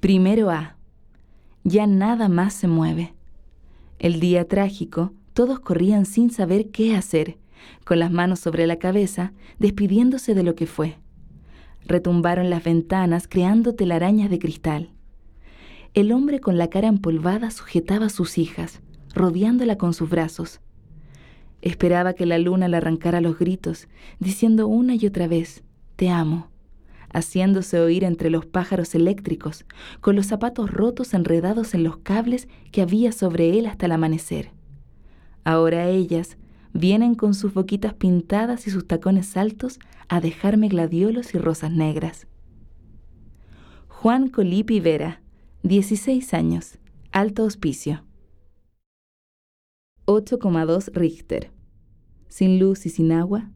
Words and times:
Primero 0.00 0.48
A. 0.48 0.76
Ya 1.62 1.86
nada 1.86 2.30
más 2.30 2.54
se 2.54 2.66
mueve. 2.66 3.12
El 3.98 4.18
día 4.18 4.48
trágico, 4.48 5.12
todos 5.34 5.60
corrían 5.60 6.06
sin 6.06 6.30
saber 6.30 6.70
qué 6.70 6.96
hacer, 6.96 7.36
con 7.84 7.98
las 7.98 8.10
manos 8.10 8.40
sobre 8.40 8.66
la 8.66 8.78
cabeza, 8.78 9.34
despidiéndose 9.58 10.34
de 10.34 10.42
lo 10.42 10.54
que 10.54 10.66
fue. 10.66 10.96
Retumbaron 11.84 12.48
las 12.48 12.64
ventanas 12.64 13.28
creando 13.28 13.74
telarañas 13.74 14.30
de 14.30 14.38
cristal. 14.38 14.88
El 15.92 16.12
hombre 16.12 16.40
con 16.40 16.56
la 16.56 16.70
cara 16.70 16.88
empolvada 16.88 17.50
sujetaba 17.50 18.06
a 18.06 18.10
sus 18.10 18.38
hijas, 18.38 18.80
rodeándola 19.14 19.76
con 19.76 19.92
sus 19.92 20.08
brazos. 20.08 20.60
Esperaba 21.60 22.14
que 22.14 22.24
la 22.24 22.38
luna 22.38 22.68
le 22.68 22.78
arrancara 22.78 23.20
los 23.20 23.38
gritos, 23.38 23.86
diciendo 24.18 24.66
una 24.66 24.94
y 24.94 25.04
otra 25.04 25.28
vez, 25.28 25.62
Te 25.96 26.08
amo, 26.08 26.48
haciéndose 27.12 27.80
oír 27.80 28.04
entre 28.04 28.30
los 28.30 28.46
pájaros 28.46 28.94
eléctricos, 28.94 29.64
con 30.00 30.16
los 30.16 30.26
zapatos 30.26 30.70
rotos 30.70 31.14
enredados 31.14 31.74
en 31.74 31.84
los 31.84 31.98
cables 31.98 32.48
que 32.72 32.82
había 32.82 33.12
sobre 33.12 33.58
él 33.58 33.66
hasta 33.66 33.86
el 33.86 33.92
amanecer. 33.92 34.50
Ahora 35.44 35.88
ellas 35.88 36.36
vienen 36.72 37.14
con 37.14 37.34
sus 37.34 37.54
boquitas 37.54 37.94
pintadas 37.94 38.66
y 38.66 38.70
sus 38.70 38.86
tacones 38.86 39.36
altos 39.36 39.78
a 40.08 40.20
dejarme 40.20 40.68
gladiolos 40.68 41.34
y 41.34 41.38
rosas 41.38 41.72
negras. 41.72 42.26
Juan 43.88 44.28
Colipi 44.28 44.80
Vera, 44.80 45.20
16 45.62 46.32
años, 46.34 46.78
alto 47.12 47.44
hospicio. 47.44 48.04
8,2 50.06 50.92
Richter. 50.94 51.50
Sin 52.28 52.58
luz 52.58 52.86
y 52.86 52.88
sin 52.90 53.12
agua, 53.12 53.50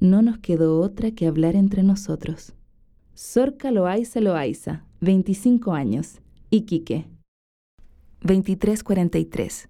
no 0.00 0.22
nos 0.22 0.38
quedó 0.38 0.80
otra 0.80 1.10
que 1.10 1.26
hablar 1.26 1.56
entre 1.56 1.82
nosotros. 1.82 2.54
Sorca 3.14 3.70
Loaiza 3.70 4.20
Loaiza, 4.20 4.84
25 5.02 5.74
años, 5.74 6.22
Iquique. 6.48 7.06
23:43. 8.22 9.68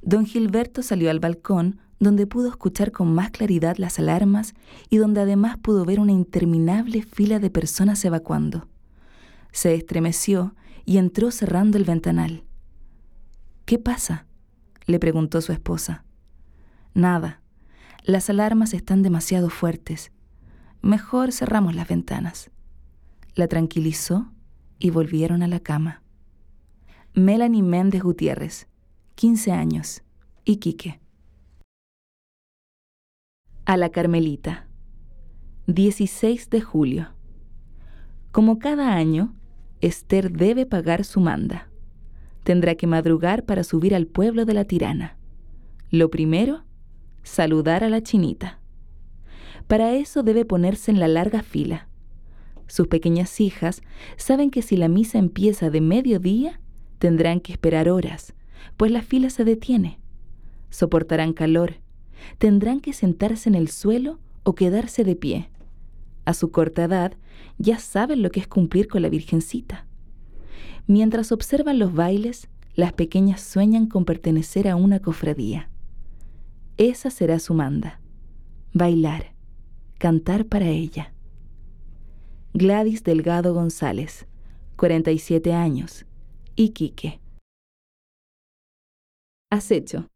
Don 0.00 0.24
Gilberto 0.24 0.82
salió 0.82 1.10
al 1.10 1.18
balcón 1.18 1.80
donde 1.98 2.28
pudo 2.28 2.48
escuchar 2.48 2.92
con 2.92 3.12
más 3.12 3.32
claridad 3.32 3.78
las 3.78 3.98
alarmas 3.98 4.54
y 4.90 4.98
donde 4.98 5.22
además 5.22 5.58
pudo 5.58 5.84
ver 5.84 5.98
una 5.98 6.12
interminable 6.12 7.02
fila 7.02 7.40
de 7.40 7.50
personas 7.50 8.04
evacuando. 8.04 8.68
Se 9.50 9.74
estremeció 9.74 10.54
y 10.84 10.98
entró 10.98 11.32
cerrando 11.32 11.78
el 11.78 11.84
ventanal. 11.84 12.44
¿Qué 13.64 13.80
pasa? 13.80 14.26
le 14.86 15.00
preguntó 15.00 15.40
su 15.40 15.50
esposa. 15.50 16.04
Nada. 16.94 17.42
Las 18.04 18.30
alarmas 18.30 18.72
están 18.72 19.02
demasiado 19.02 19.50
fuertes. 19.50 20.12
Mejor 20.80 21.32
cerramos 21.32 21.74
las 21.74 21.88
ventanas. 21.88 22.52
La 23.38 23.46
tranquilizó 23.46 24.32
y 24.80 24.90
volvieron 24.90 25.44
a 25.44 25.46
la 25.46 25.60
cama. 25.60 26.02
Melanie 27.14 27.62
Méndez 27.62 28.02
Gutiérrez, 28.02 28.66
15 29.14 29.52
años, 29.52 30.02
Iquique. 30.44 30.98
A 33.64 33.76
la 33.76 33.90
Carmelita. 33.90 34.66
16 35.68 36.50
de 36.50 36.60
julio. 36.60 37.14
Como 38.32 38.58
cada 38.58 38.96
año, 38.96 39.36
Esther 39.82 40.32
debe 40.32 40.66
pagar 40.66 41.04
su 41.04 41.20
manda. 41.20 41.70
Tendrá 42.42 42.74
que 42.74 42.88
madrugar 42.88 43.44
para 43.44 43.62
subir 43.62 43.94
al 43.94 44.08
pueblo 44.08 44.46
de 44.46 44.54
la 44.54 44.64
tirana. 44.64 45.16
Lo 45.92 46.10
primero, 46.10 46.64
saludar 47.22 47.84
a 47.84 47.88
la 47.88 48.02
chinita. 48.02 48.58
Para 49.68 49.94
eso 49.94 50.24
debe 50.24 50.44
ponerse 50.44 50.90
en 50.90 50.98
la 50.98 51.06
larga 51.06 51.44
fila. 51.44 51.87
Sus 52.68 52.86
pequeñas 52.86 53.40
hijas 53.40 53.82
saben 54.16 54.50
que 54.50 54.62
si 54.62 54.76
la 54.76 54.88
misa 54.88 55.18
empieza 55.18 55.70
de 55.70 55.80
mediodía, 55.80 56.60
tendrán 56.98 57.40
que 57.40 57.52
esperar 57.52 57.88
horas, 57.88 58.34
pues 58.76 58.92
la 58.92 59.02
fila 59.02 59.30
se 59.30 59.44
detiene. 59.44 59.98
Soportarán 60.70 61.32
calor, 61.32 61.76
tendrán 62.38 62.80
que 62.80 62.92
sentarse 62.92 63.48
en 63.48 63.54
el 63.54 63.68
suelo 63.68 64.20
o 64.44 64.54
quedarse 64.54 65.02
de 65.02 65.16
pie. 65.16 65.50
A 66.24 66.34
su 66.34 66.50
corta 66.50 66.84
edad 66.84 67.14
ya 67.56 67.78
saben 67.78 68.22
lo 68.22 68.30
que 68.30 68.40
es 68.40 68.46
cumplir 68.46 68.86
con 68.86 69.02
la 69.02 69.08
Virgencita. 69.08 69.86
Mientras 70.86 71.32
observan 71.32 71.78
los 71.78 71.94
bailes, 71.94 72.48
las 72.74 72.92
pequeñas 72.92 73.40
sueñan 73.40 73.86
con 73.86 74.04
pertenecer 74.04 74.68
a 74.68 74.76
una 74.76 75.00
cofradía. 75.00 75.70
Esa 76.76 77.10
será 77.10 77.38
su 77.38 77.54
manda. 77.54 78.00
Bailar, 78.72 79.32
cantar 79.98 80.44
para 80.44 80.68
ella. 80.68 81.12
Gladys 82.54 83.04
Delgado 83.04 83.52
González, 83.52 84.26
47 84.76 85.52
años, 85.52 86.06
Iquique. 86.56 87.20
Acecho 89.50 90.08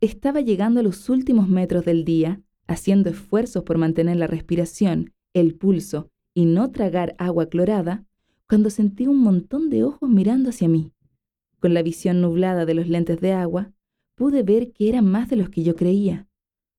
estaba 0.00 0.40
llegando 0.40 0.80
a 0.80 0.82
los 0.82 1.08
últimos 1.08 1.48
metros 1.48 1.84
del 1.84 2.04
día, 2.04 2.42
haciendo 2.66 3.10
esfuerzos 3.10 3.62
por 3.62 3.78
mantener 3.78 4.16
la 4.16 4.26
respiración, 4.26 5.12
el 5.32 5.54
pulso 5.54 6.10
y 6.34 6.46
no 6.46 6.72
tragar 6.72 7.14
agua 7.18 7.46
clorada, 7.46 8.04
cuando 8.48 8.68
sentí 8.68 9.06
un 9.06 9.20
montón 9.20 9.70
de 9.70 9.84
ojos 9.84 10.10
mirando 10.10 10.50
hacia 10.50 10.68
mí. 10.68 10.92
Con 11.60 11.74
la 11.74 11.82
visión 11.82 12.20
nublada 12.20 12.66
de 12.66 12.74
los 12.74 12.88
lentes 12.88 13.20
de 13.20 13.32
agua, 13.32 13.72
pude 14.16 14.42
ver 14.42 14.72
que 14.72 14.88
eran 14.88 15.06
más 15.06 15.28
de 15.30 15.36
los 15.36 15.48
que 15.48 15.62
yo 15.62 15.76
creía. 15.76 16.26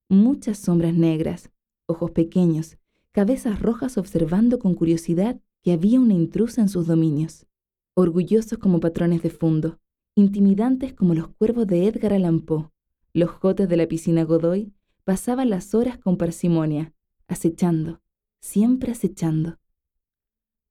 Muchas 0.09 0.57
sombras 0.57 0.93
negras, 0.93 1.49
ojos 1.85 2.11
pequeños, 2.11 2.77
cabezas 3.13 3.61
rojas 3.61 3.97
observando 3.97 4.59
con 4.59 4.73
curiosidad 4.73 5.39
que 5.61 5.71
había 5.71 6.01
una 6.01 6.15
intrusa 6.15 6.61
en 6.61 6.67
sus 6.67 6.87
dominios. 6.87 7.45
Orgullosos 7.93 8.57
como 8.57 8.79
patrones 8.79 9.21
de 9.21 9.29
fondo, 9.29 9.79
intimidantes 10.15 10.93
como 10.93 11.13
los 11.13 11.27
cuervos 11.27 11.67
de 11.67 11.87
Edgar 11.87 12.13
Allan 12.13 12.41
Poe, 12.41 12.69
los 13.13 13.29
jotes 13.29 13.69
de 13.69 13.77
la 13.77 13.87
piscina 13.87 14.23
Godoy 14.23 14.73
pasaban 15.03 15.51
las 15.51 15.75
horas 15.75 15.99
con 15.99 16.17
parsimonia, 16.17 16.93
acechando, 17.27 18.01
siempre 18.41 18.91
acechando. 18.91 19.59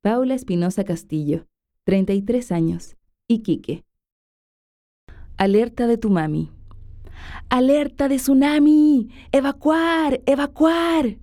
Paula 0.00 0.34
Espinosa 0.34 0.82
Castillo, 0.82 1.46
33 1.84 2.50
años, 2.50 2.96
Iquique. 3.28 3.84
Alerta 5.36 5.86
de 5.86 5.96
tu 5.96 6.10
mami. 6.10 6.50
¡Alerta 7.48 8.08
de 8.08 8.16
tsunami! 8.16 9.10
¡Evacuar! 9.30 10.20
¡Evacuar! 10.26 11.18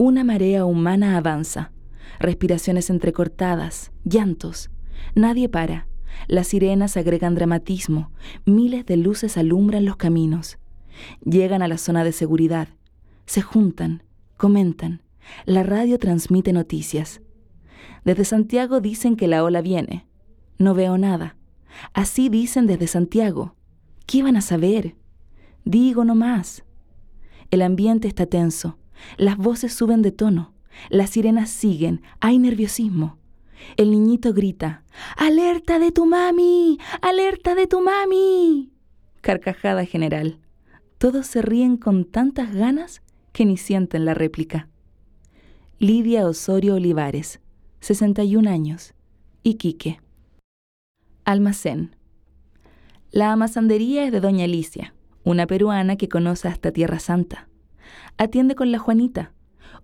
Una 0.00 0.22
marea 0.22 0.64
humana 0.64 1.16
avanza. 1.16 1.72
Respiraciones 2.20 2.88
entrecortadas, 2.88 3.90
llantos. 4.04 4.70
Nadie 5.16 5.48
para. 5.48 5.88
Las 6.28 6.46
sirenas 6.46 6.96
agregan 6.96 7.34
dramatismo, 7.34 8.12
miles 8.44 8.86
de 8.86 8.96
luces 8.96 9.36
alumbran 9.36 9.84
los 9.84 9.96
caminos. 9.96 10.58
Llegan 11.24 11.62
a 11.62 11.68
la 11.68 11.78
zona 11.78 12.04
de 12.04 12.12
seguridad, 12.12 12.68
se 13.26 13.42
juntan, 13.42 14.04
comentan. 14.36 15.02
La 15.46 15.64
radio 15.64 15.98
transmite 15.98 16.52
noticias. 16.52 17.20
Desde 18.04 18.24
Santiago 18.24 18.80
dicen 18.80 19.16
que 19.16 19.26
la 19.26 19.42
ola 19.42 19.62
viene. 19.62 20.06
No 20.58 20.74
veo 20.74 20.96
nada. 20.96 21.36
Así 21.92 22.28
dicen 22.28 22.68
desde 22.68 22.86
Santiago. 22.86 23.56
¿Qué 24.06 24.22
van 24.22 24.36
a 24.36 24.42
saber? 24.42 24.94
Digo 25.64 26.04
no 26.04 26.14
más. 26.14 26.64
El 27.50 27.62
ambiente 27.62 28.06
está 28.06 28.26
tenso. 28.26 28.77
Las 29.16 29.36
voces 29.36 29.72
suben 29.72 30.02
de 30.02 30.12
tono. 30.12 30.52
Las 30.90 31.10
sirenas 31.10 31.50
siguen. 31.50 32.02
Hay 32.20 32.38
nerviosismo. 32.38 33.18
El 33.76 33.90
niñito 33.90 34.32
grita, 34.32 34.84
¡Alerta 35.16 35.78
de 35.78 35.92
tu 35.92 36.06
mami! 36.06 36.78
¡Alerta 37.02 37.54
de 37.54 37.66
tu 37.66 37.80
mami! 37.80 38.72
Carcajada 39.20 39.84
general. 39.84 40.38
Todos 40.98 41.26
se 41.26 41.42
ríen 41.42 41.76
con 41.76 42.04
tantas 42.04 42.54
ganas 42.54 43.02
que 43.32 43.44
ni 43.44 43.56
sienten 43.56 44.04
la 44.04 44.14
réplica. 44.14 44.68
Lidia 45.78 46.26
Osorio 46.26 46.74
Olivares, 46.74 47.40
61 47.80 48.50
años, 48.50 48.94
Iquique. 49.42 50.00
Almacén. 51.24 51.94
La 53.10 53.32
amazandería 53.32 54.04
es 54.04 54.12
de 54.12 54.20
Doña 54.20 54.44
Alicia, 54.44 54.94
una 55.24 55.46
peruana 55.46 55.96
que 55.96 56.08
conoce 56.08 56.48
hasta 56.48 56.72
Tierra 56.72 56.98
Santa. 56.98 57.48
Atiende 58.16 58.54
con 58.54 58.72
la 58.72 58.78
Juanita, 58.78 59.32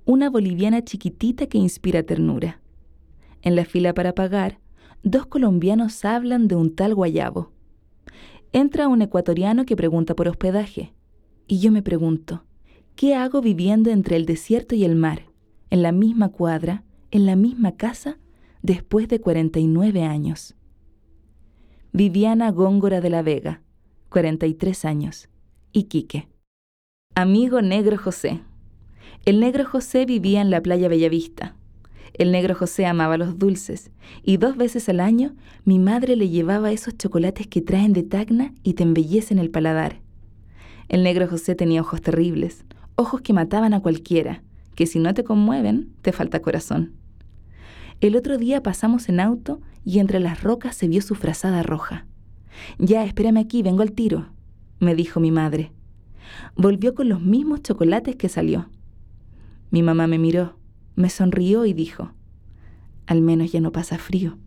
una 0.04 0.30
boliviana 0.30 0.82
chiquitita 0.82 1.46
que 1.46 1.58
inspira 1.58 2.02
ternura. 2.02 2.60
En 3.42 3.56
la 3.56 3.64
fila 3.64 3.94
para 3.94 4.14
pagar, 4.14 4.58
dos 5.02 5.26
colombianos 5.26 6.04
hablan 6.04 6.48
de 6.48 6.56
un 6.56 6.74
tal 6.74 6.94
guayabo. 6.94 7.52
Entra 8.52 8.88
un 8.88 9.02
ecuatoriano 9.02 9.64
que 9.64 9.76
pregunta 9.76 10.14
por 10.14 10.28
hospedaje. 10.28 10.94
Y 11.46 11.58
yo 11.58 11.70
me 11.72 11.82
pregunto, 11.82 12.44
¿qué 12.96 13.14
hago 13.14 13.40
viviendo 13.40 13.90
entre 13.90 14.16
el 14.16 14.26
desierto 14.26 14.74
y 14.74 14.84
el 14.84 14.96
mar, 14.96 15.26
en 15.70 15.82
la 15.82 15.92
misma 15.92 16.30
cuadra, 16.30 16.84
en 17.10 17.26
la 17.26 17.36
misma 17.36 17.72
casa, 17.72 18.18
después 18.62 19.08
de 19.08 19.20
49 19.20 20.04
años? 20.04 20.54
Viviana 21.92 22.50
Góngora 22.50 23.00
de 23.00 23.10
la 23.10 23.22
Vega, 23.22 23.62
43 24.08 24.84
años, 24.84 25.28
Iquique. 25.72 26.28
Amigo 27.16 27.62
Negro 27.62 27.96
José. 27.96 28.40
El 29.24 29.38
Negro 29.38 29.64
José 29.64 30.04
vivía 30.04 30.40
en 30.40 30.50
la 30.50 30.60
playa 30.60 30.88
Bellavista 30.88 31.54
El 32.12 32.32
negro 32.32 32.56
José 32.56 32.86
amaba 32.86 33.16
los 33.16 33.38
dulces 33.38 33.92
y 34.24 34.38
dos 34.38 34.56
veces 34.56 34.88
al 34.88 34.98
año 34.98 35.36
mi 35.64 35.78
madre 35.78 36.16
le 36.16 36.28
llevaba 36.28 36.72
esos 36.72 36.98
chocolates 36.98 37.46
que 37.46 37.60
traen 37.60 37.92
de 37.92 38.02
Tacna 38.02 38.52
y 38.64 38.74
te 38.74 38.82
embellecen 38.82 39.38
el 39.38 39.48
paladar. 39.48 40.00
El 40.88 41.04
negro 41.04 41.28
José 41.28 41.54
tenía 41.54 41.82
ojos 41.82 42.02
terribles, 42.02 42.64
ojos 42.96 43.20
que 43.20 43.32
mataban 43.32 43.74
a 43.74 43.80
cualquiera, 43.80 44.42
que 44.74 44.86
si 44.86 44.98
no 44.98 45.14
te 45.14 45.22
conmueven, 45.22 45.92
te 46.02 46.10
falta 46.10 46.42
corazón. 46.42 46.94
El 48.00 48.16
otro 48.16 48.38
día 48.38 48.60
pasamos 48.60 49.08
en 49.08 49.20
auto 49.20 49.60
y 49.84 50.00
entre 50.00 50.18
las 50.18 50.42
rocas 50.42 50.74
se 50.74 50.88
vio 50.88 51.00
su 51.00 51.14
frazada 51.14 51.62
roja. 51.62 52.06
Ya, 52.80 53.04
espérame 53.04 53.36
aquí, 53.36 53.62
vengo 53.62 53.82
al 53.82 53.92
tiro, 53.92 54.30
me 54.80 54.96
dijo 54.96 55.20
mi 55.20 55.30
madre. 55.30 55.70
Volvió 56.56 56.94
con 56.94 57.08
los 57.08 57.20
mismos 57.20 57.62
chocolates 57.62 58.16
que 58.16 58.28
salió. 58.28 58.68
Mi 59.70 59.82
mamá 59.82 60.06
me 60.06 60.18
miró, 60.18 60.58
me 60.96 61.10
sonrió 61.10 61.66
y 61.66 61.72
dijo, 61.72 62.12
al 63.06 63.20
menos 63.20 63.52
ya 63.52 63.60
no 63.60 63.72
pasa 63.72 63.98
frío. 63.98 64.38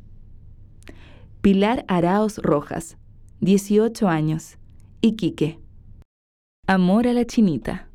Pilar 1.41 1.85
Araos 1.87 2.37
Rojas, 2.39 2.97
18 3.41 4.07
años, 4.07 4.57
Iquique. 5.01 5.59
Amor 6.65 7.07
a 7.07 7.13
la 7.13 7.25
chinita. 7.25 7.89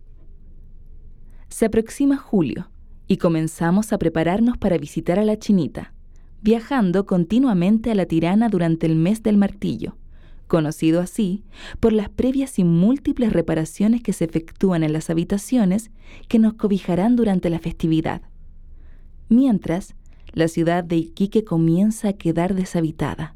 Se 1.49 1.67
aproxima 1.67 2.17
julio 2.17 2.71
y 3.07 3.19
comenzamos 3.19 3.93
a 3.93 3.99
prepararnos 3.99 4.57
para 4.57 4.79
visitar 4.79 5.19
a 5.19 5.25
la 5.25 5.39
chinita, 5.39 5.93
viajando 6.41 7.05
continuamente 7.05 7.91
a 7.91 7.95
la 7.95 8.07
tirana 8.07 8.49
durante 8.49 8.87
el 8.87 8.97
mes 8.97 9.23
del 9.23 9.37
martillo, 9.37 9.97
conocido 10.53 11.01
así 11.01 11.45
por 11.81 11.95
las 11.95 12.11
previas 12.11 12.59
y 12.59 12.65
múltiples 12.65 13.33
reparaciones 13.33 14.03
que 14.03 14.13
se 14.13 14.27
efectúan 14.27 14.83
en 14.83 14.93
las 14.93 15.09
habitaciones 15.09 15.91
que 16.29 16.39
nos 16.39 16.53
cobijarán 16.53 17.17
durante 17.17 17.49
la 17.49 17.59
festividad. 17.59 18.21
Mientras, 19.31 19.95
la 20.35 20.49
ciudad 20.49 20.85
de 20.85 20.97
Iquique 20.97 21.43
comienza 21.43 22.09
a 22.09 22.13
quedar 22.13 22.55
deshabitada. 22.55 23.35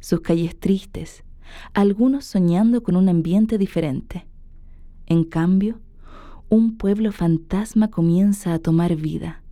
Sus 0.00 0.20
calles 0.20 0.60
tristes, 0.60 1.24
algunos 1.72 2.26
soñando 2.26 2.82
con 2.82 2.96
un 2.96 3.08
ambiente 3.08 3.56
diferente. 3.56 4.26
En 5.06 5.24
cambio, 5.24 5.80
un 6.50 6.76
pueblo 6.76 7.12
fantasma 7.12 7.88
comienza 7.88 8.52
a 8.52 8.58
tomar 8.58 8.94
vida, 8.94 9.42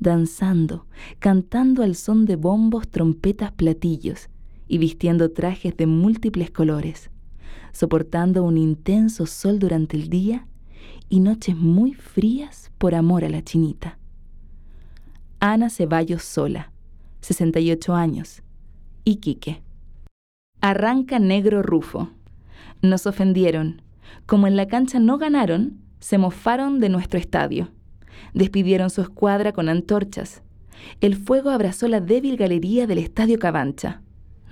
danzando, 0.00 0.86
cantando 1.18 1.82
al 1.82 1.94
son 1.94 2.26
de 2.26 2.36
bombos, 2.36 2.88
trompetas, 2.88 3.52
platillos 3.52 4.28
y 4.68 4.78
vistiendo 4.78 5.30
trajes 5.30 5.76
de 5.76 5.86
múltiples 5.86 6.50
colores, 6.50 7.10
soportando 7.72 8.42
un 8.42 8.58
intenso 8.58 9.26
sol 9.26 9.58
durante 9.58 9.96
el 9.96 10.08
día 10.08 10.46
y 11.08 11.20
noches 11.20 11.56
muy 11.56 11.94
frías 11.94 12.70
por 12.78 12.94
amor 12.94 13.24
a 13.24 13.28
la 13.28 13.42
chinita. 13.42 13.98
Ana 15.40 15.70
Ceballos 15.70 16.22
Sola, 16.22 16.72
68 17.20 17.94
años, 17.94 18.42
Iquique. 19.04 19.62
Arranca 20.60 21.18
Negro 21.18 21.62
Rufo. 21.62 22.10
Nos 22.82 23.06
ofendieron. 23.06 23.82
Como 24.26 24.46
en 24.46 24.56
la 24.56 24.66
cancha 24.66 24.98
no 24.98 25.18
ganaron, 25.18 25.78
se 26.00 26.18
mofaron 26.18 26.80
de 26.80 26.88
nuestro 26.88 27.18
estadio. 27.18 27.70
Despidieron 28.34 28.90
su 28.90 29.02
escuadra 29.02 29.52
con 29.52 29.68
antorchas. 29.68 30.42
El 31.00 31.16
fuego 31.16 31.50
abrazó 31.50 31.88
la 31.88 32.00
débil 32.00 32.36
galería 32.36 32.86
del 32.86 32.98
Estadio 32.98 33.38
Cabancha. 33.38 34.02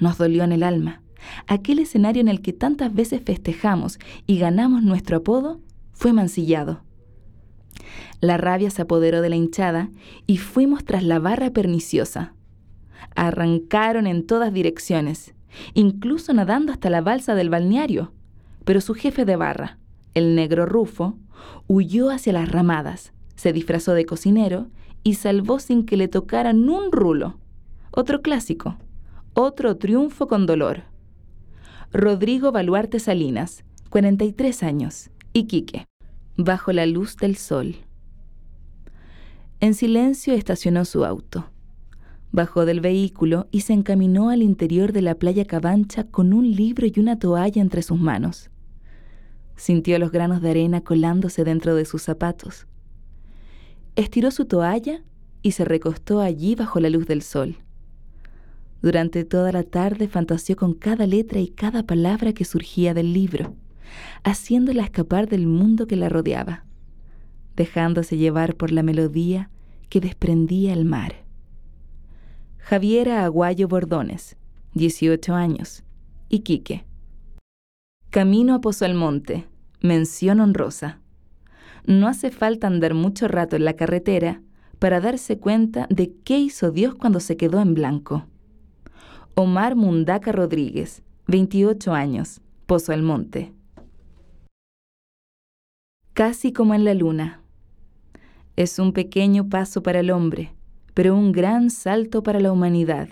Nos 0.04 0.18
dolió 0.18 0.44
en 0.44 0.52
el 0.52 0.62
alma. 0.62 1.00
Aquel 1.46 1.78
escenario 1.78 2.20
en 2.20 2.28
el 2.28 2.42
que 2.42 2.52
tantas 2.52 2.92
veces 2.92 3.22
festejamos 3.24 3.98
y 4.26 4.38
ganamos 4.38 4.82
nuestro 4.82 5.16
apodo 5.16 5.62
fue 5.92 6.12
mancillado. 6.12 6.82
La 8.20 8.36
rabia 8.36 8.68
se 8.68 8.82
apoderó 8.82 9.22
de 9.22 9.30
la 9.30 9.36
hinchada 9.36 9.88
y 10.26 10.36
fuimos 10.36 10.84
tras 10.84 11.04
la 11.04 11.20
barra 11.20 11.54
perniciosa. 11.54 12.34
Arrancaron 13.16 14.06
en 14.06 14.26
todas 14.26 14.52
direcciones, 14.52 15.32
incluso 15.72 16.34
nadando 16.34 16.70
hasta 16.70 16.90
la 16.90 17.00
balsa 17.00 17.34
del 17.34 17.48
balneario, 17.48 18.12
pero 18.66 18.82
su 18.82 18.92
jefe 18.92 19.24
de 19.24 19.36
barra, 19.36 19.78
el 20.12 20.34
negro 20.34 20.66
Rufo, 20.66 21.16
huyó 21.66 22.10
hacia 22.10 22.34
las 22.34 22.52
ramadas, 22.52 23.14
se 23.36 23.54
disfrazó 23.54 23.94
de 23.94 24.04
cocinero 24.04 24.66
y 25.02 25.14
salvó 25.14 25.60
sin 25.60 25.86
que 25.86 25.96
le 25.96 26.08
tocaran 26.08 26.68
un 26.68 26.92
rulo. 26.92 27.38
Otro 27.90 28.20
clásico, 28.20 28.76
otro 29.34 29.76
triunfo 29.76 30.28
con 30.28 30.46
dolor. 30.46 30.84
Rodrigo 31.92 32.52
Baluarte 32.52 33.00
Salinas, 33.00 33.64
43 33.90 34.62
años, 34.62 35.10
Iquique, 35.32 35.86
bajo 36.36 36.72
la 36.72 36.86
luz 36.86 37.16
del 37.16 37.36
sol. 37.36 37.76
En 39.58 39.74
silencio 39.74 40.34
estacionó 40.34 40.84
su 40.84 41.04
auto. 41.04 41.50
Bajó 42.30 42.64
del 42.64 42.80
vehículo 42.80 43.48
y 43.50 43.62
se 43.62 43.72
encaminó 43.72 44.30
al 44.30 44.42
interior 44.42 44.92
de 44.92 45.02
la 45.02 45.16
playa 45.16 45.44
Cabancha 45.44 46.04
con 46.04 46.32
un 46.32 46.50
libro 46.50 46.86
y 46.86 46.92
una 46.98 47.18
toalla 47.18 47.60
entre 47.60 47.82
sus 47.82 47.98
manos. 47.98 48.50
Sintió 49.56 49.98
los 49.98 50.10
granos 50.12 50.42
de 50.42 50.50
arena 50.50 50.80
colándose 50.80 51.44
dentro 51.44 51.74
de 51.74 51.84
sus 51.84 52.02
zapatos. 52.02 52.66
Estiró 53.96 54.30
su 54.30 54.44
toalla 54.46 55.02
y 55.42 55.52
se 55.52 55.64
recostó 55.64 56.20
allí 56.20 56.54
bajo 56.56 56.80
la 56.80 56.90
luz 56.90 57.06
del 57.06 57.22
sol. 57.22 57.63
Durante 58.84 59.24
toda 59.24 59.50
la 59.50 59.62
tarde 59.62 60.08
fantaseó 60.08 60.56
con 60.56 60.74
cada 60.74 61.06
letra 61.06 61.40
y 61.40 61.48
cada 61.48 61.84
palabra 61.84 62.34
que 62.34 62.44
surgía 62.44 62.92
del 62.92 63.14
libro, 63.14 63.54
haciéndola 64.24 64.82
escapar 64.82 65.26
del 65.26 65.46
mundo 65.46 65.86
que 65.86 65.96
la 65.96 66.10
rodeaba, 66.10 66.66
dejándose 67.56 68.18
llevar 68.18 68.56
por 68.56 68.72
la 68.72 68.82
melodía 68.82 69.48
que 69.88 70.02
desprendía 70.02 70.74
el 70.74 70.84
mar. 70.84 71.24
Javiera 72.58 73.24
Aguayo 73.24 73.68
Bordones, 73.68 74.36
18 74.74 75.34
años, 75.34 75.82
Iquique. 76.28 76.84
Camino 78.10 78.52
a 78.52 78.60
Pozo 78.60 78.84
al 78.84 78.92
Monte. 78.92 79.46
Mención 79.80 80.40
honrosa. 80.40 81.00
No 81.86 82.06
hace 82.06 82.30
falta 82.30 82.66
andar 82.66 82.92
mucho 82.92 83.28
rato 83.28 83.56
en 83.56 83.64
la 83.64 83.76
carretera 83.76 84.42
para 84.78 85.00
darse 85.00 85.38
cuenta 85.38 85.86
de 85.88 86.12
qué 86.22 86.38
hizo 86.38 86.70
Dios 86.70 86.94
cuando 86.94 87.20
se 87.20 87.38
quedó 87.38 87.62
en 87.62 87.72
blanco. 87.72 88.26
Omar 89.34 89.76
Mundaca 89.76 90.32
Rodríguez, 90.32 91.02
28 91.26 91.92
años, 91.92 92.40
Pozo 92.66 92.92
al 92.92 93.02
Monte. 93.02 93.52
Casi 96.12 96.52
como 96.52 96.74
en 96.74 96.84
la 96.84 96.94
luna. 96.94 97.40
Es 98.56 98.78
un 98.78 98.92
pequeño 98.92 99.48
paso 99.48 99.82
para 99.82 100.00
el 100.00 100.10
hombre, 100.10 100.54
pero 100.94 101.16
un 101.16 101.32
gran 101.32 101.70
salto 101.70 102.22
para 102.22 102.40
la 102.40 102.52
humanidad 102.52 103.08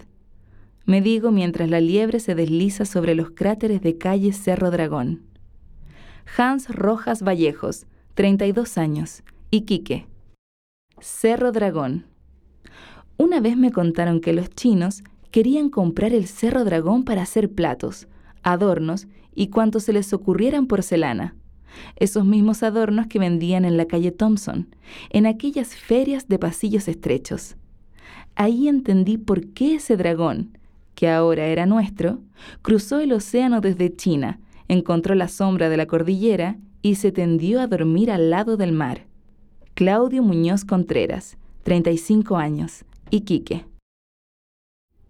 me 0.85 1.01
digo 1.01 1.31
mientras 1.31 1.71
la 1.71 1.81
liebre 1.81 2.19
se 2.19 2.35
desliza 2.35 2.85
sobre 2.85 3.15
los 3.15 3.31
cráteres 3.31 3.83
de 3.83 3.99
calle 3.99 4.33
Cerro 4.33 4.71
Dragón. 4.71 5.23
Hans 6.37 6.69
Rojas 6.69 7.23
Vallejos, 7.23 7.87
32 8.15 8.79
años, 8.79 9.23
Iquique. 9.51 10.07
Cerro 11.01 11.53
Dragón. 11.53 12.07
Una 13.17 13.41
vez 13.41 13.57
me 13.57 13.71
contaron 13.71 14.21
que 14.21 14.33
los 14.33 14.51
chinos 14.51 15.05
querían 15.33 15.71
comprar 15.71 16.13
el 16.13 16.29
Cerro 16.29 16.65
Dragón 16.65 17.03
para 17.03 17.23
hacer 17.23 17.51
platos, 17.51 18.07
adornos 18.43 19.09
y 19.35 19.49
cuanto 19.49 19.81
se 19.81 19.93
les 19.93 20.13
ocurrieran 20.13 20.67
porcelana. 20.67 21.35
Esos 21.97 22.27
mismos 22.27 22.63
adornos 22.63 23.07
que 23.07 23.19
vendían 23.19 23.65
en 23.65 23.79
la 23.79 23.87
calle 23.87 24.13
Thompson, 24.13 24.69
en 25.09 25.27
aquellas 25.27 25.75
ferias 25.75 26.29
de 26.29 26.39
pasillos 26.39 26.87
estrechos. 26.87 27.57
Ahí 28.37 28.69
entendí 28.69 29.17
por 29.17 29.49
qué 29.49 29.77
ese 29.77 29.97
dragón, 29.97 30.59
que 30.95 31.09
ahora 31.09 31.47
era 31.47 31.65
nuestro, 31.65 32.21
cruzó 32.61 33.01
el 33.01 33.13
océano 33.13 33.63
desde 33.63 33.97
China, 33.97 34.39
encontró 34.69 35.15
la 35.15 35.29
sombra 35.29 35.71
de 35.71 35.79
la 35.79 35.87
cordillera 35.87 36.59
y 36.83 36.97
se 36.97 37.11
tendió 37.11 37.63
a 37.63 37.67
dormir 37.67 38.11
al 38.11 38.29
lado 38.29 38.59
del 38.59 38.73
mar. 38.73 39.07
Claudio 39.73 40.23
Muñoz 40.23 40.67
Contreras, 40.67 41.39
35 41.63 42.37
años, 42.37 42.85
Iquique. 43.11 43.72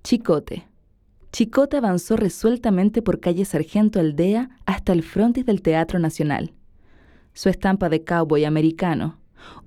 Chicote. 0.04 0.66
Chicote 1.30 1.76
avanzó 1.76 2.16
resueltamente 2.16 3.02
por 3.02 3.20
calle 3.20 3.44
Sargento 3.44 4.00
Aldea 4.00 4.50
hasta 4.66 4.92
el 4.92 5.04
frontis 5.04 5.46
del 5.46 5.62
Teatro 5.62 6.00
Nacional. 6.00 6.52
Su 7.34 7.48
estampa 7.48 7.88
de 7.88 8.02
cowboy 8.02 8.44
americano, 8.44 9.18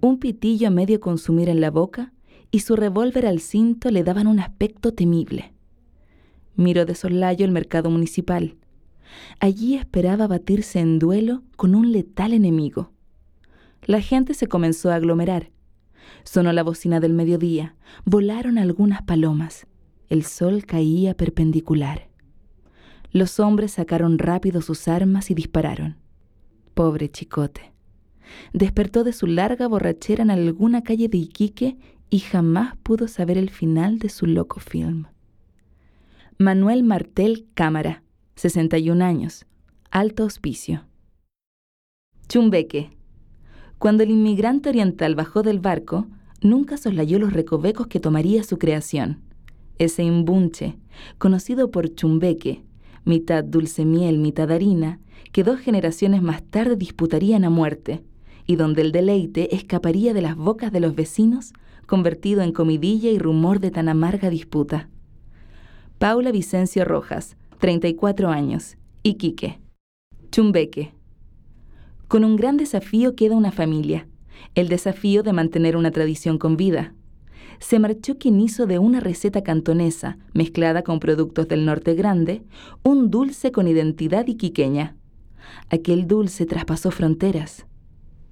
un 0.02 0.20
pitillo 0.20 0.68
a 0.68 0.72
medio 0.72 1.00
consumir 1.00 1.48
en 1.48 1.62
la 1.62 1.72
boca 1.72 2.12
y 2.52 2.60
su 2.60 2.76
revólver 2.76 3.26
al 3.26 3.40
cinto 3.40 3.90
le 3.92 4.04
daban 4.04 4.28
un 4.28 4.42
aspecto 4.42 4.94
temible. 4.94 5.54
Miró 6.56 6.86
de 6.86 6.96
soslayo 6.96 7.46
el 7.46 7.52
mercado 7.52 7.90
municipal. 7.90 8.58
Allí 9.40 9.76
esperaba 9.76 10.28
batirse 10.28 10.80
en 10.80 11.00
duelo 11.00 11.44
con 11.56 11.76
un 11.76 11.94
letal 11.94 12.34
enemigo. 12.34 12.92
La 13.86 14.02
gente 14.02 14.34
se 14.34 14.48
comenzó 14.48 14.92
a 14.92 14.96
aglomerar. 14.96 15.50
Sonó 16.26 16.52
la 16.52 16.64
bocina 16.64 17.00
del 17.00 17.14
mediodía, 17.14 17.76
volaron 18.04 18.58
algunas 18.58 19.02
palomas. 19.02 19.66
El 20.10 20.24
sol 20.24 20.66
caía 20.66 21.16
perpendicular. 21.16 22.10
Los 23.12 23.40
hombres 23.40 23.72
sacaron 23.74 24.20
rápido 24.20 24.62
sus 24.62 24.88
armas 24.88 25.32
y 25.32 25.36
dispararon. 25.36 25.98
Pobre 26.74 27.10
chicote. 27.10 27.72
Despertó 28.54 29.04
de 29.04 29.14
su 29.14 29.28
larga 29.28 29.68
borrachera 29.68 30.24
en 30.24 30.32
alguna 30.32 30.84
calle 30.84 31.08
de 31.08 31.18
Iquique 31.18 31.78
y 32.10 32.20
jamás 32.20 32.76
pudo 32.84 33.08
saber 33.08 33.38
el 33.38 33.50
final 33.50 34.00
de 34.00 34.10
su 34.10 34.26
loco 34.26 34.60
film. 34.60 35.06
Manuel 36.38 36.84
Martel 36.84 37.48
Cámara, 37.54 38.04
61 38.36 39.04
años, 39.04 39.46
alto 39.90 40.26
hospicio. 40.26 40.86
Chumbeque. 42.28 42.92
Cuando 43.80 44.04
el 44.04 44.12
inmigrante 44.12 44.70
oriental 44.70 45.16
bajó 45.16 45.42
del 45.42 45.60
barco, 45.60 46.08
nunca 46.42 46.78
soslayó 46.78 47.20
los 47.20 47.34
recovecos 47.34 47.88
que 47.88 48.00
tomaría 48.00 48.44
su 48.44 48.58
creación. 48.58 49.25
Ese 49.78 50.04
imbunche, 50.04 50.78
conocido 51.18 51.72
por 51.72 51.94
Chumbeque, 51.94 52.64
mitad 53.04 53.44
dulce 53.44 53.86
miel, 53.86 54.18
mitad 54.20 54.52
harina, 54.52 55.00
que 55.32 55.44
dos 55.44 55.60
generaciones 55.60 56.22
más 56.22 56.44
tarde 56.44 56.76
disputarían 56.76 57.44
a 57.44 57.50
muerte, 57.50 58.04
y 58.48 58.56
donde 58.56 58.82
el 58.82 58.92
deleite 58.92 59.56
escaparía 59.56 60.14
de 60.14 60.22
las 60.22 60.36
bocas 60.36 60.72
de 60.72 60.80
los 60.80 60.96
vecinos, 60.96 61.54
convertido 61.88 62.42
en 62.42 62.52
comidilla 62.52 63.10
y 63.10 63.20
rumor 63.20 63.60
de 63.60 63.72
tan 63.72 63.90
amarga 63.90 64.30
disputa. 64.30 64.90
Paula 65.98 66.32
Vicencio 66.32 66.86
Rojas, 66.86 67.38
34 67.60 68.30
años, 68.30 68.78
Iquique. 69.04 69.60
Chumbeque. 70.32 70.94
Con 72.08 72.24
un 72.24 72.36
gran 72.36 72.58
desafío 72.58 73.16
queda 73.16 73.36
una 73.36 73.52
familia, 73.52 74.08
el 74.54 74.68
desafío 74.68 75.24
de 75.24 75.34
mantener 75.34 75.78
una 75.78 75.92
tradición 75.92 76.38
con 76.38 76.58
vida. 76.58 76.94
Se 77.60 77.80
marchó 77.80 78.18
quien 78.18 78.40
hizo 78.40 78.66
de 78.66 78.80
una 78.80 79.00
receta 79.00 79.44
cantonesa, 79.44 80.18
mezclada 80.34 80.84
con 80.84 81.00
productos 81.00 81.48
del 81.48 81.66
norte 81.66 81.94
grande, 81.96 82.44
un 82.84 83.10
dulce 83.10 83.52
con 83.52 83.68
identidad 83.68 84.28
iquiqueña. 84.28 84.96
Aquel 85.70 86.08
dulce 86.08 86.46
traspasó 86.46 86.92
fronteras. 86.92 87.66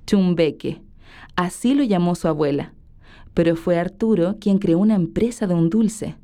Chumbeque, 0.06 0.82
así 1.36 1.74
lo 1.74 1.84
llamó 1.84 2.15
su 2.15 2.27
abuela. 2.27 2.74
Pero 3.34 3.56
fue 3.56 3.80
Arturo 3.80 4.38
quien 4.39 4.60
creó 4.60 4.80
una 4.80 4.96
empresa 4.96 5.48
de 5.48 5.56
un 5.56 5.70
dulce. 5.70 6.18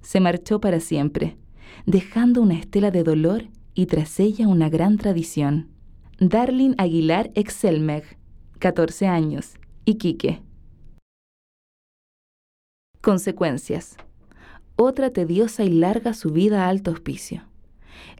Se 0.00 0.20
marchó 0.20 0.60
para 0.60 0.80
siempre, 0.80 1.36
dejando 1.84 2.40
una 2.40 2.54
estela 2.54 2.90
de 2.90 3.02
dolor 3.02 3.44
y 3.74 3.86
tras 3.86 4.18
ella 4.20 4.48
una 4.48 4.68
gran 4.68 4.96
tradición. 4.96 5.68
Darlin 6.20 6.74
Aguilar 6.78 7.30
Excelmeg, 7.34 8.18
14 8.58 9.06
años, 9.06 9.54
Iquique. 9.84 10.42
Consecuencias. 13.00 13.96
Otra 14.74 15.10
tediosa 15.10 15.62
y 15.62 15.70
larga 15.70 16.14
subida 16.14 16.64
a 16.64 16.68
alto 16.68 16.90
hospicio. 16.90 17.44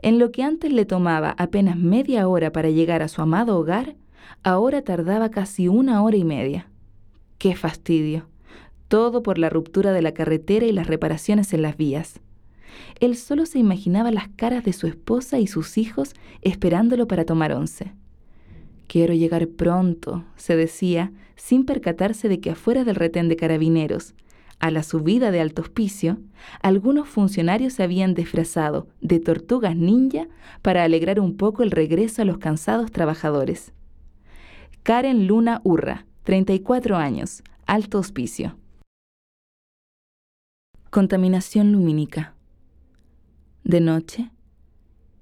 En 0.02 0.20
lo 0.20 0.30
que 0.30 0.44
antes 0.44 0.72
le 0.72 0.84
tomaba 0.84 1.34
apenas 1.36 1.76
media 1.76 2.28
hora 2.28 2.52
para 2.52 2.70
llegar 2.70 3.02
a 3.02 3.08
su 3.08 3.20
amado 3.20 3.58
hogar, 3.58 3.96
ahora 4.44 4.82
tardaba 4.82 5.30
casi 5.30 5.66
una 5.66 6.00
hora 6.04 6.16
y 6.16 6.22
media. 6.22 6.68
¡Qué 7.38 7.56
fastidio! 7.56 8.28
Todo 8.86 9.24
por 9.24 9.38
la 9.38 9.50
ruptura 9.50 9.92
de 9.92 10.00
la 10.00 10.12
carretera 10.12 10.64
y 10.66 10.72
las 10.72 10.86
reparaciones 10.86 11.52
en 11.52 11.62
las 11.62 11.76
vías. 11.76 12.20
Él 13.00 13.16
solo 13.16 13.46
se 13.46 13.58
imaginaba 13.58 14.12
las 14.12 14.28
caras 14.28 14.62
de 14.62 14.72
su 14.72 14.86
esposa 14.86 15.40
y 15.40 15.48
sus 15.48 15.76
hijos 15.76 16.14
esperándolo 16.40 17.08
para 17.08 17.24
tomar 17.24 17.52
once. 17.52 17.94
Quiero 18.86 19.12
llegar 19.12 19.48
pronto, 19.48 20.24
se 20.36 20.54
decía, 20.54 21.10
sin 21.34 21.66
percatarse 21.66 22.28
de 22.28 22.38
que 22.38 22.50
afuera 22.50 22.84
del 22.84 22.94
retén 22.94 23.28
de 23.28 23.34
carabineros, 23.34 24.14
a 24.60 24.70
la 24.70 24.82
subida 24.82 25.30
de 25.30 25.40
alto 25.40 25.62
hospicio, 25.62 26.18
algunos 26.62 27.08
funcionarios 27.08 27.74
se 27.74 27.82
habían 27.82 28.14
disfrazado 28.14 28.88
de 29.00 29.20
tortugas 29.20 29.76
ninja 29.76 30.28
para 30.62 30.82
alegrar 30.82 31.20
un 31.20 31.36
poco 31.36 31.62
el 31.62 31.70
regreso 31.70 32.22
a 32.22 32.24
los 32.24 32.38
cansados 32.38 32.90
trabajadores. 32.90 33.72
Karen 34.82 35.26
Luna 35.26 35.60
Urra, 35.64 36.06
34 36.24 36.96
años, 36.96 37.42
alto 37.66 37.98
hospicio. 37.98 38.56
Contaminación 40.90 41.72
lumínica. 41.72 42.34
De 43.62 43.80
noche, 43.80 44.30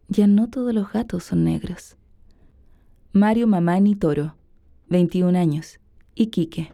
ya 0.08 0.26
no 0.26 0.48
todos 0.48 0.72
los 0.72 0.92
gatos 0.92 1.24
son 1.24 1.44
negros. 1.44 1.96
Mario 3.12 3.46
Mamani 3.46 3.96
Toro, 3.96 4.36
21 4.88 5.36
años, 5.36 5.80
Iquique, 6.14 6.72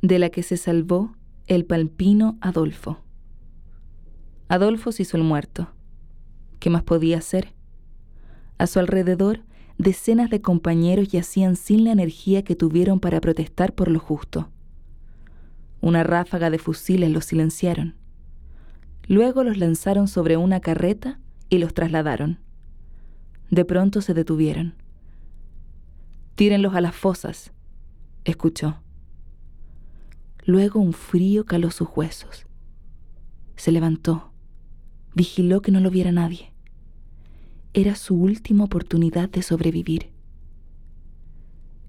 de 0.00 0.18
la 0.18 0.30
que 0.30 0.42
se 0.42 0.56
salvó 0.56 1.16
el 1.46 1.64
palpino 1.64 2.38
Adolfo. 2.40 2.98
Adolfo 4.48 4.90
se 4.90 5.02
hizo 5.02 5.16
el 5.16 5.22
muerto. 5.22 5.68
¿Qué 6.58 6.70
más 6.70 6.82
podía 6.82 7.18
hacer? 7.18 7.54
A 8.58 8.66
su 8.66 8.80
alrededor, 8.80 9.42
decenas 9.78 10.28
de 10.28 10.40
compañeros 10.40 11.08
yacían 11.08 11.54
sin 11.54 11.84
la 11.84 11.92
energía 11.92 12.42
que 12.42 12.56
tuvieron 12.56 12.98
para 12.98 13.20
protestar 13.20 13.74
por 13.74 13.88
lo 13.92 14.00
justo. 14.00 14.50
Una 15.80 16.02
ráfaga 16.02 16.50
de 16.50 16.58
fusiles 16.58 17.10
los 17.10 17.26
silenciaron. 17.26 17.94
Luego 19.06 19.44
los 19.44 19.56
lanzaron 19.56 20.08
sobre 20.08 20.36
una 20.36 20.58
carreta 20.58 21.20
y 21.48 21.58
los 21.58 21.74
trasladaron. 21.74 22.40
De 23.50 23.64
pronto 23.64 24.00
se 24.00 24.14
detuvieron. 24.14 24.74
Tírenlos 26.34 26.74
a 26.74 26.80
las 26.80 26.96
fosas, 26.96 27.52
escuchó. 28.24 28.80
Luego 30.46 30.78
un 30.78 30.92
frío 30.92 31.44
caló 31.44 31.72
sus 31.72 31.88
huesos. 31.96 32.46
Se 33.56 33.72
levantó, 33.72 34.30
vigiló 35.12 35.60
que 35.60 35.72
no 35.72 35.80
lo 35.80 35.90
viera 35.90 36.12
nadie. 36.12 36.52
Era 37.74 37.96
su 37.96 38.14
última 38.14 38.62
oportunidad 38.62 39.28
de 39.28 39.42
sobrevivir. 39.42 40.12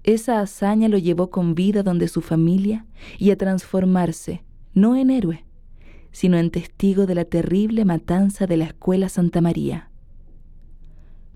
Esa 0.02 0.40
hazaña 0.40 0.88
lo 0.88 0.98
llevó 0.98 1.30
con 1.30 1.54
vida 1.54 1.84
donde 1.84 2.08
su 2.08 2.20
familia 2.20 2.84
y 3.16 3.30
a 3.30 3.38
transformarse, 3.38 4.42
no 4.74 4.96
en 4.96 5.10
héroe, 5.10 5.44
sino 6.10 6.36
en 6.36 6.50
testigo 6.50 7.06
de 7.06 7.14
la 7.14 7.26
terrible 7.26 7.84
matanza 7.84 8.48
de 8.48 8.56
la 8.56 8.64
Escuela 8.64 9.08
Santa 9.08 9.40
María. 9.40 9.88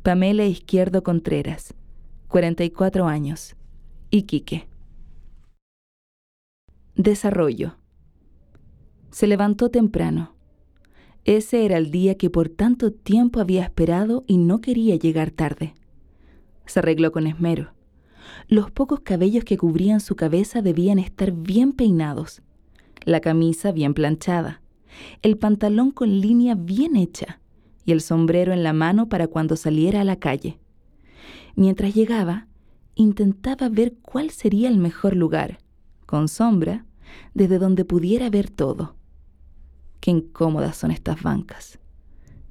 Pamela 0.02 0.45
Izquierdo 0.45 1.05
Contreras, 1.05 1.73
44 2.26 3.07
años, 3.07 3.55
Iquique. 4.11 4.72
Desarrollo. 6.96 7.76
Se 9.11 9.26
levantó 9.26 9.70
temprano. 9.70 10.34
Ese 11.25 11.64
era 11.64 11.78
el 11.78 11.90
día 11.90 12.18
que 12.18 12.28
por 12.28 12.50
tanto 12.50 12.92
tiempo 12.92 13.40
había 13.40 13.62
esperado 13.62 14.25
y 14.26 14.37
no 14.37 14.61
quería 14.61 14.96
llegar 14.96 15.30
tarde. 15.30 15.72
Se 16.66 16.80
arregló 16.80 17.11
con 17.11 17.26
esmero. 17.26 17.72
Los 18.46 18.70
pocos 18.70 19.00
cabellos 19.00 19.44
que 19.44 19.56
cubrían 19.56 20.00
su 20.00 20.16
cabeza 20.16 20.61
debían 20.61 20.99
estar 20.99 21.32
bien 21.32 21.72
peinados, 21.72 22.42
la 23.06 23.20
camisa 23.20 23.72
bien 23.72 23.94
planchada, 23.94 24.61
el 25.22 25.38
pantalón 25.38 25.92
con 25.92 26.20
línea 26.20 26.54
bien 26.54 26.96
hecha 26.96 27.40
y 27.87 27.92
el 27.92 28.02
sombrero 28.02 28.52
en 28.52 28.62
la 28.62 28.75
mano 28.75 29.08
para 29.08 29.28
cuando 29.28 29.56
saliera 29.56 30.02
a 30.02 30.04
la 30.04 30.16
calle. 30.16 30.58
Mientras 31.56 31.94
llegaba, 31.94 32.49
intentaba 32.94 33.70
ver 33.70 33.94
cuál 34.02 34.28
sería 34.28 34.68
el 34.68 34.76
mejor 34.76 35.16
lugar, 35.16 35.58
con 36.12 36.28
sombra, 36.28 36.85
desde 37.33 37.59
donde 37.59 37.87
pudiera 37.87 38.28
ver 38.28 38.50
todo. 38.50 38.97
Qué 39.99 40.11
incómodas 40.11 40.76
son 40.76 40.90
estas 40.90 41.23
bancas, 41.23 41.78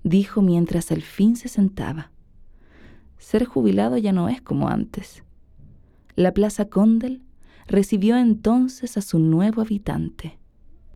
dijo 0.03 0.41
mientras 0.41 0.91
al 0.91 1.03
fin 1.03 1.35
se 1.35 1.47
sentaba. 1.47 2.09
Ser 3.19 3.45
jubilado 3.45 3.99
ya 3.99 4.13
no 4.13 4.29
es 4.29 4.41
como 4.41 4.67
antes. 4.67 5.23
La 6.15 6.33
Plaza 6.33 6.69
Condel 6.69 7.21
recibió 7.67 8.17
entonces 8.17 8.97
a 8.97 9.01
su 9.01 9.19
nuevo 9.19 9.61
habitante, 9.61 10.39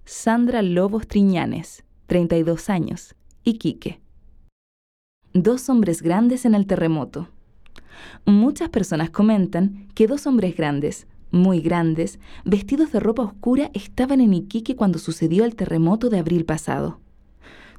Sandra 0.03 0.63
Lobos 0.63 1.07
Triñanes, 1.07 1.83
32 2.07 2.71
años, 2.71 3.13
Iquique. 3.43 4.01
Dos 5.33 5.69
hombres 5.69 6.01
grandes 6.01 6.45
en 6.45 6.55
el 6.55 6.65
terremoto. 6.65 7.29
Muchas 8.25 8.69
personas 8.69 9.11
comentan 9.11 9.87
que 9.93 10.07
dos 10.07 10.25
hombres 10.25 10.57
grandes, 10.57 11.05
muy 11.35 11.59
grandes, 11.59 12.19
vestidos 12.45 12.91
de 12.91 12.99
ropa 12.99 13.23
oscura, 13.23 13.69
estaban 13.73 14.21
en 14.21 14.33
Iquique 14.33 14.75
cuando 14.75 14.99
sucedió 14.99 15.45
el 15.45 15.55
terremoto 15.55 16.09
de 16.09 16.19
abril 16.19 16.45
pasado. 16.45 16.99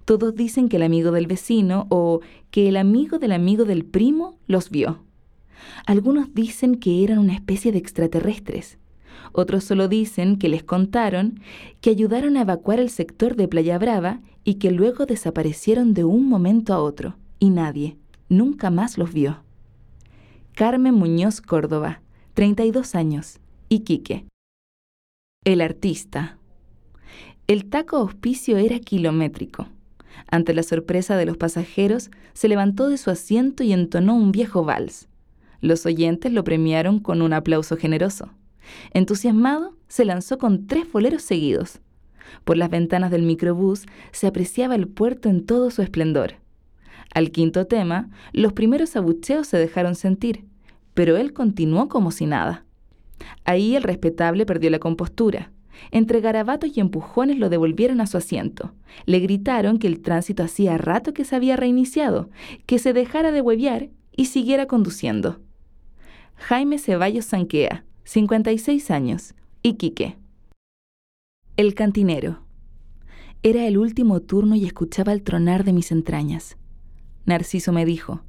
Todos 0.04 0.34
dicen 0.36 0.68
que 0.68 0.76
el 0.76 0.82
amigo 0.82 1.10
del 1.10 1.26
vecino 1.26 1.86
o 1.88 2.20
que 2.50 2.68
el 2.68 2.76
amigo 2.76 3.18
del 3.18 3.32
amigo 3.32 3.64
del 3.64 3.84
primo 3.84 4.38
los 4.46 4.70
vio. 4.70 5.00
Algunos 5.86 6.32
dicen 6.34 6.76
que 6.76 7.02
eran 7.02 7.18
una 7.18 7.34
especie 7.34 7.72
de 7.72 7.78
extraterrestres. 7.78 8.78
Otros 9.32 9.64
solo 9.64 9.88
dicen 9.88 10.38
que 10.38 10.48
les 10.48 10.62
contaron 10.62 11.40
que 11.80 11.90
ayudaron 11.90 12.36
a 12.36 12.42
evacuar 12.42 12.78
el 12.78 12.90
sector 12.90 13.36
de 13.36 13.48
Playa 13.48 13.78
Brava 13.78 14.20
y 14.44 14.54
que 14.54 14.70
luego 14.70 15.06
desaparecieron 15.06 15.92
de 15.92 16.04
un 16.04 16.28
momento 16.28 16.72
a 16.72 16.80
otro, 16.80 17.16
y 17.38 17.50
nadie, 17.50 17.96
nunca 18.28 18.70
más 18.70 18.98
los 18.98 19.12
vio. 19.12 19.42
Carmen 20.54 20.94
Muñoz 20.94 21.40
Córdoba, 21.40 22.00
32 22.34 22.94
años, 22.94 23.40
Iquique. 23.68 24.28
El 25.44 25.60
artista. 25.60 26.38
El 27.48 27.68
taco 27.68 27.96
auspicio 27.96 28.58
era 28.58 28.78
kilométrico. 28.78 29.66
Ante 30.30 30.54
la 30.54 30.62
sorpresa 30.62 31.16
de 31.16 31.26
los 31.26 31.36
pasajeros, 31.36 32.12
se 32.32 32.46
levantó 32.46 32.88
de 32.88 32.96
su 32.96 33.10
asiento 33.10 33.64
y 33.64 33.72
entonó 33.72 34.14
un 34.14 34.30
viejo 34.30 34.64
vals. 34.64 35.08
Los 35.60 35.84
oyentes 35.84 36.32
lo 36.32 36.44
premiaron 36.44 37.00
con 37.00 37.22
un 37.22 37.32
aplauso 37.32 37.76
generoso. 37.76 38.30
Entusiasmado, 38.92 39.76
se 39.88 40.04
lanzó 40.04 40.38
con 40.38 40.68
tres 40.68 40.90
boleros 40.92 41.22
seguidos. 41.22 41.80
Por 42.44 42.56
las 42.56 42.70
ventanas 42.70 43.10
del 43.10 43.22
microbús 43.22 43.86
se 44.12 44.28
apreciaba 44.28 44.76
el 44.76 44.86
puerto 44.86 45.28
en 45.28 45.44
todo 45.44 45.72
su 45.72 45.82
esplendor. 45.82 46.34
Al 47.12 47.32
quinto 47.32 47.66
tema, 47.66 48.10
los 48.32 48.52
primeros 48.52 48.94
abucheos 48.94 49.48
se 49.48 49.58
dejaron 49.58 49.96
sentir, 49.96 50.44
pero 50.94 51.16
él 51.16 51.32
continuó 51.32 51.88
como 51.88 52.12
si 52.12 52.26
nada. 52.26 52.65
Ahí 53.44 53.76
el 53.76 53.82
respetable 53.82 54.46
perdió 54.46 54.70
la 54.70 54.78
compostura. 54.78 55.52
Entre 55.90 56.20
garabatos 56.20 56.76
y 56.76 56.80
empujones 56.80 57.38
lo 57.38 57.48
devolvieron 57.48 58.00
a 58.00 58.06
su 58.06 58.16
asiento. 58.16 58.72
Le 59.04 59.20
gritaron 59.20 59.78
que 59.78 59.86
el 59.86 60.00
tránsito 60.00 60.42
hacía 60.42 60.78
rato 60.78 61.12
que 61.12 61.24
se 61.24 61.36
había 61.36 61.56
reiniciado, 61.56 62.30
que 62.66 62.78
se 62.78 62.92
dejara 62.92 63.30
de 63.32 63.42
hueviar 63.42 63.90
y 64.16 64.26
siguiera 64.26 64.66
conduciendo. 64.66 65.40
Jaime 66.36 66.78
Ceballos 66.78 67.26
Sanquea, 67.26 67.84
56 68.04 68.90
años, 68.90 69.34
Iquique. 69.62 70.16
El 71.56 71.74
cantinero. 71.74 72.40
Era 73.42 73.66
el 73.66 73.78
último 73.78 74.20
turno 74.20 74.56
y 74.56 74.64
escuchaba 74.64 75.12
el 75.12 75.22
tronar 75.22 75.64
de 75.64 75.72
mis 75.72 75.92
entrañas. 75.92 76.56
Narciso 77.24 77.72
me 77.72 77.84
dijo, 77.84 78.22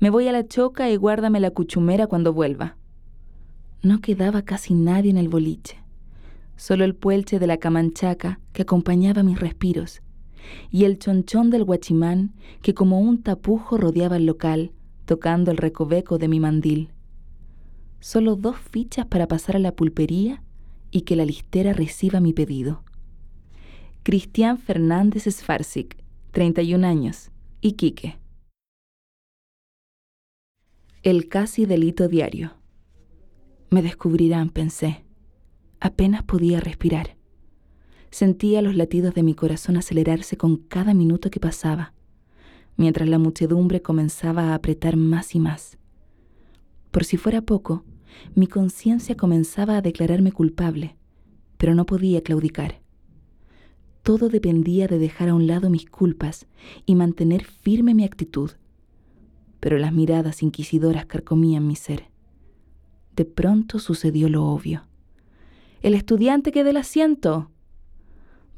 me 0.00 0.10
voy 0.10 0.28
a 0.28 0.32
la 0.32 0.46
choca 0.46 0.90
y 0.90 0.96
guárdame 0.96 1.40
la 1.40 1.50
cuchumera 1.50 2.06
cuando 2.06 2.32
vuelva. 2.32 2.76
No 3.82 4.00
quedaba 4.00 4.42
casi 4.42 4.74
nadie 4.74 5.10
en 5.10 5.18
el 5.18 5.28
boliche, 5.28 5.76
solo 6.56 6.84
el 6.84 6.94
puelche 6.94 7.38
de 7.38 7.46
la 7.46 7.58
camanchaca 7.58 8.40
que 8.52 8.62
acompañaba 8.62 9.22
mis 9.22 9.38
respiros 9.38 10.02
y 10.70 10.84
el 10.84 10.98
chonchón 10.98 11.50
del 11.50 11.64
guachimán 11.64 12.34
que 12.62 12.74
como 12.74 13.00
un 13.00 13.22
tapujo 13.22 13.76
rodeaba 13.76 14.16
el 14.16 14.26
local, 14.26 14.72
tocando 15.04 15.50
el 15.50 15.56
recoveco 15.56 16.18
de 16.18 16.28
mi 16.28 16.40
mandil. 16.40 16.90
Solo 18.00 18.36
dos 18.36 18.56
fichas 18.58 19.06
para 19.06 19.26
pasar 19.26 19.56
a 19.56 19.60
la 19.60 19.72
pulpería 19.72 20.42
y 20.90 21.02
que 21.02 21.16
la 21.16 21.24
listera 21.24 21.72
reciba 21.72 22.20
mi 22.20 22.32
pedido. 22.32 22.82
Cristian 24.02 24.58
Fernández 24.58 25.24
Sfarsic, 25.24 25.96
31 26.32 26.86
años, 26.86 27.30
Iquique. 27.60 28.18
El 31.02 31.28
casi 31.28 31.66
delito 31.66 32.08
diario. 32.08 32.57
Me 33.70 33.82
descubrirán, 33.82 34.50
pensé. 34.50 35.04
Apenas 35.80 36.22
podía 36.22 36.60
respirar. 36.60 37.16
Sentía 38.10 38.62
los 38.62 38.74
latidos 38.74 39.14
de 39.14 39.22
mi 39.22 39.34
corazón 39.34 39.76
acelerarse 39.76 40.36
con 40.36 40.56
cada 40.56 40.94
minuto 40.94 41.30
que 41.30 41.40
pasaba, 41.40 41.92
mientras 42.76 43.08
la 43.08 43.18
muchedumbre 43.18 43.82
comenzaba 43.82 44.44
a 44.44 44.54
apretar 44.54 44.96
más 44.96 45.34
y 45.34 45.40
más. 45.40 45.78
Por 46.90 47.04
si 47.04 47.16
fuera 47.16 47.42
poco, 47.42 47.84
mi 48.34 48.46
conciencia 48.46 49.16
comenzaba 49.16 49.76
a 49.76 49.82
declararme 49.82 50.32
culpable, 50.32 50.96
pero 51.58 51.74
no 51.74 51.84
podía 51.84 52.22
claudicar. 52.22 52.80
Todo 54.02 54.30
dependía 54.30 54.86
de 54.86 54.98
dejar 54.98 55.28
a 55.28 55.34
un 55.34 55.46
lado 55.46 55.68
mis 55.68 55.84
culpas 55.84 56.46
y 56.86 56.94
mantener 56.94 57.44
firme 57.44 57.94
mi 57.94 58.04
actitud 58.04 58.52
pero 59.60 59.78
las 59.78 59.92
miradas 59.92 60.42
inquisidoras 60.42 61.06
carcomían 61.06 61.66
mi 61.66 61.76
ser. 61.76 62.07
De 63.18 63.24
pronto 63.24 63.80
sucedió 63.80 64.28
lo 64.28 64.44
obvio. 64.44 64.84
El 65.82 65.94
estudiante 65.94 66.52
que 66.52 66.62
del 66.62 66.76
asiento. 66.76 67.50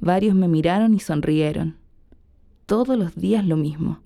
Varios 0.01 0.35
me 0.35 0.49
miraron 0.49 0.93
y 0.93 1.01
sonrieron. 1.01 1.79
Todos 2.67 2.99
los 2.99 3.15
días 3.15 3.47
lo 3.47 3.57
mismo. 3.57 4.03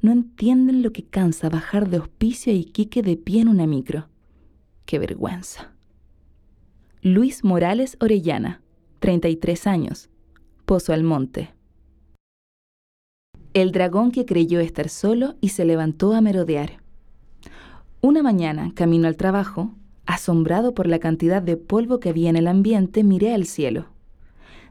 No 0.00 0.12
entienden 0.12 0.82
lo 0.82 0.92
que 0.92 1.02
cansa 1.02 1.48
bajar 1.48 1.90
de 1.90 1.98
hospicio 1.98 2.52
y 2.52 2.66
quique 2.66 3.02
de 3.02 3.16
pie 3.16 3.40
en 3.40 3.48
una 3.48 3.66
micro. 3.66 4.06
¡Qué 4.86 5.00
vergüenza! 5.00 5.72
Luis 7.02 7.42
Morales 7.42 7.96
Orellana, 7.98 8.62
33 9.00 9.66
años, 9.66 10.10
Pozo 10.64 10.92
al 10.92 11.02
Monte 11.02 11.58
el 13.52 13.72
dragón 13.72 14.12
que 14.12 14.24
creyó 14.24 14.60
estar 14.60 14.88
solo 14.88 15.34
y 15.40 15.48
se 15.48 15.64
levantó 15.64 16.12
a 16.12 16.20
merodear. 16.20 16.80
Una 18.00 18.22
mañana, 18.22 18.72
camino 18.76 19.08
al 19.08 19.16
trabajo, 19.16 19.74
asombrado 20.08 20.72
por 20.72 20.86
la 20.86 20.98
cantidad 20.98 21.42
de 21.42 21.58
polvo 21.58 22.00
que 22.00 22.08
había 22.08 22.30
en 22.30 22.36
el 22.36 22.48
ambiente, 22.48 23.04
miré 23.04 23.34
al 23.34 23.44
cielo. 23.44 23.88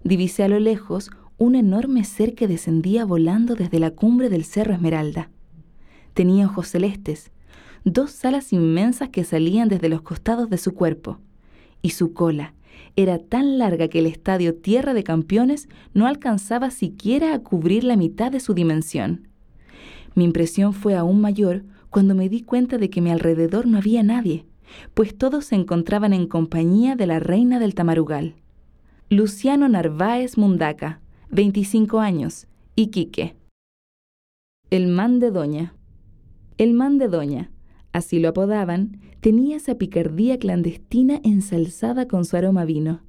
Divisé 0.03 0.43
a 0.43 0.47
lo 0.47 0.59
lejos 0.59 1.11
un 1.37 1.53
enorme 1.53 2.03
ser 2.05 2.33
que 2.33 2.47
descendía 2.47 3.05
volando 3.05 3.53
desde 3.53 3.79
la 3.79 3.91
cumbre 3.91 4.29
del 4.29 4.43
Cerro 4.43 4.73
Esmeralda. 4.73 5.29
Tenía 6.15 6.47
ojos 6.47 6.69
celestes, 6.69 7.29
dos 7.83 8.25
alas 8.25 8.51
inmensas 8.51 9.09
que 9.09 9.23
salían 9.23 9.69
desde 9.69 9.89
los 9.89 10.01
costados 10.01 10.49
de 10.49 10.57
su 10.57 10.73
cuerpo, 10.73 11.19
y 11.83 11.91
su 11.91 12.13
cola, 12.13 12.55
era 12.95 13.19
tan 13.19 13.59
larga 13.59 13.89
que 13.89 13.99
el 13.99 14.07
estadio 14.07 14.55
Tierra 14.55 14.95
de 14.95 15.03
Campeones 15.03 15.69
no 15.93 16.07
alcanzaba 16.07 16.71
siquiera 16.71 17.35
a 17.35 17.39
cubrir 17.39 17.83
la 17.83 17.95
mitad 17.95 18.31
de 18.31 18.39
su 18.39 18.55
dimensión. 18.55 19.27
Mi 20.15 20.23
impresión 20.23 20.73
fue 20.73 20.95
aún 20.95 21.21
mayor 21.21 21.63
cuando 21.91 22.15
me 22.15 22.27
di 22.27 22.41
cuenta 22.41 22.79
de 22.79 22.89
que 22.89 23.01
a 23.01 23.03
mi 23.03 23.11
alrededor 23.11 23.67
no 23.67 23.77
había 23.77 24.01
nadie, 24.01 24.47
pues 24.93 25.17
todos 25.17 25.45
se 25.45 25.55
encontraban 25.55 26.13
en 26.13 26.27
compañía 26.27 26.95
de 26.95 27.07
la 27.07 27.19
reina 27.19 27.59
del 27.59 27.75
Tamarugal. 27.75 28.35
Luciano 29.09 29.69
Narváez 29.69 30.37
Mundaca, 30.37 31.01
25 31.29 31.99
años, 31.99 32.47
Iquique. 32.75 33.35
El 34.69 34.87
man 34.87 35.19
de 35.19 35.31
Doña. 35.31 35.73
El 36.57 36.73
man 36.73 36.97
de 36.97 37.07
Doña, 37.07 37.51
así 37.93 38.19
lo 38.19 38.29
apodaban, 38.29 38.99
tenía 39.21 39.57
esa 39.57 39.75
picardía 39.75 40.39
clandestina 40.39 41.19
ensalzada 41.23 42.07
con 42.07 42.25
su 42.25 42.35
aroma 42.35 42.65
vino. 42.65 43.01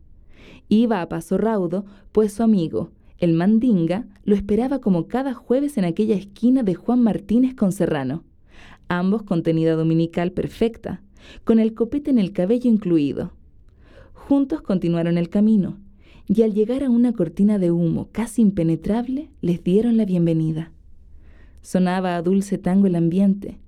Iba 0.68 1.02
a 1.02 1.08
paso 1.08 1.38
raudo, 1.38 1.84
pues 2.12 2.32
su 2.32 2.42
amigo, 2.42 2.90
el 3.18 3.32
mandinga, 3.32 4.06
lo 4.24 4.36
esperaba 4.36 4.78
como 4.78 5.08
cada 5.08 5.34
jueves 5.34 5.76
en 5.76 5.84
aquella 5.84 6.14
esquina 6.14 6.62
de 6.62 6.74
Juan 6.74 7.02
Martínez 7.02 7.54
con 7.54 7.72
Serrano, 7.72 8.22
ambos 8.88 9.24
con 9.24 9.42
tenida 9.42 9.74
dominical 9.74 10.30
perfecta, 10.30 11.02
con 11.44 11.58
el 11.58 11.74
copete 11.74 12.10
en 12.10 12.18
el 12.18 12.32
cabello 12.32 12.70
incluido. 12.70 13.32
Juntos 14.12 14.62
continuaron 14.62 15.18
el 15.18 15.28
camino, 15.28 15.78
y 16.26 16.42
al 16.42 16.52
llegar 16.52 16.84
a 16.84 16.90
una 16.90 17.12
cortina 17.12 17.58
de 17.58 17.70
humo 17.70 18.08
casi 18.12 18.42
impenetrable, 18.42 19.30
les 19.40 19.64
dieron 19.64 19.96
la 19.96 20.04
bienvenida. 20.04 20.72
Sonaba 21.62 22.16
a 22.16 22.22
dulce 22.22 22.58
tango 22.58 22.86
el 22.86 22.96
ambiente, 22.96 23.58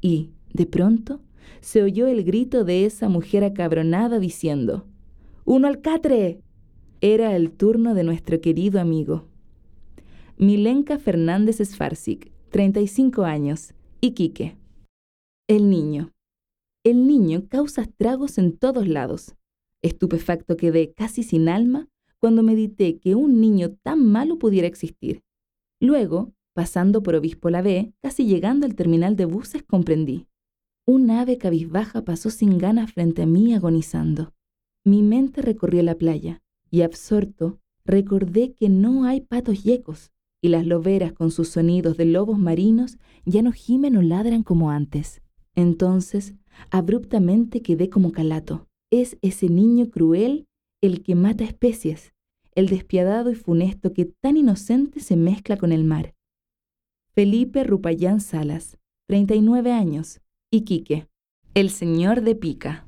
y, 0.00 0.30
de 0.52 0.66
pronto, 0.66 1.20
se 1.60 1.82
oyó 1.82 2.06
el 2.06 2.24
grito 2.24 2.64
de 2.64 2.86
esa 2.86 3.08
mujer 3.08 3.44
acabronada 3.44 4.18
diciendo, 4.18 4.86
¡Uno 5.44 5.68
al 5.68 5.80
catre! 5.80 6.40
Era 7.00 7.36
el 7.36 7.50
turno 7.50 7.94
de 7.94 8.04
nuestro 8.04 8.40
querido 8.40 8.80
amigo. 8.80 9.26
Milenka 10.38 10.98
Fernández 10.98 11.58
Sfarsic, 11.58 12.30
35 12.50 13.24
años, 13.24 13.74
Iquique. 14.00 14.56
El 15.48 15.70
niño. 15.70 16.10
El 16.86 17.08
niño 17.08 17.48
causa 17.48 17.82
estragos 17.82 18.38
en 18.38 18.56
todos 18.56 18.86
lados. 18.86 19.34
Estupefacto 19.82 20.56
quedé 20.56 20.92
casi 20.92 21.24
sin 21.24 21.48
alma 21.48 21.88
cuando 22.20 22.44
medité 22.44 23.00
que 23.00 23.16
un 23.16 23.40
niño 23.40 23.72
tan 23.82 24.06
malo 24.06 24.38
pudiera 24.38 24.68
existir. 24.68 25.24
Luego, 25.80 26.32
pasando 26.54 27.02
por 27.02 27.16
Obispo 27.16 27.50
La 27.50 27.60
B, 27.60 27.92
casi 28.00 28.24
llegando 28.24 28.66
al 28.66 28.76
terminal 28.76 29.16
de 29.16 29.24
buses, 29.24 29.64
comprendí. 29.64 30.28
Un 30.86 31.10
ave 31.10 31.38
cabizbaja 31.38 32.04
pasó 32.04 32.30
sin 32.30 32.56
ganas 32.56 32.92
frente 32.92 33.22
a 33.22 33.26
mí 33.26 33.52
agonizando. 33.52 34.32
Mi 34.84 35.02
mente 35.02 35.42
recorrió 35.42 35.82
la 35.82 35.96
playa 35.96 36.40
y 36.70 36.82
absorto 36.82 37.58
recordé 37.84 38.52
que 38.52 38.68
no 38.68 39.06
hay 39.06 39.22
patos 39.22 39.64
yecos 39.64 40.12
y 40.40 40.50
las 40.50 40.64
loberas 40.64 41.12
con 41.12 41.32
sus 41.32 41.48
sonidos 41.48 41.96
de 41.96 42.04
lobos 42.04 42.38
marinos 42.38 42.96
ya 43.24 43.42
no 43.42 43.50
gimen 43.50 43.96
o 43.96 44.02
ladran 44.02 44.44
como 44.44 44.70
antes. 44.70 45.20
Entonces, 45.56 46.34
abruptamente 46.70 47.62
quedé 47.62 47.90
como 47.90 48.12
calato. 48.12 48.66
Es 48.90 49.16
ese 49.22 49.48
niño 49.48 49.90
cruel 49.90 50.46
el 50.82 51.02
que 51.02 51.14
mata 51.14 51.44
especies, 51.44 52.12
el 52.54 52.68
despiadado 52.68 53.30
y 53.30 53.34
funesto 53.34 53.92
que 53.92 54.06
tan 54.06 54.36
inocente 54.36 55.00
se 55.00 55.16
mezcla 55.16 55.56
con 55.56 55.72
el 55.72 55.84
mar. 55.84 56.14
Felipe 57.12 57.64
Rupayán 57.64 58.20
Salas, 58.20 58.78
39 59.08 59.72
años, 59.72 60.20
Iquique, 60.50 61.08
el 61.54 61.70
señor 61.70 62.22
de 62.22 62.34
Pica. 62.34 62.86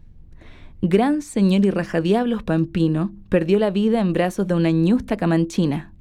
Gran 0.83 1.23
señor 1.23 1.65
y 1.65 1.71
rajadiablos 1.71 2.43
pampino, 2.43 3.15
perdió 3.29 3.59
la 3.59 3.71
vida 3.71 4.01
en 4.01 4.13
brazos 4.13 4.47
de 4.47 4.55
una 4.55 4.71
ñusta 4.71 5.17
camanchina. 5.17 5.95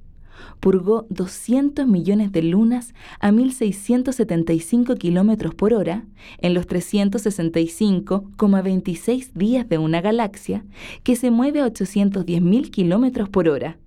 Purgó 0.60 1.08
200 1.10 1.88
millones 1.88 2.32
de 2.32 2.44
lunas 2.44 2.94
a 3.20 3.32
1.675 3.32 4.96
kilómetros 4.98 5.56
por 5.56 5.74
hora 5.74 6.06
en 6.40 6.54
los 6.54 6.68
365,26 6.68 9.34
días 9.34 9.70
de 9.70 9.78
una 9.78 10.02
galaxia 10.02 10.66
que 11.04 11.16
se 11.16 11.32
mueve 11.32 11.62
a 11.62 11.68
810.000 11.68 12.70
kilómetros 12.70 13.30
por 13.30 13.48
hora, 13.50 13.78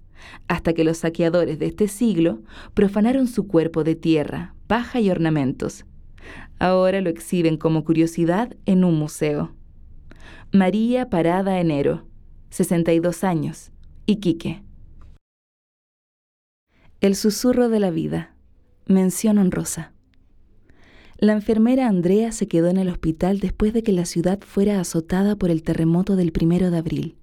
hasta 0.48 0.72
que 0.72 0.84
los 0.84 0.98
saqueadores 0.98 1.58
de 1.58 1.66
este 1.66 1.88
siglo 1.88 2.40
profanaron 2.74 3.26
su 3.26 3.46
cuerpo 3.46 3.84
de 3.84 3.94
tierra, 3.94 4.54
paja 4.66 5.00
y 5.00 5.10
ornamentos, 5.10 5.84
Ahora 6.58 7.00
lo 7.00 7.08
exhiben 7.08 7.56
como 7.56 7.84
curiosidad 7.84 8.54
en 8.66 8.84
un 8.84 8.98
museo. 8.98 9.52
María 10.52 11.08
Parada 11.08 11.58
Enero, 11.58 12.04
62 12.50 13.24
años, 13.24 13.72
Iquique. 14.06 14.62
El 17.00 17.16
susurro 17.16 17.70
de 17.70 17.80
la 17.80 17.90
vida. 17.90 18.34
Mención 18.84 19.38
honrosa. 19.38 19.94
La 21.16 21.32
enfermera 21.32 21.88
Andrea 21.88 22.30
se 22.30 22.46
quedó 22.46 22.68
en 22.68 22.76
el 22.76 22.90
hospital 22.90 23.40
después 23.40 23.72
de 23.72 23.82
que 23.82 23.92
la 23.92 24.04
ciudad 24.04 24.38
fuera 24.40 24.78
azotada 24.78 25.34
por 25.34 25.50
el 25.50 25.62
terremoto 25.62 26.14
del 26.14 26.30
primero 26.30 26.70
de 26.70 26.76
abril. 26.76 27.16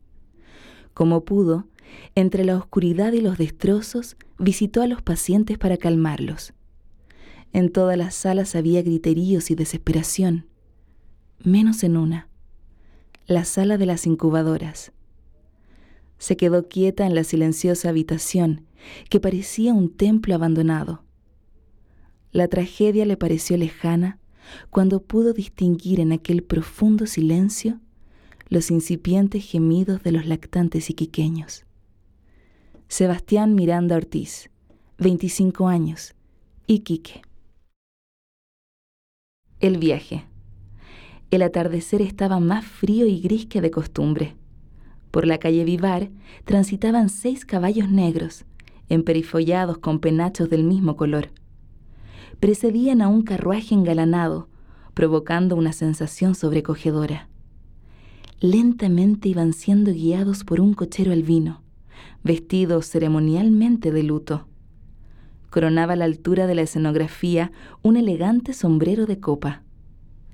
Como 0.96 1.26
pudo, 1.26 1.68
entre 2.16 2.44
la 2.44 2.58
oscuridad 2.58 3.13
y 3.13 3.22
los 3.22 3.38
destrozos, 3.38 4.18
visitó 4.40 4.82
a 4.82 4.88
los 4.88 5.04
pacientes 5.04 5.60
para 5.60 5.78
calmarlos. 5.78 6.56
En 7.54 7.72
todas 7.72 8.00
las 8.00 8.16
salas 8.16 8.56
había 8.56 8.82
griteríos 8.82 9.52
y 9.52 9.56
desesperación, 9.56 10.48
menos 11.44 11.84
en 11.84 11.98
una, 11.98 12.30
la 13.28 13.46
sala 13.46 13.78
de 13.78 13.86
las 13.86 14.08
incubadoras. 14.08 14.92
Se 16.18 16.36
quedó 16.36 16.68
quieta 16.68 17.06
en 17.06 17.13
la 17.13 17.24
silenciosa 17.24 17.90
habitación, 17.90 18.66
que 19.10 19.19
parecía 19.19 19.73
un 19.73 19.89
templo 19.89 20.36
abandonado. 20.36 21.04
La 22.32 22.47
tragedia 22.47 23.06
le 23.06 23.17
pareció 23.17 23.58
lejana 23.58 24.19
cuando 24.69 25.02
pudo 25.02 25.34
distinguir 25.34 26.00
en 26.00 26.12
aquel 26.12 26.43
profundo 26.43 27.06
silencio 27.06 27.80
los 28.50 28.71
incipientes 28.71 29.43
gemidos 29.45 30.04
de 30.04 30.12
los 30.12 30.26
lactantes 30.26 30.89
iquiqueños. 30.89 31.65
Sebastián 32.88 33.56
Miranda 33.56 33.97
Ortiz, 33.97 34.50
25 35.00 35.67
años, 35.67 36.15
Iquique. 36.67 37.21
El 39.60 39.78
viaje. 39.78 40.26
El 41.32 41.41
atardecer 41.41 42.02
estaba 42.02 42.39
más 42.39 42.65
frío 42.65 43.06
y 43.06 43.19
gris 43.19 43.45
que 43.45 43.60
de 43.60 43.71
costumbre. 43.71 44.36
Por 45.12 45.28
la 45.28 45.38
calle 45.38 45.63
Vivar 45.65 46.10
transitaban 46.45 47.10
seis 47.10 47.45
caballos 47.45 47.89
negros, 47.89 48.45
emperifollados 48.89 49.78
con 49.78 50.00
penachos 50.00 50.50
del 50.50 50.63
mismo 50.63 50.95
color. 50.95 51.30
Precedían 52.39 53.02
a 53.02 53.08
un 53.08 53.23
carruaje 53.23 53.73
engalanado, 53.73 54.47
provocando 54.93 55.56
una 55.56 55.73
sensación 55.73 56.36
sobrecogedora. 56.36 57.30
Lentamente 58.39 59.30
iban 59.30 59.54
siendo 59.54 59.91
guiados 59.91 60.43
por 60.43 60.62
un 60.62 60.73
cochero 60.73 61.12
albino, 61.12 61.63
vestido 62.23 62.82
ceremonialmente 62.82 63.91
de 63.91 64.04
luto. 64.04 64.47
Coronaba 65.50 65.95
la 65.95 66.06
altura 66.06 66.45
de 66.45 66.56
la 66.56 66.62
escenografía 66.62 67.52
un 67.82 67.97
elegante 67.97 68.54
sombrero 68.54 69.06
de 69.06 69.19
copa. 69.19 69.63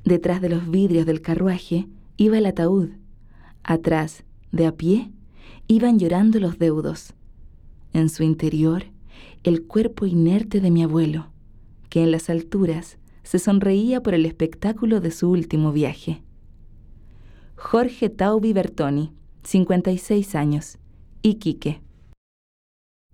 Detrás 0.04 0.42
de 0.42 0.50
los 0.50 0.70
vidrios 0.70 1.06
del 1.06 1.22
carruaje 1.22 1.88
iba 2.18 2.38
el 2.38 2.46
ataúd. 2.46 2.90
Atrás, 3.64 4.26
de 4.52 4.66
a 4.66 4.76
pie, 4.76 5.12
iban 5.68 5.98
llorando 6.00 6.40
los 6.40 6.60
deudos. 6.60 7.14
En 7.94 8.10
su 8.10 8.24
interior, 8.24 8.86
el 9.44 9.64
cuerpo 9.68 10.08
inerte 10.08 10.60
de 10.60 10.72
mi 10.72 10.84
abuelo, 10.84 11.28
que 11.90 12.02
en 12.02 12.12
las 12.12 12.30
alturas 12.30 12.98
se 13.22 13.38
sonreía 13.38 14.02
por 14.02 14.16
el 14.16 14.26
espectáculo 14.26 15.00
de 15.00 15.12
su 15.12 15.30
último 15.30 15.72
viaje. 15.72 16.24
Jorge 17.56 18.10
Taubi 18.10 18.52
Bertoni, 18.52 19.14
56 19.44 20.36
años, 20.36 20.80
Iquique. 21.22 21.82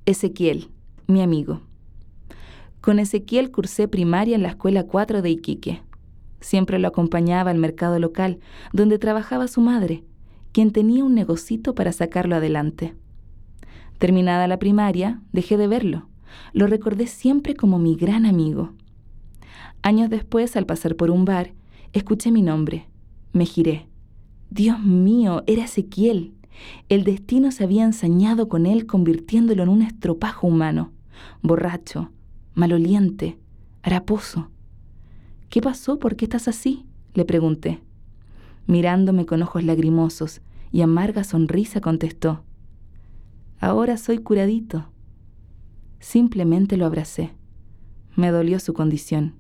Ezequiel, 0.06 0.70
mi 1.08 1.22
amigo. 1.22 1.62
Con 2.80 3.00
Ezequiel 3.00 3.52
cursé 3.52 3.90
primaria 3.90 4.36
en 4.36 4.44
la 4.44 4.50
escuela 4.50 4.86
4 4.86 5.22
de 5.22 5.30
Iquique. 5.30 5.82
Siempre 6.40 6.80
lo 6.80 6.88
acompañaba 6.88 7.52
al 7.52 7.58
mercado 7.58 8.00
local, 8.00 8.40
donde 8.72 8.98
trabajaba 8.98 9.50
su 9.50 9.60
madre, 9.60 10.06
quien 10.54 10.72
tenía 10.72 11.04
un 11.04 11.16
negocito 11.16 11.76
para 11.76 11.92
sacarlo 11.92 12.38
adelante. 12.38 12.96
Terminada 14.00 14.48
la 14.48 14.58
primaria, 14.58 15.22
dejé 15.32 15.58
de 15.58 15.68
verlo. 15.68 16.08
Lo 16.54 16.66
recordé 16.66 17.06
siempre 17.06 17.56
como 17.56 17.78
mi 17.78 17.96
gran 17.96 18.26
amigo. 18.26 18.72
Años 19.84 20.10
después, 20.10 20.56
al 20.56 20.66
pasar 20.66 20.96
por 20.96 21.12
un 21.12 21.26
bar, 21.26 21.54
escuché 21.94 22.32
mi 22.32 22.42
nombre. 22.42 22.88
Me 23.32 23.46
giré. 23.46 23.88
Dios 24.50 24.80
mío, 24.80 25.44
era 25.46 25.66
Ezequiel. 25.66 26.34
El 26.90 27.04
destino 27.04 27.52
se 27.52 27.64
había 27.64 27.84
ensañado 27.84 28.50
con 28.50 28.66
él 28.66 28.88
convirtiéndolo 28.88 29.62
en 29.62 29.70
un 29.70 29.82
estropajo 29.84 30.48
humano, 30.48 30.92
borracho, 31.44 32.10
maloliente, 32.56 33.38
haraposo. 33.84 34.50
¿Qué 35.50 35.62
pasó? 35.62 36.00
¿Por 36.00 36.16
qué 36.16 36.26
estás 36.26 36.48
así? 36.48 36.86
le 37.14 37.26
pregunté 37.26 37.82
mirándome 38.70 39.26
con 39.26 39.42
ojos 39.42 39.64
lagrimosos 39.64 40.42
y 40.72 40.82
amarga 40.82 41.24
sonrisa 41.24 41.82
contestó, 41.82 42.44
Ahora 43.60 43.98
soy 43.98 44.20
curadito. 44.20 44.92
Simplemente 46.00 46.78
lo 46.78 46.86
abracé. 46.86 47.32
Me 48.16 48.32
dolió 48.32 48.60
su 48.60 48.74
condición. 48.74 49.36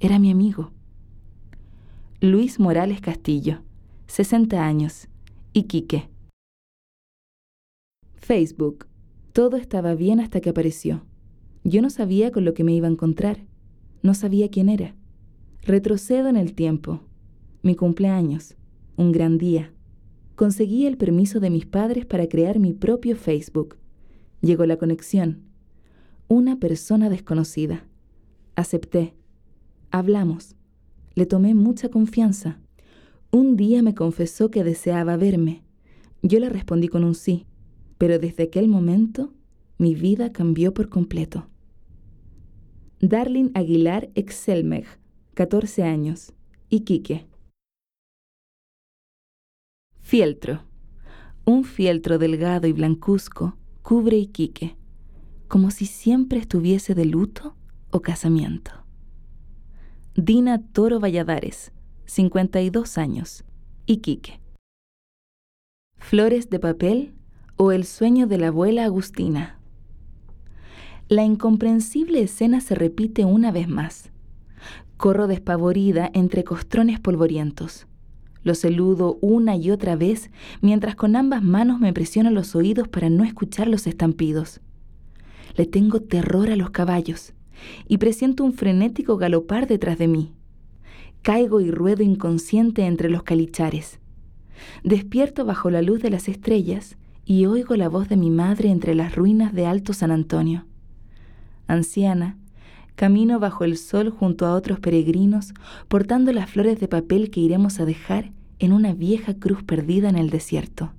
Era 0.00 0.18
mi 0.18 0.30
amigo. 0.30 0.72
Luis 2.20 2.58
Morales 2.58 3.00
Castillo, 3.00 3.62
60 4.06 4.64
años, 4.64 5.08
Iquique. 5.52 6.08
Facebook. 8.14 8.86
Todo 9.32 9.56
estaba 9.56 9.94
bien 9.94 10.20
hasta 10.20 10.40
que 10.40 10.50
apareció. 10.50 11.04
Yo 11.64 11.82
no 11.82 11.90
sabía 11.90 12.30
con 12.30 12.44
lo 12.44 12.54
que 12.54 12.64
me 12.64 12.72
iba 12.72 12.88
a 12.88 12.90
encontrar. 12.90 13.44
No 14.02 14.14
sabía 14.14 14.48
quién 14.50 14.68
era. 14.68 14.94
Retrocedo 15.62 16.28
en 16.28 16.36
el 16.36 16.54
tiempo 16.54 17.00
mi 17.64 17.74
cumpleaños, 17.76 18.56
un 18.96 19.10
gran 19.10 19.38
día. 19.38 19.72
Conseguí 20.36 20.86
el 20.86 20.96
permiso 20.96 21.38
de 21.38 21.50
mis 21.50 21.66
padres 21.66 22.06
para 22.06 22.28
crear 22.28 22.58
mi 22.58 22.72
propio 22.72 23.16
Facebook. 23.16 23.76
Llegó 24.40 24.66
la 24.66 24.76
conexión. 24.76 25.42
Una 26.28 26.58
persona 26.58 27.08
desconocida. 27.08 27.86
Acepté. 28.56 29.14
Hablamos. 29.90 30.56
Le 31.14 31.26
tomé 31.26 31.54
mucha 31.54 31.88
confianza. 31.88 32.58
Un 33.30 33.56
día 33.56 33.82
me 33.82 33.94
confesó 33.94 34.50
que 34.50 34.64
deseaba 34.64 35.16
verme. 35.16 35.62
Yo 36.22 36.40
le 36.40 36.48
respondí 36.48 36.88
con 36.88 37.04
un 37.04 37.14
sí, 37.14 37.46
pero 37.98 38.18
desde 38.18 38.44
aquel 38.44 38.68
momento 38.68 39.32
mi 39.78 39.94
vida 39.94 40.32
cambió 40.32 40.74
por 40.74 40.88
completo. 40.88 41.46
Darlin 43.00 43.50
Aguilar 43.54 44.10
Excelmeg, 44.14 44.86
14 45.34 45.82
años, 45.82 46.32
Iquique. 46.70 47.26
Fieltro. 50.04 50.60
Un 51.46 51.64
fieltro 51.64 52.18
delgado 52.18 52.66
y 52.66 52.74
blancuzco 52.74 53.56
cubre 53.80 54.18
Iquique, 54.18 54.76
como 55.48 55.70
si 55.70 55.86
siempre 55.86 56.38
estuviese 56.38 56.94
de 56.94 57.06
luto 57.06 57.56
o 57.90 58.02
casamiento. 58.02 58.70
Dina 60.14 60.60
Toro 60.60 61.00
Valladares, 61.00 61.72
52 62.04 62.98
años, 62.98 63.44
Iquique. 63.86 64.42
Flores 65.96 66.50
de 66.50 66.58
papel 66.60 67.14
o 67.56 67.72
el 67.72 67.86
sueño 67.86 68.26
de 68.26 68.36
la 68.36 68.48
abuela 68.48 68.84
Agustina. 68.84 69.58
La 71.08 71.24
incomprensible 71.24 72.20
escena 72.20 72.60
se 72.60 72.74
repite 72.74 73.24
una 73.24 73.50
vez 73.52 73.68
más. 73.68 74.10
Corro 74.98 75.28
despavorida 75.28 76.10
entre 76.12 76.44
costrones 76.44 77.00
polvorientos. 77.00 77.86
Lo 78.44 78.54
saludo 78.54 79.18
una 79.22 79.56
y 79.56 79.70
otra 79.70 79.96
vez 79.96 80.30
mientras 80.60 80.94
con 80.94 81.16
ambas 81.16 81.42
manos 81.42 81.80
me 81.80 81.92
presiono 81.92 82.30
los 82.30 82.54
oídos 82.54 82.88
para 82.88 83.08
no 83.08 83.24
escuchar 83.24 83.68
los 83.68 83.86
estampidos. 83.86 84.60
Le 85.56 85.66
tengo 85.66 86.00
terror 86.00 86.50
a 86.50 86.56
los 86.56 86.70
caballos 86.70 87.32
y 87.88 87.98
presiento 87.98 88.44
un 88.44 88.52
frenético 88.52 89.16
galopar 89.16 89.66
detrás 89.66 89.96
de 89.98 90.08
mí. 90.08 90.32
Caigo 91.22 91.60
y 91.60 91.70
ruedo 91.70 92.02
inconsciente 92.02 92.84
entre 92.84 93.08
los 93.08 93.22
calichares. 93.22 93.98
Despierto 94.82 95.46
bajo 95.46 95.70
la 95.70 95.80
luz 95.80 96.02
de 96.02 96.10
las 96.10 96.28
estrellas 96.28 96.98
y 97.24 97.46
oigo 97.46 97.76
la 97.76 97.88
voz 97.88 98.08
de 98.08 98.16
mi 98.16 98.30
madre 98.30 98.68
entre 98.70 98.94
las 98.94 99.16
ruinas 99.16 99.54
de 99.54 99.64
Alto 99.64 99.94
San 99.94 100.10
Antonio. 100.10 100.66
Anciana, 101.66 102.36
Camino 102.94 103.40
bajo 103.40 103.64
el 103.64 103.76
sol 103.76 104.10
junto 104.10 104.46
a 104.46 104.54
otros 104.54 104.78
peregrinos, 104.78 105.52
portando 105.88 106.32
las 106.32 106.48
flores 106.48 106.78
de 106.78 106.88
papel 106.88 107.30
que 107.30 107.40
iremos 107.40 107.80
a 107.80 107.84
dejar 107.84 108.32
en 108.60 108.72
una 108.72 108.94
vieja 108.94 109.34
cruz 109.34 109.62
perdida 109.64 110.08
en 110.08 110.16
el 110.16 110.30
desierto. 110.30 110.92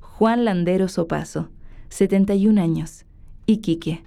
Juan 0.00 0.44
Landero 0.44 0.88
Sopaso, 0.88 1.48
71 1.88 2.60
años, 2.60 3.04
Iquique. 3.46 4.04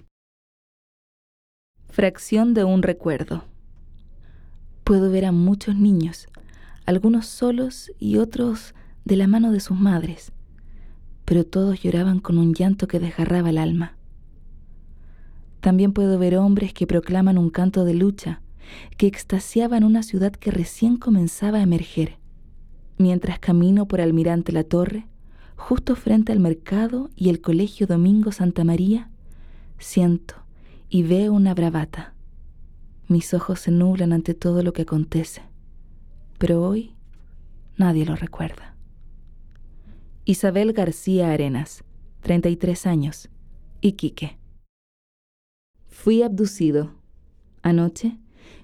Fracción 1.90 2.54
de 2.54 2.64
un 2.64 2.82
recuerdo. 2.82 3.44
Puedo 4.84 5.10
ver 5.10 5.26
a 5.26 5.32
muchos 5.32 5.74
niños, 5.76 6.28
algunos 6.86 7.26
solos 7.26 7.92
y 7.98 8.16
otros 8.16 8.74
de 9.04 9.16
la 9.16 9.26
mano 9.26 9.52
de 9.52 9.60
sus 9.60 9.78
madres, 9.78 10.32
pero 11.24 11.44
todos 11.44 11.82
lloraban 11.82 12.20
con 12.20 12.38
un 12.38 12.54
llanto 12.54 12.88
que 12.88 13.00
desgarraba 13.00 13.50
el 13.50 13.58
alma. 13.58 13.97
También 15.60 15.92
puedo 15.92 16.18
ver 16.18 16.36
hombres 16.36 16.72
que 16.72 16.86
proclaman 16.86 17.38
un 17.38 17.50
canto 17.50 17.84
de 17.84 17.94
lucha, 17.94 18.40
que 18.96 19.06
extasiaban 19.06 19.84
una 19.84 20.02
ciudad 20.02 20.32
que 20.32 20.50
recién 20.50 20.96
comenzaba 20.96 21.58
a 21.58 21.62
emerger. 21.62 22.18
Mientras 22.96 23.38
camino 23.38 23.86
por 23.86 24.00
Almirante 24.00 24.52
La 24.52 24.64
Torre, 24.64 25.06
justo 25.56 25.96
frente 25.96 26.32
al 26.32 26.40
mercado 26.40 27.10
y 27.16 27.28
el 27.28 27.40
Colegio 27.40 27.86
Domingo 27.86 28.32
Santa 28.32 28.64
María, 28.64 29.10
siento 29.78 30.34
y 30.88 31.02
veo 31.02 31.32
una 31.32 31.54
bravata. 31.54 32.14
Mis 33.08 33.34
ojos 33.34 33.60
se 33.60 33.70
nublan 33.70 34.12
ante 34.12 34.34
todo 34.34 34.62
lo 34.62 34.72
que 34.72 34.82
acontece, 34.82 35.42
pero 36.38 36.62
hoy 36.62 36.94
nadie 37.76 38.04
lo 38.04 38.16
recuerda. 38.16 38.74
Isabel 40.24 40.72
García 40.72 41.32
Arenas, 41.32 41.84
33 42.20 42.86
años, 42.86 43.28
Iquique. 43.80 44.37
Fui 46.00 46.22
abducido. 46.22 46.92
Anoche, 47.60 48.18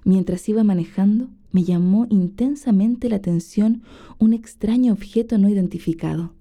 mientras 0.05 0.49
iba 0.49 0.62
manejando, 0.62 1.31
me 1.51 1.64
llamó 1.64 2.07
intensamente 2.09 3.09
la 3.09 3.16
atención 3.16 3.83
un 4.20 4.35
extraño 4.35 4.92
objeto 4.92 5.37
no 5.37 5.49
identificado. 5.49 6.33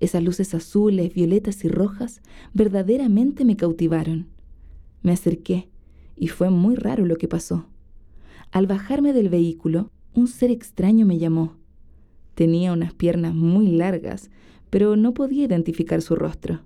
Esas 0.00 0.24
luces 0.24 0.54
azules, 0.54 1.14
violetas 1.14 1.64
y 1.64 1.68
rojas 1.68 2.20
verdaderamente 2.52 3.44
me 3.44 3.56
cautivaron. 3.56 4.26
Me 5.02 5.12
acerqué 5.12 5.68
y 6.16 6.26
fue 6.26 6.50
muy 6.50 6.74
raro 6.74 7.06
lo 7.06 7.14
que 7.14 7.28
pasó. 7.28 7.66
Al 8.50 8.66
bajarme 8.66 9.12
del 9.12 9.28
vehículo, 9.28 9.92
un 10.14 10.26
ser 10.26 10.50
extraño 10.50 11.06
me 11.06 11.18
llamó. 11.18 11.54
Tenía 12.34 12.72
unas 12.72 12.92
piernas 12.92 13.36
muy 13.36 13.68
largas, 13.68 14.30
pero 14.68 14.96
no 14.96 15.14
podía 15.14 15.44
identificar 15.44 16.02
su 16.02 16.16
rostro. 16.16 16.62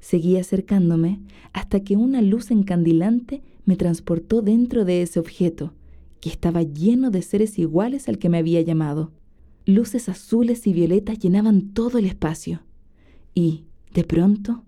Seguí 0.00 0.36
acercándome 0.36 1.20
hasta 1.52 1.80
que 1.80 1.96
una 1.96 2.22
luz 2.22 2.50
encandilante 2.50 3.42
me 3.64 3.76
transportó 3.76 4.42
dentro 4.42 4.84
de 4.84 5.02
ese 5.02 5.20
objeto, 5.20 5.74
que 6.20 6.30
estaba 6.30 6.62
lleno 6.62 7.10
de 7.10 7.22
seres 7.22 7.58
iguales 7.58 8.08
al 8.08 8.18
que 8.18 8.28
me 8.28 8.38
había 8.38 8.60
llamado. 8.62 9.12
Luces 9.66 10.08
azules 10.08 10.66
y 10.66 10.72
violetas 10.72 11.18
llenaban 11.18 11.72
todo 11.72 11.98
el 11.98 12.06
espacio. 12.06 12.62
Y, 13.34 13.64
de 13.94 14.04
pronto, 14.04 14.64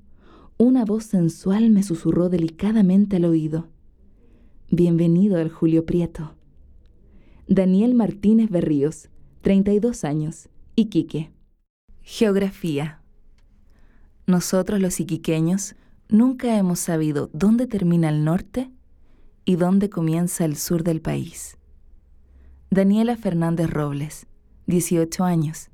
una 0.58 0.84
voz 0.84 1.04
sensual 1.04 1.70
me 1.70 1.82
susurró 1.82 2.28
delicadamente 2.28 3.16
al 3.16 3.24
oído. 3.24 3.68
Bienvenido 4.70 5.38
al 5.38 5.50
Julio 5.50 5.84
Prieto. 5.84 6.34
Daniel 7.48 7.94
Martínez 7.94 8.48
Berríos, 8.50 9.08
32 9.40 10.04
años, 10.04 10.48
Iquique. 10.76 11.30
Geografía. 12.00 13.01
Nosotros 14.26 14.80
los 14.80 15.00
iquiqueños 15.00 15.74
nunca 16.08 16.56
hemos 16.56 16.78
sabido 16.78 17.28
dónde 17.32 17.66
termina 17.66 18.08
el 18.08 18.24
norte 18.24 18.70
y 19.44 19.56
dónde 19.56 19.90
comienza 19.90 20.44
el 20.44 20.56
sur 20.56 20.84
del 20.84 21.00
país. 21.00 21.58
Daniela 22.70 23.16
Fernández 23.16 23.68
Robles, 23.68 24.26
18 24.66 25.24
años, 25.24 25.70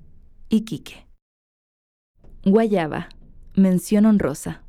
Iquique. 0.48 1.06
Guayaba, 2.44 3.10
mención 3.54 4.06
honrosa. 4.06 4.62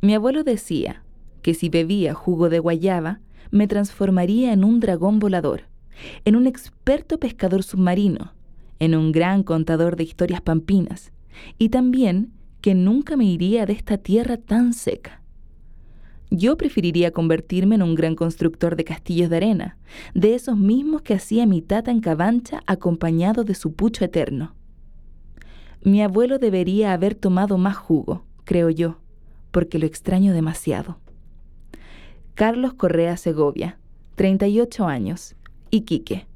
Mi 0.00 0.14
abuelo 0.14 0.42
decía 0.42 1.02
que 1.42 1.52
si 1.52 1.68
bebía 1.68 2.14
jugo 2.14 2.48
de 2.48 2.58
guayaba, 2.58 3.20
me 3.50 3.66
transformaría 3.66 4.52
en 4.52 4.64
un 4.64 4.80
dragón 4.80 5.18
volador, 5.18 5.64
en 6.24 6.36
un 6.36 6.46
experto 6.46 7.20
pescador 7.20 7.62
submarino, 7.62 8.32
en 8.78 8.94
un 8.94 9.12
gran 9.12 9.42
contador 9.42 9.96
de 9.96 10.04
historias 10.04 10.40
pampinas, 10.40 11.12
y 11.58 11.68
también 11.68 12.32
que 12.60 12.74
nunca 12.74 13.16
me 13.16 13.24
iría 13.24 13.66
de 13.66 13.72
esta 13.72 13.98
tierra 13.98 14.36
tan 14.36 14.72
seca. 14.72 15.20
Yo 16.30 16.56
preferiría 16.56 17.10
convertirme 17.10 17.74
en 17.74 17.82
un 17.82 17.96
gran 17.96 18.14
constructor 18.14 18.76
de 18.76 18.84
castillos 18.84 19.30
de 19.30 19.36
arena, 19.36 19.78
de 20.14 20.34
esos 20.34 20.56
mismos 20.56 21.02
que 21.02 21.14
hacía 21.14 21.44
mi 21.44 21.60
tata 21.60 21.90
en 21.90 22.00
Cabancha 22.00 22.60
acompañado 22.66 23.42
de 23.42 23.54
su 23.54 23.72
pucho 23.72 24.04
eterno. 24.04 24.54
Mi 25.82 26.02
abuelo 26.02 26.38
debería 26.38 26.92
haber 26.92 27.14
tomado 27.14 27.58
más 27.58 27.76
jugo, 27.76 28.24
creo 28.44 28.70
yo, 28.70 29.00
porque 29.50 29.78
lo 29.78 29.86
extraño 29.86 30.32
demasiado. 30.32 30.98
Carlos 32.34 32.74
Correa 32.74 33.16
Segovia, 33.16 33.78
38 34.14 34.86
años, 34.86 35.34
Iquique. 35.70 36.26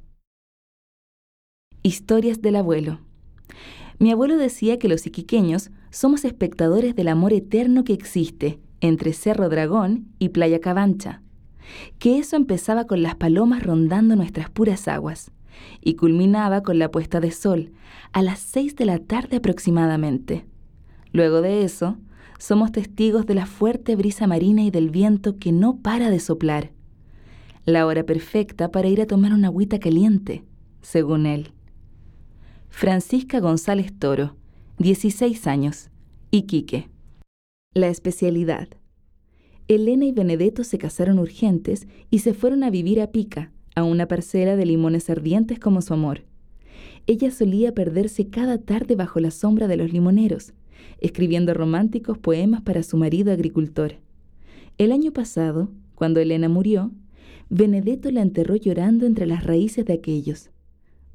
Historias 1.83 2.41
del 2.41 2.57
abuelo. 2.57 2.99
Mi 3.97 4.11
abuelo 4.11 4.37
decía 4.37 4.77
que 4.77 4.89
los 4.89 5.05
iquiqueños 5.07 5.71
somos 5.89 6.25
espectadores 6.25 6.95
del 6.95 7.07
amor 7.07 7.33
eterno 7.33 7.83
que 7.83 7.93
existe 7.93 8.59
entre 8.81 9.13
Cerro 9.13 9.49
Dragón 9.49 10.07
y 10.19 10.29
Playa 10.29 10.59
Cabancha, 10.59 11.21
que 11.97 12.19
eso 12.19 12.35
empezaba 12.35 12.85
con 12.85 13.01
las 13.01 13.15
palomas 13.15 13.63
rondando 13.63 14.15
nuestras 14.15 14.49
puras 14.49 14.87
aguas 14.87 15.31
y 15.81 15.95
culminaba 15.95 16.61
con 16.61 16.79
la 16.79 16.91
puesta 16.91 17.21
de 17.21 17.31
sol 17.31 17.71
a 18.11 18.21
las 18.21 18.39
seis 18.39 18.75
de 18.75 18.85
la 18.85 18.99
tarde 18.99 19.37
aproximadamente. 19.37 20.45
Luego 21.13 21.41
de 21.41 21.63
eso, 21.63 21.97
somos 22.37 22.73
testigos 22.73 23.25
de 23.25 23.35
la 23.35 23.45
fuerte 23.45 23.95
brisa 23.95 24.27
marina 24.27 24.63
y 24.63 24.71
del 24.71 24.89
viento 24.89 25.37
que 25.37 25.53
no 25.53 25.77
para 25.77 26.09
de 26.09 26.19
soplar. 26.19 26.71
La 27.65 27.85
hora 27.85 28.03
perfecta 28.03 28.69
para 28.69 28.89
ir 28.89 29.01
a 29.01 29.07
tomar 29.07 29.33
una 29.33 29.47
agüita 29.47 29.79
caliente, 29.79 30.43
según 30.81 31.25
él. 31.25 31.54
Francisca 32.77 33.39
González 33.39 33.93
Toro, 33.97 34.35
16 34.79 35.47
años, 35.47 35.89
Iquique. 36.29 36.89
La 37.73 37.87
especialidad. 37.87 38.67
Elena 39.69 40.03
y 40.03 40.11
Benedetto 40.11 40.65
se 40.65 40.77
casaron 40.77 41.17
urgentes 41.17 41.87
y 42.11 42.19
se 42.19 42.33
fueron 42.33 42.65
a 42.65 42.69
vivir 42.69 42.99
a 42.99 43.13
Pica, 43.13 43.53
a 43.75 43.85
una 43.85 44.09
parcela 44.09 44.57
de 44.57 44.65
limones 44.65 45.09
ardientes 45.09 45.57
como 45.57 45.81
su 45.81 45.93
amor. 45.93 46.25
Ella 47.07 47.31
solía 47.31 47.73
perderse 47.73 48.27
cada 48.27 48.57
tarde 48.57 48.95
bajo 48.95 49.21
la 49.21 49.31
sombra 49.31 49.69
de 49.69 49.77
los 49.77 49.93
limoneros, 49.93 50.51
escribiendo 50.99 51.53
románticos 51.53 52.17
poemas 52.17 52.61
para 52.61 52.83
su 52.83 52.97
marido 52.97 53.31
agricultor. 53.31 53.95
El 54.77 54.91
año 54.91 55.13
pasado, 55.13 55.71
cuando 55.95 56.19
Elena 56.19 56.49
murió, 56.49 56.91
Benedetto 57.49 58.11
la 58.11 58.21
enterró 58.21 58.57
llorando 58.57 59.05
entre 59.05 59.27
las 59.27 59.45
raíces 59.45 59.85
de 59.85 59.93
aquellos. 59.93 60.49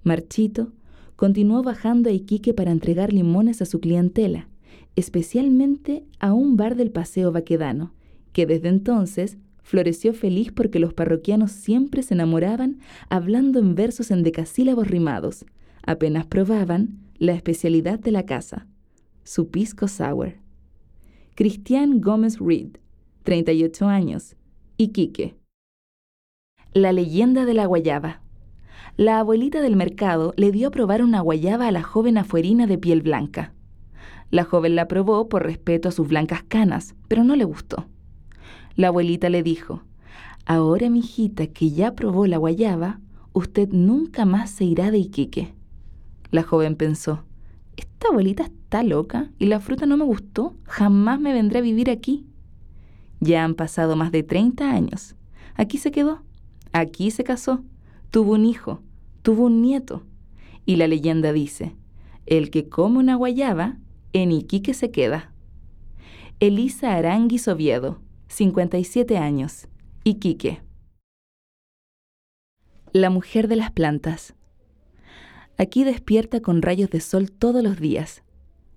Marchito 0.04 0.72
continuó 1.20 1.62
bajando 1.62 2.08
a 2.08 2.14
Iquique 2.14 2.54
para 2.54 2.70
entregar 2.70 3.12
limones 3.12 3.60
a 3.60 3.66
su 3.66 3.78
clientela, 3.78 4.48
especialmente 4.96 6.02
a 6.18 6.32
un 6.32 6.56
bar 6.56 6.76
del 6.76 6.90
Paseo 6.90 7.30
Baquedano, 7.30 7.92
que 8.32 8.46
desde 8.46 8.68
entonces 8.70 9.36
floreció 9.62 10.14
feliz 10.14 10.50
porque 10.50 10.78
los 10.78 10.94
parroquianos 10.94 11.52
siempre 11.52 12.02
se 12.02 12.14
enamoraban 12.14 12.78
hablando 13.10 13.58
en 13.58 13.74
versos 13.74 14.10
en 14.10 14.22
decasílabos 14.22 14.88
rimados, 14.88 15.44
apenas 15.82 16.24
probaban 16.24 17.00
la 17.18 17.34
especialidad 17.34 17.98
de 17.98 18.12
la 18.12 18.24
casa, 18.24 18.66
su 19.22 19.50
pisco 19.50 19.88
sour. 19.88 20.36
Cristian 21.34 22.00
Gómez 22.00 22.38
Reed, 22.38 22.78
38 23.24 23.88
años, 23.88 24.36
Iquique. 24.78 25.34
La 26.72 26.92
leyenda 26.92 27.44
de 27.44 27.52
la 27.52 27.66
guayaba. 27.66 28.22
La 29.00 29.18
abuelita 29.18 29.62
del 29.62 29.76
mercado 29.76 30.34
le 30.36 30.52
dio 30.52 30.68
a 30.68 30.70
probar 30.70 31.02
una 31.02 31.22
guayaba 31.22 31.68
a 31.68 31.72
la 31.72 31.82
joven 31.82 32.18
afuerina 32.18 32.66
de 32.66 32.76
piel 32.76 33.00
blanca. 33.00 33.54
La 34.30 34.44
joven 34.44 34.76
la 34.76 34.88
probó 34.88 35.26
por 35.30 35.42
respeto 35.42 35.88
a 35.88 35.90
sus 35.90 36.06
blancas 36.06 36.42
canas, 36.46 36.94
pero 37.08 37.24
no 37.24 37.34
le 37.34 37.44
gustó. 37.44 37.86
La 38.76 38.88
abuelita 38.88 39.30
le 39.30 39.42
dijo, 39.42 39.84
Ahora, 40.44 40.90
mijita, 40.90 41.46
que 41.46 41.70
ya 41.70 41.94
probó 41.94 42.26
la 42.26 42.36
guayaba, 42.36 43.00
usted 43.32 43.70
nunca 43.72 44.26
más 44.26 44.50
se 44.50 44.64
irá 44.64 44.90
de 44.90 44.98
Iquique. 44.98 45.54
La 46.30 46.42
joven 46.42 46.76
pensó, 46.76 47.24
Esta 47.78 48.08
abuelita 48.08 48.42
está 48.42 48.82
loca 48.82 49.30
y 49.38 49.46
la 49.46 49.60
fruta 49.60 49.86
no 49.86 49.96
me 49.96 50.04
gustó, 50.04 50.56
jamás 50.64 51.18
me 51.18 51.32
vendré 51.32 51.60
a 51.60 51.62
vivir 51.62 51.88
aquí. 51.88 52.26
Ya 53.18 53.44
han 53.44 53.54
pasado 53.54 53.96
más 53.96 54.12
de 54.12 54.24
30 54.24 54.70
años. 54.70 55.16
Aquí 55.54 55.78
se 55.78 55.90
quedó, 55.90 56.20
aquí 56.72 57.10
se 57.10 57.24
casó, 57.24 57.64
tuvo 58.10 58.34
un 58.34 58.44
hijo, 58.44 58.82
tuvo 59.22 59.46
un 59.46 59.62
nieto. 59.62 60.04
Y 60.66 60.76
la 60.76 60.86
leyenda 60.86 61.32
dice, 61.32 61.76
el 62.26 62.50
que 62.50 62.68
come 62.68 62.98
una 62.98 63.16
guayaba, 63.16 63.78
en 64.12 64.32
Iquique 64.32 64.74
se 64.74 64.90
queda. 64.90 65.32
Elisa 66.38 66.94
Aranguis 66.94 67.48
Oviedo, 67.48 68.00
57 68.28 69.18
años, 69.18 69.68
Iquique. 70.04 70.62
La 72.92 73.10
mujer 73.10 73.48
de 73.48 73.56
las 73.56 73.70
plantas. 73.70 74.34
Aquí 75.58 75.84
despierta 75.84 76.40
con 76.40 76.62
rayos 76.62 76.90
de 76.90 77.00
sol 77.00 77.30
todos 77.30 77.62
los 77.62 77.78
días. 77.78 78.22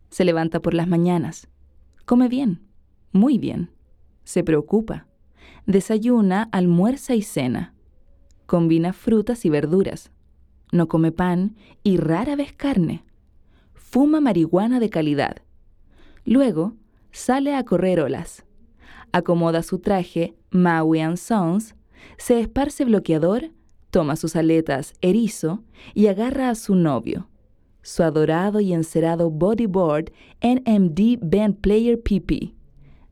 Se 0.10 0.26
levanta 0.26 0.62
por 0.62 0.74
las 0.74 0.88
mañanas. 0.88 1.48
Come 2.06 2.28
bien, 2.28 2.62
muy 3.12 3.38
bien. 3.38 3.72
Se 4.24 4.44
preocupa. 4.44 5.08
Desayuna, 5.66 6.50
almuerza 6.52 7.16
y 7.16 7.22
cena. 7.22 7.74
Combina 8.46 8.94
frutas 8.94 9.46
y 9.46 9.50
verduras. 9.50 10.12
No 10.74 10.88
come 10.88 11.12
pan 11.12 11.56
y 11.84 11.98
rara 11.98 12.36
vez 12.36 12.52
carne. 12.52 13.04
Fuma 13.76 14.20
marihuana 14.20 14.80
de 14.80 14.90
calidad. 14.90 15.38
Luego 16.26 16.74
sale 17.12 17.56
a 17.56 17.64
correr 17.64 18.00
olas. 18.00 18.44
Acomoda 19.12 19.62
su 19.62 19.78
traje 19.78 20.34
Maui 20.50 21.00
Sons, 21.16 21.76
se 22.18 22.40
esparce 22.40 22.86
bloqueador 22.86 23.52
toma 23.92 24.16
sus 24.16 24.36
aletas 24.36 24.96
erizo 25.02 25.64
y 25.94 26.08
agarra 26.08 26.50
a 26.50 26.56
su 26.56 26.74
novio. 26.74 27.30
su 27.84 28.02
adorado 28.02 28.60
y 28.60 28.74
encerado 28.74 29.30
bodyboard 29.30 30.12
NMD 30.42 31.20
Band 31.22 31.60
Player 31.60 32.02
PP, 32.02 32.56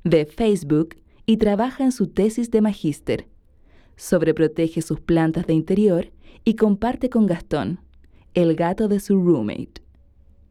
de 0.03 0.25
Facebook 0.25 0.95
y 1.27 1.37
trabaja 1.37 1.83
en 1.83 1.91
su 1.91 2.07
tesis 2.07 2.49
de 2.49 2.61
magíster. 2.61 3.27
Sobreprotege 3.97 4.81
sus 4.81 4.99
plantas 4.99 5.45
de 5.45 5.53
interior 5.53 6.11
y 6.43 6.55
comparte 6.55 7.09
con 7.09 7.27
Gastón, 7.27 7.79
el 8.33 8.55
gato 8.55 8.87
de 8.87 8.99
su 8.99 9.21
roommate. 9.21 9.81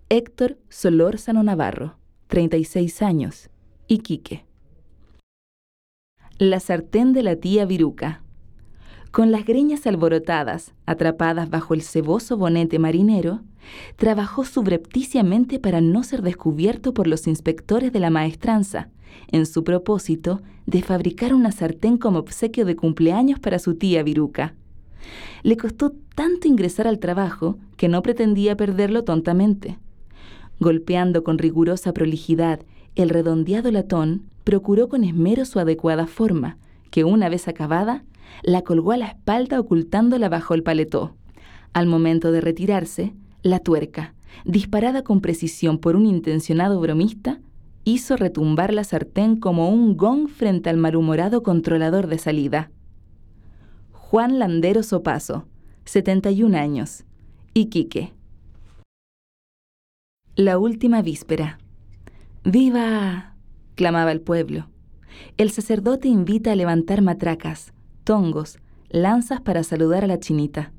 Héctor 0.09 0.59
Solórzano 0.69 1.43
Navarro, 1.43 1.97
36 2.29 3.03
años, 3.03 3.51
Iquique. 3.89 4.45
La 6.39 6.61
sartén 6.61 7.13
de 7.13 7.23
la 7.23 7.37
tía 7.37 7.65
Viruca. 7.65 8.23
Con 9.11 9.33
las 9.33 9.45
greñas 9.45 9.87
alborotadas, 9.87 10.75
atrapadas 10.87 11.51
bajo 11.51 11.75
el 11.75 11.83
ceboso 11.83 12.37
bonete 12.37 12.79
marinero, 12.79 13.41
trabajó 13.97 14.45
subrepticiamente 14.45 15.59
para 15.59 15.81
no 15.81 16.05
ser 16.05 16.23
descubierto 16.23 16.95
por 16.95 17.09
los 17.09 17.27
inspectores 17.27 17.93
de 17.93 17.99
la 17.99 18.11
maestranza, 18.11 18.89
en 19.29 19.45
su 19.45 19.65
propósito 19.65 20.41
de 20.67 20.83
fabricar 20.83 21.35
una 21.35 21.51
sartén 21.51 21.99
como 21.99 22.21
obsequio 22.21 22.65
de 22.65 22.77
cumpleaños 22.77 23.41
para 23.41 23.59
su 23.59 23.75
tía 23.75 24.05
Viruca. 24.05 24.55
Le 25.43 25.57
costó 25.57 25.93
tanto 26.15 26.49
ingresar 26.49 26.87
al 26.87 26.99
trabajo 26.99 27.59
que 27.77 27.89
no 27.89 28.03
pretendía 28.03 28.57
perderlo 28.57 29.05
tontamente. 29.05 29.79
Golpeando 30.59 31.25
con 31.25 31.39
rigurosa 31.39 31.93
prolijidad 31.93 32.61
el 32.95 33.09
redondeado 33.09 33.71
latón, 33.71 34.23
procuró 34.45 34.89
con 34.89 35.05
esmero 35.05 35.45
su 35.45 35.59
adecuada 35.59 36.07
forma, 36.07 36.59
que 36.91 37.05
una 37.05 37.29
vez 37.29 37.49
acabada, 37.49 38.05
la 38.43 38.63
colgó 38.63 38.93
a 38.93 38.97
la 38.97 39.07
espalda 39.07 39.61
ocultándola 39.61 40.29
bajo 40.29 40.55
el 40.55 40.63
paletó. 40.63 41.15
Al 41.73 41.87
momento 41.87 42.33
de 42.33 42.41
retirarse, 42.41 43.13
la 43.43 43.61
tuerca, 43.61 44.15
disparada 44.45 45.03
con 45.03 45.21
precisión 45.21 45.79
por 45.79 45.97
un 45.97 46.07
intencionado 46.07 46.81
bromista, 46.81 47.41
hizo 47.85 48.17
retumbar 48.17 48.75
la 48.75 48.85
sartén 48.85 49.37
como 49.37 49.71
un 49.71 49.97
gong 49.97 50.29
frente 50.29 50.69
al 50.69 50.77
malhumorado 50.77 51.43
controlador 51.43 52.07
de 52.07 52.19
salida. 52.19 52.71
Juan 54.11 54.41
Landero 54.41 54.83
Sopaso, 54.83 55.47
71 55.85 56.59
años, 56.59 57.05
Iquique. 57.55 58.13
La 60.35 60.59
última 60.59 61.01
víspera. 61.01 61.61
¡Viva! 62.43 63.37
clamaba 63.77 64.11
el 64.11 64.21
pueblo. 64.21 64.67
El 65.37 65.53
sacerdote 65.53 66.09
invita 66.09 66.51
a 66.51 66.57
levantar 66.57 67.03
matracas, 67.03 67.73
tongos, 68.03 68.59
lanzas 68.89 69.41
para 69.43 69.63
saludar 69.63 70.03
a 70.03 70.09
la 70.09 70.19
chinita. 70.19 70.73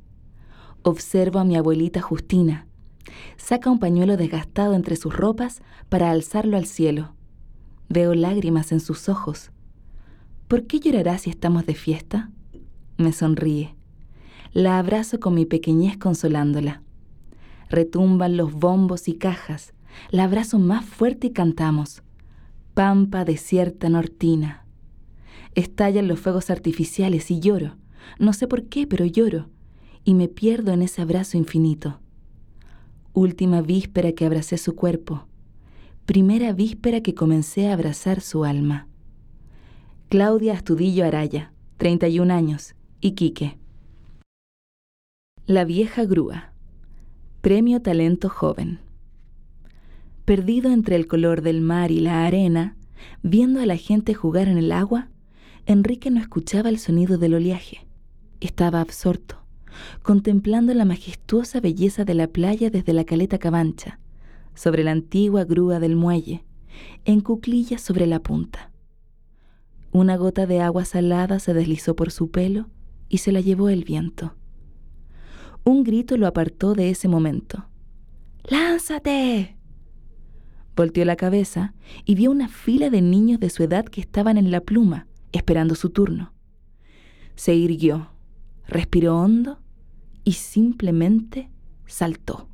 Observo 0.82 1.40
a 1.40 1.46
mi 1.46 1.56
abuelita 1.56 2.02
Justina. 2.02 2.68
Saca 3.38 3.72
un 3.72 3.80
pañuelo 3.80 4.18
desgastado 4.18 4.74
entre 4.74 4.98
sus 4.98 5.16
ropas 5.16 5.62
para 5.88 6.12
alzarlo 6.12 6.58
al 6.58 6.66
cielo. 6.66 7.16
Veo 7.88 8.14
lágrimas 8.14 8.74
en 8.74 8.82
sus 8.82 9.08
ojos. 9.08 9.52
¿Por 10.50 10.68
qué 10.68 10.82
llorará 10.82 11.18
si 11.18 11.30
estamos 11.30 11.66
de 11.66 11.76
fiesta? 11.76 12.30
Me 13.02 13.14
sonríe. 13.14 13.74
La 14.54 14.78
abrazo 14.78 15.20
con 15.20 15.34
mi 15.34 15.48
pequeñez 15.48 15.98
consolándola. 15.98 16.84
Retumban 17.68 18.38
los 18.38 18.54
bombos 18.54 19.08
y 19.08 19.16
cajas. 19.16 19.74
La 20.12 20.26
abrazo 20.26 20.60
más 20.60 20.86
fuerte 20.86 21.28
y 21.28 21.32
cantamos. 21.32 22.04
Pampa 22.76 23.26
desierta 23.26 23.90
nortina. 23.90 24.68
Estallan 25.56 26.08
los 26.08 26.20
fuegos 26.20 26.52
artificiales 26.52 27.32
y 27.32 27.40
lloro. 27.40 27.76
No 28.20 28.34
sé 28.34 28.48
por 28.48 28.66
qué, 28.66 28.86
pero 28.86 29.04
lloro. 29.04 29.50
Y 30.04 30.14
me 30.14 30.28
pierdo 30.28 30.72
en 30.72 30.84
ese 30.84 31.02
abrazo 31.02 31.40
infinito. 31.40 32.00
Última 33.14 33.64
víspera 33.64 34.12
que 34.12 34.28
abracé 34.28 34.60
su 34.60 34.76
cuerpo. 34.76 35.26
Primera 36.06 36.54
víspera 36.54 37.02
que 37.02 37.16
comencé 37.16 37.68
a 37.68 37.74
abrazar 37.74 38.22
su 38.22 38.44
alma. 38.44 38.88
Claudia 40.08 40.54
Astudillo 40.54 41.04
Araya, 41.04 41.52
31 41.78 42.32
años, 42.32 42.76
Iquique. 43.04 43.58
La 45.48 45.66
vieja 45.66 46.06
grúa. 46.06 46.54
Premio 47.42 47.82
Talento 47.82 48.30
Joven. 48.30 48.80
Perdido 50.24 50.70
entre 50.72 50.98
el 50.98 51.08
color 51.08 51.42
del 51.42 51.62
mar 51.62 51.90
y 51.90 52.00
la 52.00 52.28
arena, 52.28 52.78
viendo 53.24 53.60
a 53.60 53.66
la 53.66 53.76
gente 53.76 54.14
jugar 54.14 54.48
en 54.48 54.60
el 54.60 54.72
agua, 54.72 55.10
Enrique 55.66 56.12
no 56.12 56.20
escuchaba 56.20 56.70
el 56.70 56.78
sonido 56.78 57.18
del 57.18 57.34
oleaje. 57.34 57.88
Estaba 58.40 58.82
absorto, 58.82 59.42
contemplando 60.04 60.72
la 60.76 60.86
majestuosa 60.86 61.60
belleza 61.60 62.06
de 62.06 62.14
la 62.14 62.28
playa 62.28 62.70
desde 62.70 62.94
la 62.94 63.04
caleta 63.04 63.40
Cabancha, 63.40 64.00
sobre 64.54 64.84
la 64.84 64.92
antigua 64.92 65.44
grúa 65.44 65.80
del 65.80 65.96
muelle, 65.96 66.44
en 67.06 67.22
cuclillas 67.22 67.82
sobre 67.82 68.06
la 68.06 68.20
punta. 68.20 68.70
Una 69.92 70.18
gota 70.18 70.46
de 70.46 70.62
agua 70.62 70.86
salada 70.86 71.40
se 71.40 71.56
deslizó 71.56 71.96
por 71.96 72.12
su 72.12 72.30
pelo 72.30 72.70
y 73.12 73.18
se 73.18 73.34
la 73.34 73.42
llevó 73.42 73.68
el 73.68 73.84
viento. 73.84 74.36
Un 75.66 75.84
grito 75.84 76.16
lo 76.16 76.28
apartó 76.28 76.74
de 76.74 76.90
ese 76.90 77.10
momento. 77.10 77.68
¡Lánzate! 78.46 79.58
Volteó 80.78 81.04
la 81.04 81.18
cabeza 81.18 81.74
y 82.06 82.16
vio 82.16 82.32
una 82.32 82.48
fila 82.48 82.90
de 82.90 83.02
niños 83.02 83.42
de 83.42 83.50
su 83.50 83.64
edad 83.64 83.84
que 83.84 84.00
estaban 84.00 84.38
en 84.38 84.50
la 84.50 84.62
pluma, 84.62 85.08
esperando 85.34 85.76
su 85.76 85.90
turno. 85.90 86.34
Se 87.36 87.54
irguió, 87.54 88.12
respiró 88.66 89.20
hondo 89.20 89.60
y 90.24 90.34
simplemente 90.34 91.52
saltó. 91.86 92.48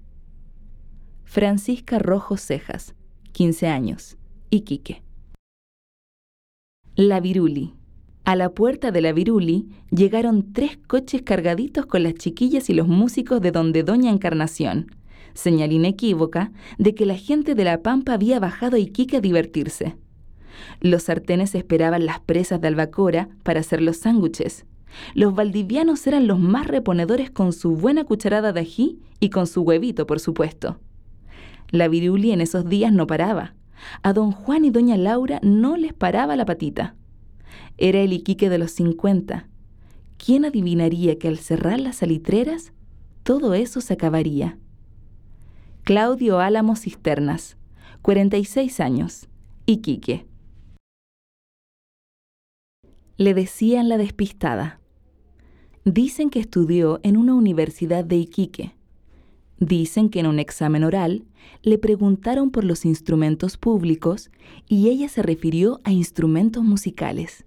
Francisca 1.24 2.00
Rojo 2.00 2.36
Cejas, 2.36 2.96
15 3.34 3.68
años, 3.68 4.18
Iquique. 4.50 5.04
La 6.96 7.20
Viruli. 7.20 7.77
A 8.28 8.36
la 8.36 8.50
puerta 8.50 8.92
de 8.92 9.00
la 9.00 9.14
Viruli 9.14 9.70
llegaron 9.90 10.52
tres 10.52 10.78
coches 10.86 11.22
cargaditos 11.22 11.86
con 11.86 12.04
las 12.04 12.16
chiquillas 12.16 12.70
y 12.70 12.74
los 12.74 12.86
músicos 12.86 13.40
de 13.40 13.54
donde 13.54 13.84
Doña 13.84 14.12
Encarnación, 14.12 14.92
señal 15.34 15.72
inequívoca 15.72 16.52
de 16.78 16.94
que 16.94 17.06
la 17.06 17.16
gente 17.16 17.56
de 17.56 17.64
La 17.64 17.82
Pampa 17.82 18.12
había 18.12 18.42
bajado 18.42 18.76
a 18.76 18.80
Iquique 18.80 19.16
a 19.16 19.22
divertirse. 19.22 19.96
Los 20.82 21.04
sartenes 21.04 21.56
esperaban 21.56 22.06
las 22.06 22.20
presas 22.20 22.60
de 22.60 22.68
albacora 22.68 23.30
para 23.44 23.62
hacer 23.62 23.82
los 23.82 23.96
sándwiches. 23.96 24.66
Los 25.14 25.34
valdivianos 25.34 26.06
eran 26.06 26.28
los 26.28 26.38
más 26.38 26.68
reponedores 26.68 27.32
con 27.32 27.54
su 27.54 27.78
buena 27.78 28.04
cucharada 28.04 28.52
de 28.52 28.60
ají 28.60 29.00
y 29.22 29.30
con 29.30 29.48
su 29.48 29.62
huevito, 29.62 30.06
por 30.06 30.20
supuesto. 30.20 30.82
La 31.70 31.88
viruli 31.88 32.34
en 32.34 32.42
esos 32.42 32.68
días 32.68 32.92
no 32.92 33.08
paraba. 33.08 33.54
A 34.04 34.12
don 34.12 34.34
Juan 34.34 34.66
y 34.66 34.70
doña 34.70 34.98
Laura 34.98 35.40
no 35.44 35.78
les 35.78 35.94
paraba 35.94 36.36
la 36.36 36.44
patita. 36.44 36.98
Era 37.78 38.02
el 38.02 38.14
Iquique 38.14 38.50
de 38.50 38.58
los 38.58 38.72
50. 38.72 39.48
¿Quién 40.18 40.46
adivinaría 40.46 41.18
que 41.20 41.28
al 41.28 41.38
cerrar 41.38 41.80
las 41.80 41.98
salitreras, 41.98 42.74
todo 43.24 43.54
eso 43.54 43.82
se 43.82 43.94
acabaría? 43.94 44.58
Claudio 45.84 46.40
Álamo 46.40 46.76
Cisternas, 46.76 47.58
46 48.02 48.80
años, 48.80 49.28
Iquique 49.66 50.26
le 53.18 53.34
decían 53.34 53.90
la 53.90 53.98
despistada. 53.98 54.80
Dicen 55.86 56.30
que 56.30 56.40
estudió 56.40 57.00
en 57.02 57.18
una 57.18 57.34
universidad 57.34 58.06
de 58.06 58.18
Iquique. 58.18 58.76
Dicen 59.60 60.10
que 60.10 60.20
en 60.20 60.28
un 60.28 60.38
examen 60.38 60.84
oral 60.84 61.26
le 61.64 61.80
preguntaron 61.80 62.52
por 62.52 62.64
los 62.64 62.86
instrumentos 62.86 63.58
públicos 63.58 64.30
y 64.68 64.90
ella 64.90 65.10
se 65.10 65.24
refirió 65.24 65.82
a 65.84 65.92
instrumentos 65.92 66.64
musicales. 66.64 67.44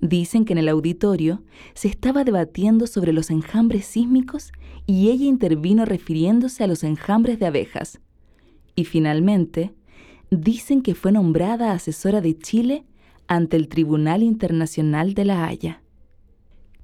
Dicen 0.00 0.44
que 0.44 0.52
en 0.52 0.58
el 0.58 0.68
auditorio 0.68 1.42
se 1.74 1.88
estaba 1.88 2.24
debatiendo 2.24 2.86
sobre 2.86 3.12
los 3.12 3.30
enjambres 3.30 3.84
sísmicos 3.84 4.52
y 4.86 5.10
ella 5.10 5.26
intervino 5.26 5.84
refiriéndose 5.84 6.62
a 6.62 6.68
los 6.68 6.84
enjambres 6.84 7.38
de 7.38 7.46
abejas. 7.46 8.00
Y 8.76 8.84
finalmente, 8.84 9.74
dicen 10.30 10.82
que 10.82 10.94
fue 10.94 11.10
nombrada 11.10 11.72
asesora 11.72 12.20
de 12.20 12.38
Chile 12.38 12.84
ante 13.26 13.56
el 13.56 13.68
Tribunal 13.68 14.22
Internacional 14.22 15.14
de 15.14 15.24
la 15.24 15.46
Haya. 15.46 15.82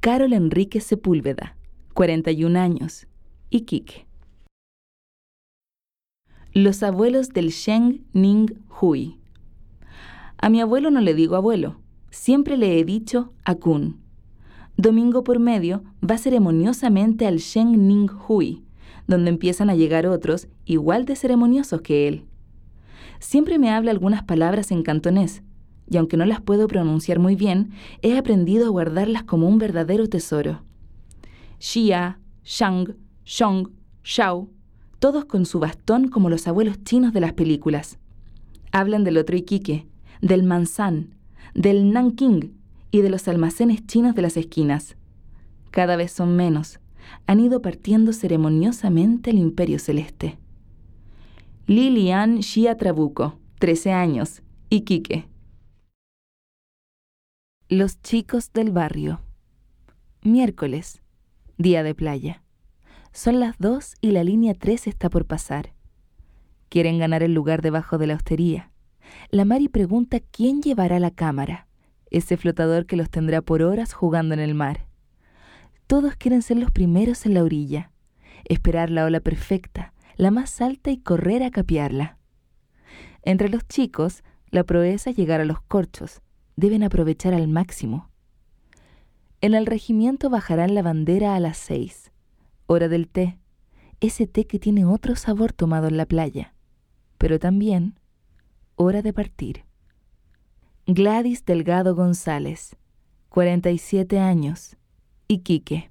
Carol 0.00 0.32
Enrique 0.32 0.80
Sepúlveda, 0.80 1.56
41 1.94 2.58
años, 2.58 3.06
Iquique. 3.50 4.06
Los 6.52 6.82
abuelos 6.82 7.30
del 7.30 7.50
Sheng 7.50 8.04
Ning 8.12 8.52
Hui. 8.80 9.18
A 10.36 10.50
mi 10.50 10.60
abuelo 10.60 10.90
no 10.90 11.00
le 11.00 11.14
digo 11.14 11.36
abuelo, 11.36 11.80
siempre 12.14 12.56
le 12.56 12.78
he 12.78 12.84
dicho 12.84 13.32
Akun. 13.44 14.00
Domingo 14.76 15.24
por 15.24 15.40
medio 15.40 15.82
va 16.08 16.16
ceremoniosamente 16.16 17.26
al 17.26 17.38
Sheng 17.38 17.88
Ning 17.88 18.08
Hui, 18.28 18.62
donde 19.06 19.30
empiezan 19.30 19.68
a 19.68 19.74
llegar 19.74 20.06
otros 20.06 20.48
igual 20.64 21.06
de 21.06 21.16
ceremoniosos 21.16 21.82
que 21.82 22.08
él. 22.08 22.24
Siempre 23.18 23.58
me 23.58 23.70
habla 23.70 23.90
algunas 23.90 24.22
palabras 24.22 24.70
en 24.70 24.82
cantonés, 24.82 25.42
y 25.90 25.96
aunque 25.96 26.16
no 26.16 26.24
las 26.24 26.40
puedo 26.40 26.68
pronunciar 26.68 27.18
muy 27.18 27.34
bien, 27.34 27.72
he 28.00 28.16
aprendido 28.16 28.66
a 28.66 28.70
guardarlas 28.70 29.24
como 29.24 29.48
un 29.48 29.58
verdadero 29.58 30.08
tesoro. 30.08 30.62
Xia, 31.58 32.20
Shang, 32.44 32.94
Shong, 33.24 33.70
Shao, 34.04 34.48
todos 35.00 35.24
con 35.24 35.46
su 35.46 35.58
bastón 35.58 36.08
como 36.08 36.30
los 36.30 36.46
abuelos 36.46 36.82
chinos 36.84 37.12
de 37.12 37.20
las 37.20 37.32
películas. 37.32 37.98
Hablan 38.70 39.04
del 39.04 39.18
otro 39.18 39.36
Iquique, 39.36 39.88
del 40.20 40.44
Manzán, 40.44 41.14
del 41.54 41.92
Nanking 41.92 42.52
y 42.90 43.00
de 43.00 43.10
los 43.10 43.28
almacenes 43.28 43.86
chinos 43.86 44.14
de 44.14 44.22
las 44.22 44.36
esquinas. 44.36 44.96
Cada 45.70 45.96
vez 45.96 46.12
son 46.12 46.36
menos. 46.36 46.80
Han 47.26 47.40
ido 47.40 47.62
partiendo 47.62 48.12
ceremoniosamente 48.12 49.30
el 49.30 49.38
imperio 49.38 49.78
celeste. 49.78 50.38
Lilian 51.66 52.42
Xia 52.42 52.76
Trabuco, 52.76 53.38
13 53.58 53.92
años, 53.92 54.42
Iquique. 54.68 55.26
Los 57.68 58.02
chicos 58.02 58.52
del 58.52 58.70
barrio. 58.70 59.20
Miércoles, 60.22 61.02
día 61.56 61.82
de 61.82 61.94
playa. 61.94 62.42
Son 63.12 63.40
las 63.40 63.58
2 63.58 63.94
y 64.00 64.10
la 64.10 64.24
línea 64.24 64.54
3 64.54 64.86
está 64.86 65.08
por 65.08 65.24
pasar. 65.26 65.72
Quieren 66.68 66.98
ganar 66.98 67.22
el 67.22 67.32
lugar 67.32 67.62
debajo 67.62 67.96
de 67.98 68.08
la 68.08 68.14
hostería. 68.14 68.70
La 69.30 69.44
Mari 69.44 69.68
pregunta 69.68 70.20
quién 70.20 70.62
llevará 70.62 70.98
la 71.00 71.10
cámara, 71.10 71.66
ese 72.10 72.36
flotador 72.36 72.86
que 72.86 72.96
los 72.96 73.10
tendrá 73.10 73.42
por 73.42 73.62
horas 73.62 73.92
jugando 73.92 74.34
en 74.34 74.40
el 74.40 74.54
mar. 74.54 74.86
Todos 75.86 76.16
quieren 76.16 76.42
ser 76.42 76.56
los 76.58 76.70
primeros 76.70 77.26
en 77.26 77.34
la 77.34 77.42
orilla, 77.42 77.90
esperar 78.44 78.90
la 78.90 79.04
ola 79.04 79.20
perfecta, 79.20 79.92
la 80.16 80.30
más 80.30 80.60
alta 80.60 80.90
y 80.90 80.98
correr 80.98 81.42
a 81.42 81.50
capearla. 81.50 82.18
Entre 83.22 83.48
los 83.48 83.66
chicos, 83.66 84.22
la 84.50 84.64
proeza 84.64 85.10
es 85.10 85.16
llegar 85.16 85.40
a 85.40 85.44
los 85.44 85.60
corchos. 85.60 86.20
Deben 86.56 86.84
aprovechar 86.84 87.34
al 87.34 87.48
máximo. 87.48 88.10
En 89.40 89.54
el 89.54 89.66
regimiento 89.66 90.30
bajarán 90.30 90.74
la 90.74 90.82
bandera 90.82 91.34
a 91.34 91.40
las 91.40 91.56
seis. 91.56 92.12
Hora 92.66 92.88
del 92.88 93.08
té. 93.08 93.38
Ese 94.00 94.26
té 94.26 94.46
que 94.46 94.58
tiene 94.58 94.84
otro 94.84 95.16
sabor 95.16 95.52
tomado 95.52 95.88
en 95.88 95.96
la 95.96 96.06
playa. 96.06 96.54
Pero 97.18 97.38
también 97.38 97.98
hora 98.76 99.02
de 99.02 99.12
partir. 99.12 99.64
Gladys 100.86 101.44
Delgado 101.44 101.94
González, 101.94 102.76
47 103.28 104.18
años, 104.18 104.76
Iquique. 105.28 105.90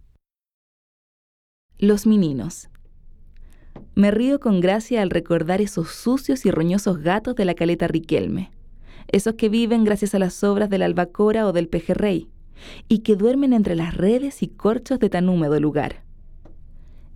Los 1.80 2.06
meninos. 2.06 2.70
Me 3.96 4.12
río 4.12 4.40
con 4.40 4.60
gracia 4.60 5.02
al 5.02 5.10
recordar 5.10 5.62
esos 5.62 5.90
sucios 5.90 6.46
y 6.46 6.52
roñosos 6.52 7.00
gatos 7.00 7.36
de 7.36 7.46
la 7.46 7.56
caleta 7.56 7.88
Riquelme, 7.88 8.52
esos 9.08 9.36
que 9.36 9.50
viven 9.50 9.84
gracias 9.84 10.14
a 10.14 10.20
las 10.20 10.44
obras 10.44 10.70
de 10.70 10.78
la 10.78 10.86
albacora 10.86 11.48
o 11.48 11.54
del 11.54 11.70
pejerrey, 11.70 12.30
y 12.88 13.00
que 13.00 13.16
duermen 13.16 13.54
entre 13.54 13.76
las 13.76 13.96
redes 13.96 14.44
y 14.44 14.48
corchos 14.48 15.00
de 15.00 15.10
tan 15.10 15.30
húmedo 15.30 15.60
lugar. 15.60 16.04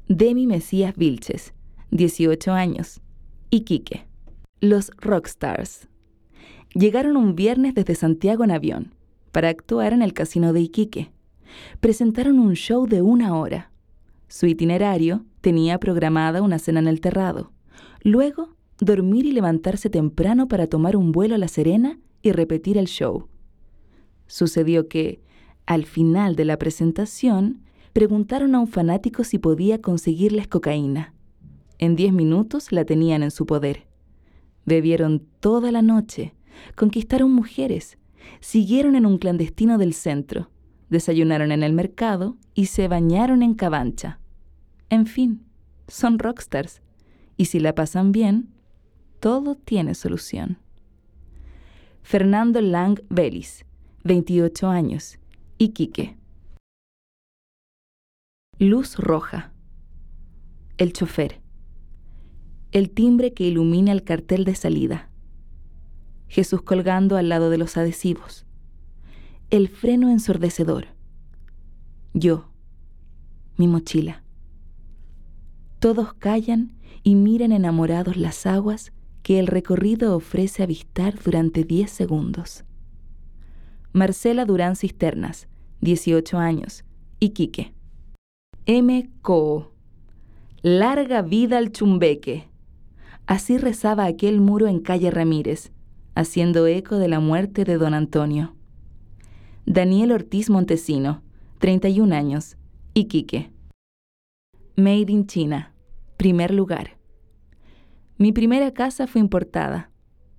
Demi 0.07 0.47
Mesías 0.47 0.95
Vilches, 0.95 1.53
18 1.91 2.53
años, 2.53 3.01
Iquique. 3.49 4.06
Los 4.59 4.89
Rockstars. 4.97 5.87
Llegaron 6.73 7.15
un 7.15 7.35
viernes 7.35 7.75
desde 7.75 7.93
Santiago 7.93 8.43
en 8.43 8.49
avión 8.49 8.95
para 9.31 9.49
actuar 9.49 9.93
en 9.93 10.01
el 10.01 10.13
casino 10.13 10.51
de 10.51 10.61
Iquique. 10.61 11.11
Presentaron 11.79 12.39
un 12.39 12.55
show 12.55 12.87
de 12.87 13.03
una 13.03 13.37
hora. 13.37 13.71
Su 14.27 14.47
itinerario 14.47 15.23
tenía 15.41 15.77
programada 15.77 16.41
una 16.41 16.57
cena 16.57 16.79
en 16.79 16.87
el 16.87 17.01
terrado. 17.01 17.51
Luego, 18.01 18.55
dormir 18.79 19.27
y 19.27 19.31
levantarse 19.31 19.91
temprano 19.91 20.47
para 20.47 20.65
tomar 20.65 20.95
un 20.95 21.11
vuelo 21.11 21.35
a 21.35 21.37
La 21.37 21.49
Serena 21.49 21.99
y 22.23 22.31
repetir 22.31 22.79
el 22.79 22.87
show. 22.87 23.27
Sucedió 24.25 24.87
que, 24.87 25.21
al 25.67 25.85
final 25.85 26.35
de 26.35 26.45
la 26.45 26.57
presentación, 26.57 27.61
preguntaron 27.93 28.55
a 28.55 28.59
un 28.59 28.67
fanático 28.67 29.23
si 29.23 29.37
podía 29.37 29.83
conseguirles 29.83 30.47
cocaína. 30.47 31.13
En 31.77 31.95
diez 31.95 32.11
minutos 32.11 32.71
la 32.71 32.85
tenían 32.85 33.21
en 33.21 33.29
su 33.29 33.45
poder. 33.45 33.86
Bebieron 34.67 35.25
toda 35.39 35.71
la 35.71 35.81
noche, 35.81 36.35
conquistaron 36.75 37.31
mujeres, 37.31 37.97
siguieron 38.41 38.95
en 38.97 39.05
un 39.05 39.17
clandestino 39.17 39.77
del 39.77 39.93
centro, 39.93 40.49
desayunaron 40.89 41.53
en 41.53 41.63
el 41.63 41.71
mercado 41.71 42.35
y 42.53 42.65
se 42.65 42.89
bañaron 42.89 43.43
en 43.43 43.53
Cabancha. 43.53 44.19
En 44.89 45.05
fin, 45.05 45.45
son 45.87 46.19
rockstars. 46.19 46.81
Y 47.37 47.45
si 47.45 47.61
la 47.61 47.75
pasan 47.75 48.11
bien, 48.11 48.49
todo 49.21 49.55
tiene 49.55 49.95
solución. 49.95 50.57
Fernando 52.03 52.59
Lang 52.59 52.99
Vélez, 53.09 53.63
28 54.03 54.67
años, 54.67 55.17
Iquique. 55.57 56.17
Luz 58.59 58.97
roja. 58.97 59.53
El 60.77 60.91
chofer. 60.91 61.46
El 62.71 62.89
timbre 62.89 63.33
que 63.33 63.45
ilumina 63.45 63.91
el 63.91 64.03
cartel 64.03 64.43
de 64.43 64.55
salida. 64.55 65.09
Jesús 66.27 66.61
colgando 66.61 67.15
al 67.15 67.29
lado 67.29 67.49
de 67.49 67.57
los 67.57 67.77
adhesivos. 67.77 68.45
El 69.49 69.69
freno 69.69 70.09
ensordecedor. 70.09 70.87
Yo. 72.13 72.49
Mi 73.55 73.67
mochila. 73.67 74.23
Todos 75.79 76.13
callan 76.13 76.73
y 77.03 77.15
miran 77.15 77.51
enamorados 77.53 78.17
las 78.17 78.45
aguas 78.45 78.91
que 79.23 79.39
el 79.39 79.47
recorrido 79.47 80.15
ofrece 80.15 80.63
avistar 80.63 81.17
durante 81.23 81.63
10 81.63 81.89
segundos. 81.89 82.65
Marcela 83.93 84.45
Durán 84.45 84.75
Cisternas, 84.75 85.47
18 85.81 86.37
años, 86.37 86.83
Iquique. 87.19 87.73
M. 88.65 89.09
Co. 89.21 89.71
Larga 90.61 91.21
vida 91.21 91.57
al 91.57 91.71
chumbeque. 91.71 92.49
Así 93.27 93.57
rezaba 93.57 94.05
aquel 94.05 94.39
muro 94.39 94.67
en 94.67 94.79
calle 94.79 95.11
Ramírez, 95.11 95.71
haciendo 96.15 96.65
eco 96.65 96.97
de 96.97 97.09
la 97.09 97.19
muerte 97.19 97.65
de 97.65 97.77
don 97.77 97.93
Antonio. 97.93 98.55
Daniel 99.65 100.13
Ortiz 100.13 100.49
Montesino, 100.49 101.21
31 101.59 102.15
años, 102.15 102.55
Iquique. 102.93 103.51
Made 104.77 105.11
in 105.11 105.27
China. 105.27 105.73
Primer 106.15 106.53
lugar. 106.53 106.97
Mi 108.17 108.31
primera 108.31 108.73
casa 108.73 109.07
fue 109.07 109.19
importada. 109.19 109.91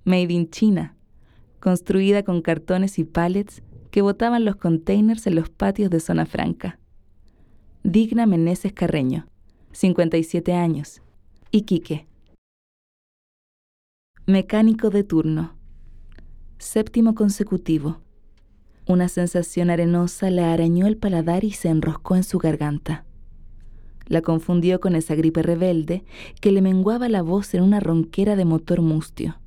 Made 0.04 0.32
in 0.32 0.48
China. 0.48 0.96
Construida 1.60 2.22
con 2.22 2.40
cartones 2.40 2.98
y 2.98 3.04
pallets 3.04 3.62
que 3.90 4.00
botaban 4.00 4.46
los 4.46 4.56
containers 4.56 5.26
en 5.26 5.34
los 5.34 5.50
patios 5.50 5.90
de 5.90 6.00
Zona 6.00 6.24
Franca. 6.24 6.78
Digna 7.84 8.24
Meneses 8.26 8.72
Carreño, 8.72 9.28
57 9.72 10.54
años. 10.54 11.02
Iquique. 11.50 12.07
Mecánico 14.28 14.90
de 14.90 15.04
turno. 15.04 15.56
Séptimo 16.58 17.14
consecutivo. 17.14 18.02
Una 18.86 19.08
sensación 19.08 19.70
arenosa 19.70 20.30
le 20.30 20.44
arañó 20.44 20.86
el 20.86 20.98
paladar 20.98 21.44
y 21.44 21.52
se 21.52 21.70
enroscó 21.70 22.14
en 22.14 22.24
su 22.24 22.38
garganta 22.38 23.06
la 24.08 24.22
confundió 24.22 24.80
con 24.80 24.94
esa 24.96 25.14
gripe 25.14 25.42
rebelde 25.42 26.04
que 26.40 26.50
le 26.50 26.62
menguaba 26.62 27.08
la 27.08 27.22
voz 27.22 27.54
en 27.54 27.62
una 27.62 27.80
ronquera 27.80 28.36
de 28.36 28.44
motor 28.44 28.80
mustio. 28.80 29.38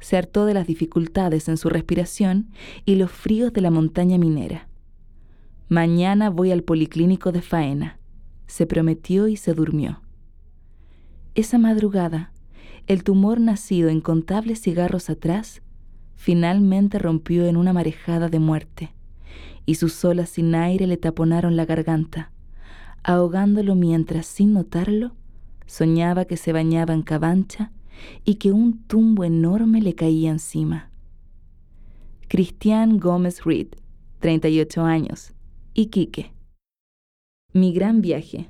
Se 0.00 0.16
hartó 0.16 0.46
de 0.46 0.54
las 0.54 0.66
dificultades 0.66 1.48
en 1.48 1.56
su 1.56 1.68
respiración 1.68 2.50
y 2.84 2.94
los 2.94 3.10
fríos 3.10 3.52
de 3.52 3.60
la 3.60 3.70
montaña 3.70 4.18
minera. 4.18 4.68
Mañana 5.68 6.30
voy 6.30 6.52
al 6.52 6.62
policlínico 6.62 7.32
de 7.32 7.42
faena, 7.42 7.98
se 8.46 8.66
prometió 8.66 9.28
y 9.28 9.36
se 9.36 9.54
durmió. 9.54 10.02
Esa 11.34 11.58
madrugada, 11.58 12.31
el 12.86 13.04
tumor 13.04 13.40
nacido 13.40 13.88
en 13.88 14.00
contables 14.00 14.60
cigarros 14.60 15.10
atrás, 15.10 15.62
finalmente 16.16 16.98
rompió 16.98 17.46
en 17.46 17.56
una 17.56 17.72
marejada 17.72 18.28
de 18.28 18.38
muerte, 18.38 18.92
y 19.66 19.76
sus 19.76 20.04
olas 20.04 20.30
sin 20.30 20.54
aire 20.54 20.86
le 20.86 20.96
taponaron 20.96 21.56
la 21.56 21.64
garganta 21.64 22.32
ahogándolo 23.02 23.74
mientras, 23.74 24.26
sin 24.26 24.52
notarlo, 24.52 25.12
soñaba 25.66 26.24
que 26.24 26.36
se 26.36 26.52
bañaba 26.52 26.94
en 26.94 27.02
cabancha 27.02 27.72
y 28.24 28.36
que 28.36 28.52
un 28.52 28.82
tumbo 28.84 29.24
enorme 29.24 29.80
le 29.80 29.94
caía 29.94 30.30
encima. 30.30 30.90
Cristian 32.28 32.98
Gómez 32.98 33.44
Reed, 33.44 33.68
38 34.20 34.82
años, 34.82 35.32
Iquique. 35.74 36.32
Mi 37.52 37.72
gran 37.72 38.00
viaje. 38.00 38.48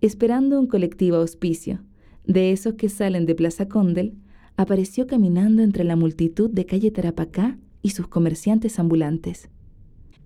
Esperando 0.00 0.58
un 0.58 0.66
colectivo 0.66 1.16
auspicio, 1.16 1.80
de 2.26 2.52
esos 2.52 2.74
que 2.74 2.88
salen 2.88 3.26
de 3.26 3.34
Plaza 3.34 3.68
Condel, 3.68 4.14
apareció 4.56 5.06
caminando 5.06 5.62
entre 5.62 5.84
la 5.84 5.96
multitud 5.96 6.50
de 6.50 6.66
calle 6.66 6.90
Tarapacá 6.90 7.58
y 7.82 7.90
sus 7.90 8.08
comerciantes 8.08 8.78
ambulantes. 8.78 9.48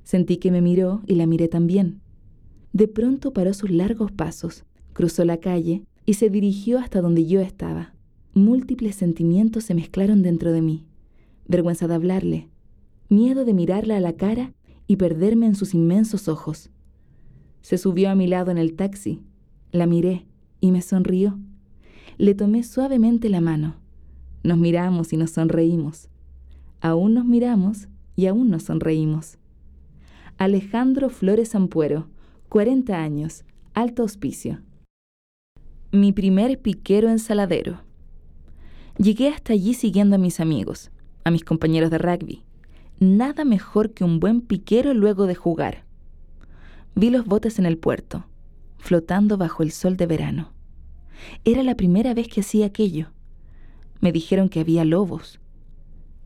Sentí 0.03 0.39
que 0.39 0.51
me 0.51 0.61
miró 0.61 1.03
y 1.07 1.15
la 1.15 1.27
miré 1.27 1.49
también. 1.49 2.01
De 2.73 2.89
pronto 2.89 3.33
paró 3.33 3.53
sus 3.53 3.71
largos 3.71 4.13
pasos, 4.13 4.65
cruzó 4.93 5.25
la 5.25 5.39
calle 5.39 5.85
y 6.07 6.15
se 6.15 6.31
dirigió 6.31 6.79
hasta 6.79 7.01
donde 7.01 7.27
yo 7.27 7.41
estaba. 7.41 7.95
Múltiples 8.33 8.95
sentimientos 8.95 9.65
se 9.65 9.75
mezclaron 9.75 10.23
dentro 10.23 10.53
de 10.53 10.63
mí. 10.63 10.87
Vergüenza 11.47 11.89
de 11.89 11.95
hablarle, 11.95 12.49
miedo 13.09 13.45
de 13.45 13.55
mirarla 13.55 13.97
a 13.97 14.01
la 14.01 14.15
cara 14.15 14.55
y 14.87 14.97
perderme 14.97 15.47
en 15.47 15.55
sus 15.55 15.75
inmensos 15.75 16.29
ojos. 16.29 16.71
Se 17.61 17.77
subió 17.77 18.11
a 18.11 18.15
mi 18.15 18.27
lado 18.27 18.51
en 18.51 18.59
el 18.59 18.75
taxi, 18.75 19.21
la 19.73 19.87
miré 19.87 20.27
y 20.61 20.71
me 20.71 20.81
sonrió. 20.81 21.39
Le 22.21 22.35
tomé 22.35 22.63
suavemente 22.65 23.31
la 23.31 23.41
mano. 23.41 23.77
Nos 24.43 24.59
miramos 24.59 25.15
y 25.15 25.17
nos 25.17 25.31
sonreímos. 25.31 26.11
Aún 26.83 27.15
nos 27.15 27.25
miramos 27.25 27.89
y 28.15 28.27
aún 28.27 28.51
nos 28.51 28.65
sonreímos. 28.65 29.39
Alejandro 30.37 31.09
Flores 31.09 31.55
Ampuero, 31.55 32.09
40 32.51 32.95
años, 32.95 33.45
alto 33.73 34.03
hospicio. 34.03 34.61
Mi 35.93 36.13
primer 36.13 36.61
piquero 36.61 37.09
ensaladero. 37.09 37.81
Llegué 38.99 39.31
hasta 39.31 39.55
allí 39.55 39.73
siguiendo 39.73 40.17
a 40.17 40.19
mis 40.19 40.41
amigos, 40.41 40.91
a 41.25 41.31
mis 41.31 41.43
compañeros 41.43 41.91
de 41.91 41.97
rugby. 41.97 42.45
Nada 42.99 43.47
mejor 43.47 43.95
que 43.95 44.05
un 44.05 44.21
buen 44.21 44.43
piquero 44.43 44.93
luego 44.93 45.25
de 45.25 45.37
jugar. 45.37 45.87
Vi 46.95 47.09
los 47.09 47.25
botes 47.25 47.59
en 47.59 47.65
el 47.65 47.79
puerto, 47.79 48.27
flotando 48.77 49.39
bajo 49.39 49.63
el 49.63 49.71
sol 49.71 49.97
de 49.97 50.05
verano. 50.05 50.60
Era 51.45 51.63
la 51.63 51.77
primera 51.77 52.15
vez 52.15 52.29
que 52.29 52.41
hacía 52.41 52.67
aquello. 52.67 53.09
Me 54.01 54.13
dijeron 54.13 54.49
que 54.49 54.61
había 54.61 54.85
lobos. 54.85 55.41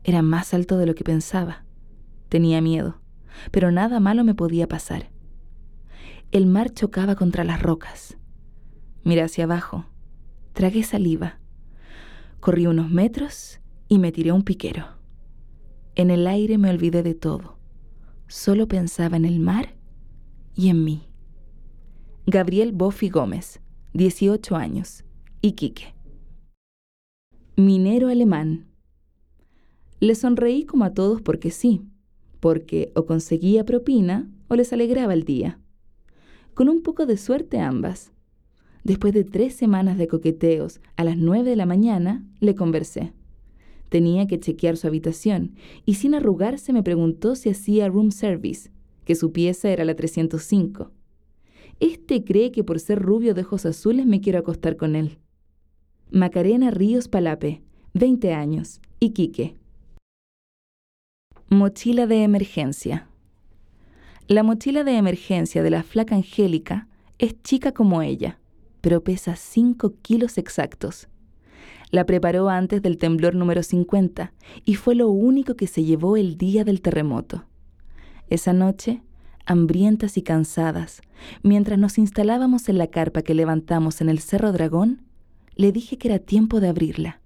Era 0.03 0.21
más 0.21 0.53
alto 0.53 0.77
de 0.77 0.85
lo 0.85 0.95
que 0.95 1.03
pensaba. 1.03 1.65
Tenía 2.29 2.61
miedo, 2.61 3.01
pero 3.51 3.71
nada 3.71 3.99
malo 3.99 4.23
me 4.23 4.35
podía 4.35 4.67
pasar. 4.67 5.09
El 6.31 6.47
mar 6.47 6.71
chocaba 6.73 7.15
contra 7.15 7.43
las 7.43 7.61
rocas. 7.61 8.17
Miré 9.03 9.21
hacia 9.21 9.45
abajo. 9.45 9.85
Tragué 10.53 10.83
saliva. 10.83 11.39
Corrí 12.39 12.67
unos 12.67 12.89
metros 12.89 13.59
y 13.87 13.99
me 13.99 14.11
tiré 14.11 14.31
un 14.31 14.43
piquero. 14.43 14.87
En 15.95 16.09
el 16.09 16.27
aire 16.27 16.57
me 16.57 16.69
olvidé 16.69 17.03
de 17.03 17.13
todo. 17.15 17.57
Solo 18.27 18.67
pensaba 18.67 19.17
en 19.17 19.25
el 19.25 19.39
mar 19.39 19.75
y 20.55 20.69
en 20.69 20.83
mí. 20.83 21.07
Gabriel 22.25 22.71
Boffi 22.71 23.09
Gómez, 23.09 23.61
18 23.95 24.57
años, 24.57 25.05
Iquique. 25.39 25.95
Minero 27.55 28.09
alemán. 28.09 28.65
Le 30.01 30.15
sonreí 30.15 30.65
como 30.65 30.83
a 30.83 30.93
todos 30.93 31.21
porque 31.21 31.49
sí, 31.49 31.81
porque 32.41 32.91
o 32.95 33.05
conseguía 33.05 33.63
propina 33.63 34.29
o 34.49 34.57
les 34.57 34.73
alegraba 34.73 35.13
el 35.13 35.23
día. 35.23 35.61
Con 36.55 36.67
un 36.67 36.83
poco 36.83 37.05
de 37.05 37.15
suerte 37.15 37.61
ambas. 37.61 38.11
Después 38.83 39.13
de 39.13 39.23
tres 39.23 39.55
semanas 39.55 39.97
de 39.97 40.09
coqueteos, 40.09 40.81
a 40.97 41.05
las 41.05 41.15
nueve 41.15 41.51
de 41.51 41.55
la 41.55 41.65
mañana, 41.65 42.25
le 42.41 42.53
conversé. 42.53 43.13
Tenía 43.87 44.27
que 44.27 44.41
chequear 44.41 44.75
su 44.75 44.87
habitación 44.87 45.55
y 45.85 45.93
sin 45.93 46.15
arrugarse 46.15 46.73
me 46.73 46.83
preguntó 46.83 47.37
si 47.37 47.49
hacía 47.49 47.87
room 47.87 48.11
service, 48.11 48.71
que 49.05 49.15
su 49.15 49.31
pieza 49.31 49.69
era 49.69 49.85
la 49.85 49.95
305. 49.95 50.91
Este 51.79 52.23
cree 52.23 52.51
que 52.51 52.63
por 52.63 52.79
ser 52.79 53.01
rubio 53.01 53.33
de 53.33 53.41
ojos 53.41 53.65
azules 53.65 54.05
me 54.05 54.21
quiero 54.21 54.39
acostar 54.39 54.77
con 54.77 54.95
él. 54.95 55.19
Macarena 56.09 56.71
Ríos 56.71 57.07
Palape, 57.07 57.61
20 57.93 58.33
años, 58.33 58.79
Iquique. 58.99 59.55
Mochila 61.49 62.07
de 62.07 62.23
emergencia. 62.23 63.09
La 64.27 64.43
mochila 64.43 64.83
de 64.83 64.97
emergencia 64.97 65.61
de 65.63 65.69
la 65.69 65.83
flaca 65.83 66.15
Angélica 66.15 66.87
es 67.19 67.41
chica 67.43 67.73
como 67.73 68.01
ella, 68.01 68.39
pero 68.81 69.03
pesa 69.03 69.35
5 69.35 69.95
kilos 70.01 70.37
exactos. 70.37 71.07
La 71.91 72.05
preparó 72.05 72.49
antes 72.49 72.81
del 72.81 72.97
temblor 72.97 73.35
número 73.35 73.63
50 73.63 74.33
y 74.63 74.75
fue 74.75 74.95
lo 74.95 75.09
único 75.09 75.55
que 75.55 75.67
se 75.67 75.83
llevó 75.83 76.17
el 76.17 76.37
día 76.37 76.63
del 76.63 76.81
terremoto. 76.81 77.45
Esa 78.29 78.53
noche 78.53 79.01
hambrientas 79.45 80.17
y 80.17 80.21
cansadas, 80.21 81.01
mientras 81.43 81.79
nos 81.79 81.97
instalábamos 81.97 82.69
en 82.69 82.77
la 82.77 82.87
carpa 82.87 83.21
que 83.21 83.33
levantamos 83.33 84.01
en 84.01 84.09
el 84.09 84.19
Cerro 84.19 84.51
Dragón, 84.51 85.01
le 85.55 85.71
dije 85.71 85.97
que 85.97 86.07
era 86.09 86.19
tiempo 86.19 86.59
de 86.59 86.69
abrirla, 86.69 87.21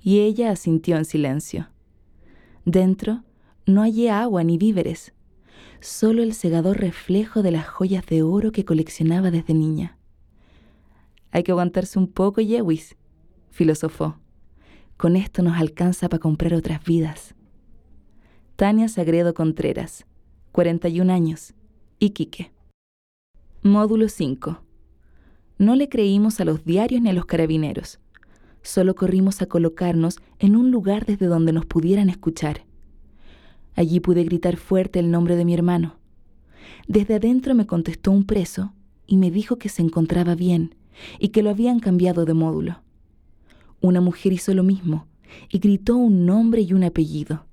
y 0.00 0.20
ella 0.20 0.50
asintió 0.50 0.96
en 0.96 1.04
silencio. 1.04 1.68
Dentro 2.64 3.24
no 3.66 3.82
hallé 3.82 4.10
agua 4.10 4.44
ni 4.44 4.58
víveres, 4.58 5.12
solo 5.80 6.22
el 6.22 6.34
cegador 6.34 6.78
reflejo 6.78 7.42
de 7.42 7.50
las 7.50 7.68
joyas 7.68 8.06
de 8.06 8.22
oro 8.22 8.52
que 8.52 8.64
coleccionaba 8.64 9.30
desde 9.30 9.54
niña. 9.54 9.98
Hay 11.30 11.42
que 11.42 11.52
aguantarse 11.52 11.98
un 11.98 12.08
poco, 12.08 12.40
Yewis, 12.40 12.96
filosofó. 13.50 14.16
Con 14.96 15.16
esto 15.16 15.42
nos 15.42 15.58
alcanza 15.58 16.08
para 16.08 16.20
comprar 16.20 16.54
otras 16.54 16.82
vidas. 16.84 17.34
Tania 18.56 18.88
Sagredo 18.88 19.34
Contreras, 19.34 20.04
41 20.58 21.12
años, 21.12 21.54
Iquique. 22.00 22.50
Módulo 23.62 24.08
5. 24.08 24.60
No 25.58 25.76
le 25.76 25.88
creímos 25.88 26.40
a 26.40 26.44
los 26.44 26.64
diarios 26.64 27.00
ni 27.00 27.10
a 27.10 27.12
los 27.12 27.26
carabineros. 27.26 28.00
Solo 28.62 28.96
corrimos 28.96 29.40
a 29.40 29.46
colocarnos 29.46 30.18
en 30.40 30.56
un 30.56 30.72
lugar 30.72 31.06
desde 31.06 31.26
donde 31.26 31.52
nos 31.52 31.64
pudieran 31.64 32.10
escuchar. 32.10 32.64
Allí 33.76 34.00
pude 34.00 34.24
gritar 34.24 34.56
fuerte 34.56 34.98
el 34.98 35.12
nombre 35.12 35.36
de 35.36 35.44
mi 35.44 35.54
hermano. 35.54 35.94
Desde 36.88 37.14
adentro 37.14 37.54
me 37.54 37.68
contestó 37.68 38.10
un 38.10 38.24
preso 38.24 38.72
y 39.06 39.16
me 39.16 39.30
dijo 39.30 39.58
que 39.58 39.68
se 39.68 39.82
encontraba 39.82 40.34
bien 40.34 40.74
y 41.20 41.28
que 41.28 41.44
lo 41.44 41.50
habían 41.50 41.78
cambiado 41.78 42.24
de 42.24 42.34
módulo. 42.34 42.82
Una 43.80 44.00
mujer 44.00 44.32
hizo 44.32 44.52
lo 44.54 44.64
mismo 44.64 45.06
y 45.50 45.60
gritó 45.60 45.94
un 45.94 46.26
nombre 46.26 46.62
y 46.62 46.72
un 46.72 46.82
apellido. 46.82 47.47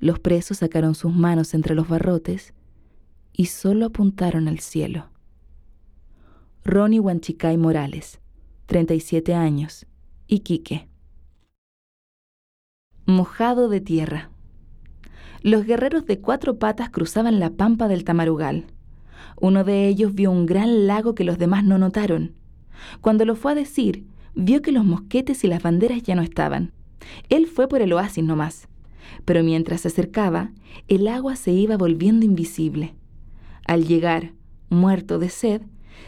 Los 0.00 0.18
presos 0.18 0.58
sacaron 0.58 0.94
sus 0.94 1.14
manos 1.14 1.54
entre 1.54 1.74
los 1.74 1.88
barrotes 1.88 2.52
y 3.32 3.46
solo 3.46 3.86
apuntaron 3.86 4.48
al 4.48 4.58
cielo. 4.60 5.08
Ronnie 6.64 7.00
Huanchicay 7.00 7.56
Morales, 7.56 8.20
37 8.66 9.34
años, 9.34 9.86
Iquique. 10.26 10.88
Mojado 13.06 13.68
de 13.68 13.80
tierra. 13.80 14.30
Los 15.42 15.66
guerreros 15.66 16.06
de 16.06 16.20
cuatro 16.20 16.58
patas 16.58 16.90
cruzaban 16.90 17.38
la 17.38 17.50
pampa 17.50 17.86
del 17.86 18.04
Tamarugal. 18.04 18.64
Uno 19.40 19.62
de 19.62 19.88
ellos 19.88 20.14
vio 20.14 20.30
un 20.30 20.46
gran 20.46 20.86
lago 20.86 21.14
que 21.14 21.24
los 21.24 21.38
demás 21.38 21.64
no 21.64 21.76
notaron. 21.76 22.34
Cuando 23.00 23.24
lo 23.24 23.36
fue 23.36 23.52
a 23.52 23.56
decir, 23.56 24.06
vio 24.34 24.62
que 24.62 24.72
los 24.72 24.84
mosquetes 24.84 25.44
y 25.44 25.48
las 25.48 25.62
banderas 25.62 26.02
ya 26.02 26.14
no 26.14 26.22
estaban. 26.22 26.72
Él 27.28 27.46
fue 27.46 27.68
por 27.68 27.82
el 27.82 27.92
oasis 27.92 28.24
nomás 28.24 28.68
pero 29.24 29.42
mientras 29.42 29.82
se 29.82 29.88
acercaba, 29.88 30.52
el 30.88 31.08
agua 31.08 31.36
se 31.36 31.52
iba 31.52 31.76
volviendo 31.76 32.24
invisible. 32.26 32.94
Al 33.66 33.86
llegar, 33.86 34.32
muerto 34.70 35.18
de 35.18 35.28
sed, 35.28 35.62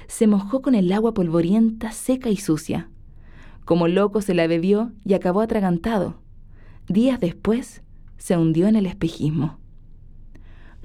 se 0.07 0.27
mojó 0.27 0.63
con 0.63 0.75
el 0.75 0.93
agua 0.93 1.15
polvorienta, 1.15 1.93
seca 1.93 2.31
y 2.31 2.37
sucia. 2.37 2.91
Como 3.65 3.89
loco 3.89 4.21
se 4.21 4.35
la 4.35 4.47
bebió 4.47 4.93
y 5.05 5.15
acabó 5.15 5.41
atragantado. 5.41 6.21
Días 6.89 7.19
después, 7.21 7.83
se 8.17 8.37
hundió 8.37 8.69
en 8.69 8.77
el 8.77 8.87
espejismo. 8.87 9.59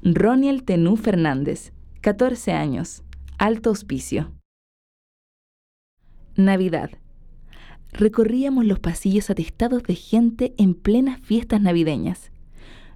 Roniel 0.04 0.64
Tenú 0.64 0.96
Fernández, 0.96 1.74
14 2.02 2.54
años, 2.54 3.04
alto 3.38 3.70
hospicio. 3.70 4.32
Navidad, 6.36 6.92
recorríamos 7.94 8.66
los 8.66 8.80
pasillos 8.80 9.30
atestados 9.30 9.84
de 9.84 9.96
gente 9.96 10.54
en 10.58 10.74
plenas 10.74 11.20
fiestas 11.22 11.62
navideñas. 11.62 12.32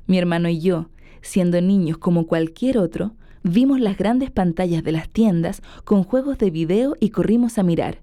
Mi 0.07 0.17
hermano 0.17 0.49
y 0.49 0.59
yo, 0.59 0.89
siendo 1.21 1.61
niños 1.61 1.97
como 1.97 2.27
cualquier 2.27 2.77
otro, 2.77 3.15
vimos 3.43 3.79
las 3.79 3.97
grandes 3.97 4.31
pantallas 4.31 4.83
de 4.83 4.91
las 4.91 5.09
tiendas 5.09 5.61
con 5.83 6.03
juegos 6.03 6.37
de 6.37 6.51
video 6.51 6.95
y 6.99 7.09
corrimos 7.09 7.57
a 7.57 7.63
mirar, 7.63 8.01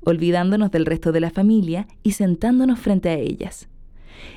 olvidándonos 0.00 0.70
del 0.70 0.86
resto 0.86 1.12
de 1.12 1.20
la 1.20 1.30
familia 1.30 1.86
y 2.02 2.12
sentándonos 2.12 2.78
frente 2.78 3.08
a 3.08 3.14
ellas. 3.14 3.68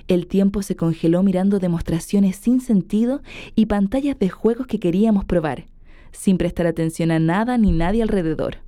El 0.07 0.27
tiempo 0.27 0.63
se 0.63 0.75
congeló 0.75 1.23
mirando 1.23 1.59
demostraciones 1.59 2.35
sin 2.35 2.61
sentido 2.61 3.21
y 3.55 3.67
pantallas 3.67 4.17
de 4.19 4.29
juegos 4.29 4.67
que 4.67 4.79
queríamos 4.79 5.25
probar, 5.25 5.65
sin 6.11 6.37
prestar 6.37 6.67
atención 6.67 7.11
a 7.11 7.19
nada 7.19 7.57
ni 7.57 7.71
nadie 7.71 8.01
alrededor 8.01 8.66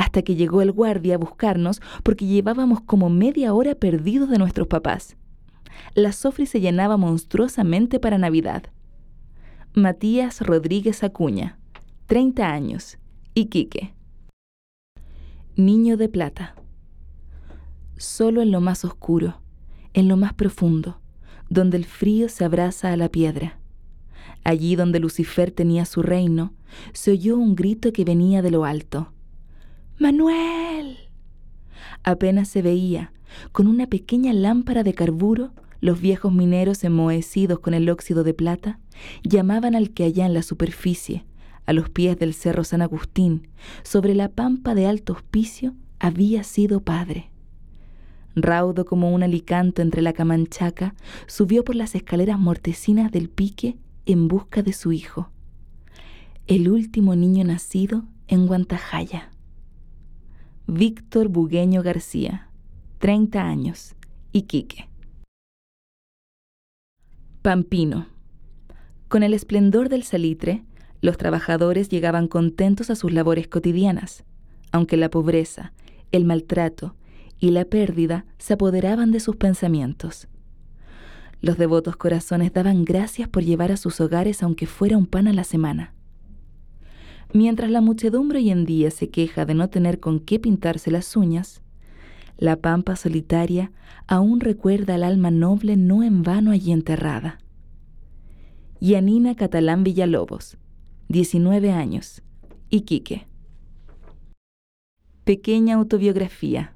hasta 0.00 0.22
que 0.22 0.34
llegó 0.34 0.62
el 0.62 0.72
guardia 0.72 1.16
a 1.16 1.18
buscarnos 1.18 1.82
porque 2.02 2.24
llevábamos 2.24 2.80
como 2.80 3.10
media 3.10 3.52
hora 3.52 3.74
perdidos 3.74 4.30
de 4.30 4.38
nuestros 4.38 4.66
papás. 4.66 5.14
La 5.94 6.12
Sofri 6.12 6.46
se 6.46 6.58
llenaba 6.58 6.96
monstruosamente 6.96 8.00
para 8.00 8.16
Navidad. 8.16 8.62
Matías 9.74 10.40
Rodríguez 10.40 11.04
Acuña, 11.04 11.58
30 12.06 12.50
años, 12.50 12.96
Iquique. 13.34 13.92
Niño 15.56 15.98
de 15.98 16.08
plata. 16.08 16.54
Solo 17.98 18.40
en 18.40 18.52
lo 18.52 18.62
más 18.62 18.86
oscuro, 18.86 19.42
en 19.92 20.08
lo 20.08 20.16
más 20.16 20.32
profundo, 20.32 20.98
donde 21.50 21.76
el 21.76 21.84
frío 21.84 22.30
se 22.30 22.46
abraza 22.46 22.90
a 22.90 22.96
la 22.96 23.10
piedra. 23.10 23.58
Allí 24.44 24.76
donde 24.76 24.98
Lucifer 24.98 25.50
tenía 25.50 25.84
su 25.84 26.00
reino, 26.00 26.54
se 26.94 27.10
oyó 27.10 27.36
un 27.36 27.54
grito 27.54 27.92
que 27.92 28.06
venía 28.06 28.40
de 28.40 28.50
lo 28.50 28.64
alto. 28.64 29.12
Manuel. 30.00 30.96
Apenas 32.04 32.48
se 32.48 32.62
veía, 32.62 33.12
con 33.52 33.66
una 33.66 33.86
pequeña 33.86 34.32
lámpara 34.32 34.82
de 34.82 34.94
carburo, 34.94 35.52
los 35.82 36.00
viejos 36.00 36.32
mineros 36.32 36.82
enmohecidos 36.84 37.60
con 37.60 37.74
el 37.74 37.90
óxido 37.90 38.24
de 38.24 38.32
plata 38.32 38.80
llamaban 39.22 39.74
al 39.74 39.90
que 39.90 40.04
allá 40.04 40.24
en 40.24 40.32
la 40.32 40.42
superficie, 40.42 41.26
a 41.66 41.74
los 41.74 41.90
pies 41.90 42.18
del 42.18 42.32
cerro 42.32 42.64
San 42.64 42.80
Agustín, 42.80 43.48
sobre 43.82 44.14
la 44.14 44.30
pampa 44.30 44.74
de 44.74 44.86
alto 44.86 45.12
hospicio, 45.12 45.74
había 45.98 46.44
sido 46.44 46.80
padre. 46.80 47.30
Raudo 48.34 48.86
como 48.86 49.12
un 49.12 49.22
alicanto 49.22 49.82
entre 49.82 50.00
la 50.00 50.14
camanchaca, 50.14 50.94
subió 51.26 51.62
por 51.62 51.76
las 51.76 51.94
escaleras 51.94 52.38
mortecinas 52.38 53.12
del 53.12 53.28
pique 53.28 53.76
en 54.06 54.28
busca 54.28 54.62
de 54.62 54.72
su 54.72 54.92
hijo, 54.92 55.30
el 56.46 56.70
último 56.70 57.16
niño 57.16 57.44
nacido 57.44 58.04
en 58.28 58.46
Guantajaya. 58.46 59.29
Víctor 60.72 61.26
Bugueño 61.26 61.82
García, 61.82 62.48
30 62.98 63.42
años, 63.42 63.96
Iquique. 64.30 64.88
Pampino. 67.42 68.06
Con 69.08 69.24
el 69.24 69.34
esplendor 69.34 69.88
del 69.88 70.04
salitre, 70.04 70.62
los 71.00 71.16
trabajadores 71.16 71.88
llegaban 71.88 72.28
contentos 72.28 72.88
a 72.88 72.94
sus 72.94 73.12
labores 73.12 73.48
cotidianas, 73.48 74.22
aunque 74.70 74.96
la 74.96 75.10
pobreza, 75.10 75.72
el 76.12 76.24
maltrato 76.24 76.94
y 77.40 77.50
la 77.50 77.64
pérdida 77.64 78.24
se 78.38 78.52
apoderaban 78.52 79.10
de 79.10 79.18
sus 79.18 79.34
pensamientos. 79.34 80.28
Los 81.40 81.58
devotos 81.58 81.96
corazones 81.96 82.52
daban 82.52 82.84
gracias 82.84 83.28
por 83.28 83.42
llevar 83.42 83.72
a 83.72 83.76
sus 83.76 84.00
hogares 84.00 84.40
aunque 84.44 84.66
fuera 84.66 84.96
un 84.96 85.06
pan 85.06 85.26
a 85.26 85.32
la 85.32 85.42
semana. 85.42 85.94
Mientras 87.32 87.70
la 87.70 87.80
muchedumbre 87.80 88.40
hoy 88.40 88.50
en 88.50 88.64
día 88.64 88.90
se 88.90 89.08
queja 89.08 89.44
de 89.44 89.54
no 89.54 89.70
tener 89.70 90.00
con 90.00 90.18
qué 90.18 90.40
pintarse 90.40 90.90
las 90.90 91.16
uñas, 91.16 91.62
la 92.38 92.56
pampa 92.56 92.96
solitaria 92.96 93.70
aún 94.08 94.40
recuerda 94.40 94.96
al 94.96 95.04
alma 95.04 95.30
noble 95.30 95.76
no 95.76 96.02
en 96.02 96.24
vano 96.24 96.50
allí 96.50 96.72
enterrada. 96.72 97.38
Yanina 98.80 99.36
Catalán 99.36 99.84
Villalobos, 99.84 100.56
19 101.08 101.70
años, 101.70 102.22
Iquique. 102.68 103.28
Pequeña 105.22 105.76
autobiografía. 105.76 106.74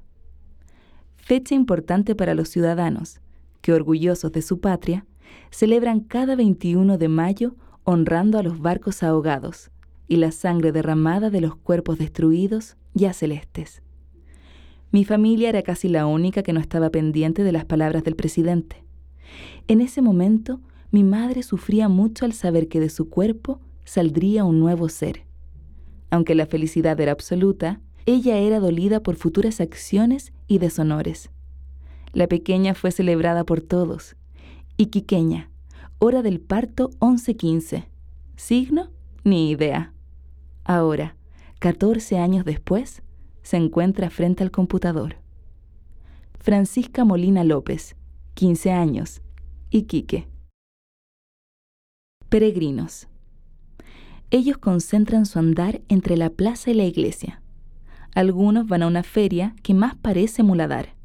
Fecha 1.17 1.53
importante 1.53 2.15
para 2.15 2.33
los 2.33 2.47
ciudadanos, 2.47 3.19
que 3.61 3.73
orgullosos 3.73 4.31
de 4.31 4.41
su 4.41 4.61
patria, 4.61 5.05
celebran 5.49 5.99
cada 5.99 6.37
21 6.37 6.97
de 6.97 7.09
mayo 7.09 7.55
honrando 7.83 8.37
a 8.37 8.43
los 8.43 8.59
barcos 8.59 9.03
ahogados 9.03 9.71
y 10.07 10.17
la 10.17 10.31
sangre 10.31 10.71
derramada 10.71 11.29
de 11.29 11.41
los 11.41 11.55
cuerpos 11.55 11.97
destruidos 11.97 12.77
ya 12.93 13.13
celestes. 13.13 13.81
Mi 14.91 15.03
familia 15.03 15.49
era 15.49 15.61
casi 15.61 15.89
la 15.89 16.05
única 16.05 16.43
que 16.43 16.53
no 16.53 16.59
estaba 16.59 16.89
pendiente 16.89 17.43
de 17.43 17.51
las 17.51 17.65
palabras 17.65 18.03
del 18.03 18.15
presidente. 18.15 18.83
En 19.67 19.81
ese 19.81 20.01
momento, 20.01 20.61
mi 20.91 21.03
madre 21.03 21.43
sufría 21.43 21.89
mucho 21.89 22.25
al 22.25 22.33
saber 22.33 22.67
que 22.67 22.79
de 22.79 22.89
su 22.89 23.09
cuerpo 23.09 23.59
saldría 23.83 24.45
un 24.45 24.59
nuevo 24.59 24.87
ser. 24.87 25.23
Aunque 26.11 26.35
la 26.35 26.45
felicidad 26.45 26.99
era 26.99 27.11
absoluta, 27.11 27.81
ella 28.05 28.37
era 28.37 28.59
dolida 28.59 29.01
por 29.01 29.15
futuras 29.15 29.59
acciones 29.59 30.31
y 30.47 30.59
deshonores. 30.59 31.31
La 32.13 32.27
pequeña 32.27 32.73
fue 32.75 32.91
celebrada 32.91 33.43
por 33.43 33.61
todos. 33.61 34.15
Y 34.77 34.85
Quiqueña, 34.85 35.49
hora 35.99 36.21
del 36.21 36.39
parto 36.39 36.91
11.15. 36.99 37.87
Signo, 38.37 38.89
ni 39.23 39.49
idea. 39.49 39.94
Ahora, 40.65 41.15
14 41.59 42.17
años 42.17 42.43
después, 42.43 43.03
se 43.43 43.57
encuentra 43.57 44.09
frente 44.09 44.43
al 44.43 44.49
computador. 44.49 45.17
Francisca 46.39 47.05
Molina 47.05 47.43
López, 47.43 47.95
15 48.33 48.71
años, 48.71 49.21
Iquique. 49.69 50.27
Peregrinos. 52.29 53.07
Ellos 54.31 54.57
concentran 54.57 55.27
su 55.27 55.37
andar 55.37 55.81
entre 55.87 56.17
la 56.17 56.31
plaza 56.31 56.71
y 56.71 56.73
la 56.73 56.85
iglesia. 56.85 57.41
Algunos 58.15 58.67
van 58.67 58.81
a 58.81 58.87
una 58.87 59.03
feria 59.03 59.55
que 59.61 59.75
más 59.75 59.95
parece 59.95 60.41
muladar, 60.41 60.95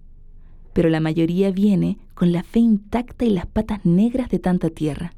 pero 0.73 0.89
la 0.89 1.01
mayoría 1.01 1.51
viene 1.51 1.99
con 2.15 2.33
la 2.33 2.43
fe 2.43 2.61
intacta 2.61 3.27
y 3.27 3.31
las 3.31 3.47
patas 3.47 3.85
negras 3.85 4.31
de 4.31 4.39
tanta 4.39 4.71
tierra. 4.71 5.13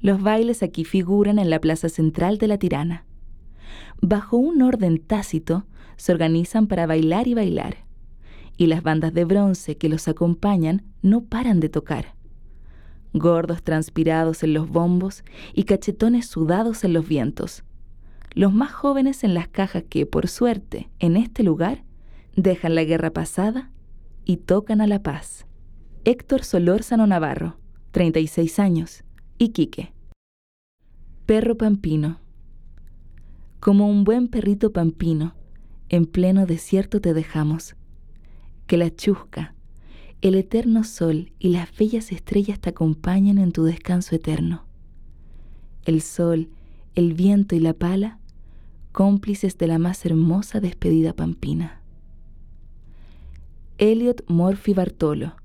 Los 0.00 0.20
bailes 0.20 0.64
aquí 0.64 0.84
figuran 0.84 1.38
en 1.38 1.50
la 1.50 1.60
plaza 1.60 1.88
central 1.88 2.38
de 2.38 2.48
la 2.48 2.58
tirana. 2.58 3.04
Bajo 4.00 4.36
un 4.36 4.62
orden 4.62 4.98
tácito, 4.98 5.66
se 5.96 6.12
organizan 6.12 6.66
para 6.66 6.86
bailar 6.86 7.28
y 7.28 7.34
bailar, 7.34 7.76
y 8.56 8.66
las 8.66 8.82
bandas 8.82 9.14
de 9.14 9.24
bronce 9.24 9.76
que 9.76 9.88
los 9.88 10.08
acompañan 10.08 10.82
no 11.02 11.24
paran 11.24 11.60
de 11.60 11.68
tocar. 11.68 12.14
Gordos 13.12 13.62
transpirados 13.62 14.42
en 14.42 14.54
los 14.54 14.68
bombos 14.68 15.22
y 15.52 15.64
cachetones 15.64 16.26
sudados 16.26 16.84
en 16.84 16.92
los 16.92 17.06
vientos. 17.06 17.62
Los 18.34 18.52
más 18.52 18.72
jóvenes 18.72 19.24
en 19.24 19.34
las 19.34 19.48
cajas 19.48 19.84
que, 19.88 20.06
por 20.06 20.28
suerte, 20.28 20.88
en 20.98 21.16
este 21.16 21.42
lugar, 21.42 21.84
dejan 22.34 22.74
la 22.74 22.84
guerra 22.84 23.10
pasada 23.10 23.70
y 24.24 24.38
tocan 24.38 24.80
a 24.80 24.86
la 24.86 25.02
paz. 25.02 25.46
Héctor 26.04 26.42
Solórzano 26.42 27.06
Navarro, 27.06 27.58
36 27.92 28.58
años, 28.58 29.04
Iquique. 29.38 29.92
Perro 31.26 31.56
Pampino. 31.56 32.20
Como 33.62 33.88
un 33.88 34.02
buen 34.02 34.26
perrito 34.26 34.72
pampino, 34.72 35.36
en 35.88 36.06
pleno 36.06 36.46
desierto 36.46 37.00
te 37.00 37.14
dejamos. 37.14 37.76
Que 38.66 38.76
la 38.76 38.92
chusca, 38.92 39.54
el 40.20 40.34
eterno 40.34 40.82
sol 40.82 41.30
y 41.38 41.50
las 41.50 41.68
bellas 41.76 42.10
estrellas 42.10 42.58
te 42.58 42.70
acompañen 42.70 43.38
en 43.38 43.52
tu 43.52 43.62
descanso 43.62 44.16
eterno. 44.16 44.64
El 45.84 46.02
sol, 46.02 46.48
el 46.96 47.14
viento 47.14 47.54
y 47.54 47.60
la 47.60 47.72
pala, 47.72 48.18
cómplices 48.90 49.56
de 49.58 49.68
la 49.68 49.78
más 49.78 50.04
hermosa 50.04 50.58
despedida 50.58 51.12
pampina. 51.12 51.80
Elliot 53.78 54.24
Morphy 54.26 54.74
Bartolo, 54.74 55.36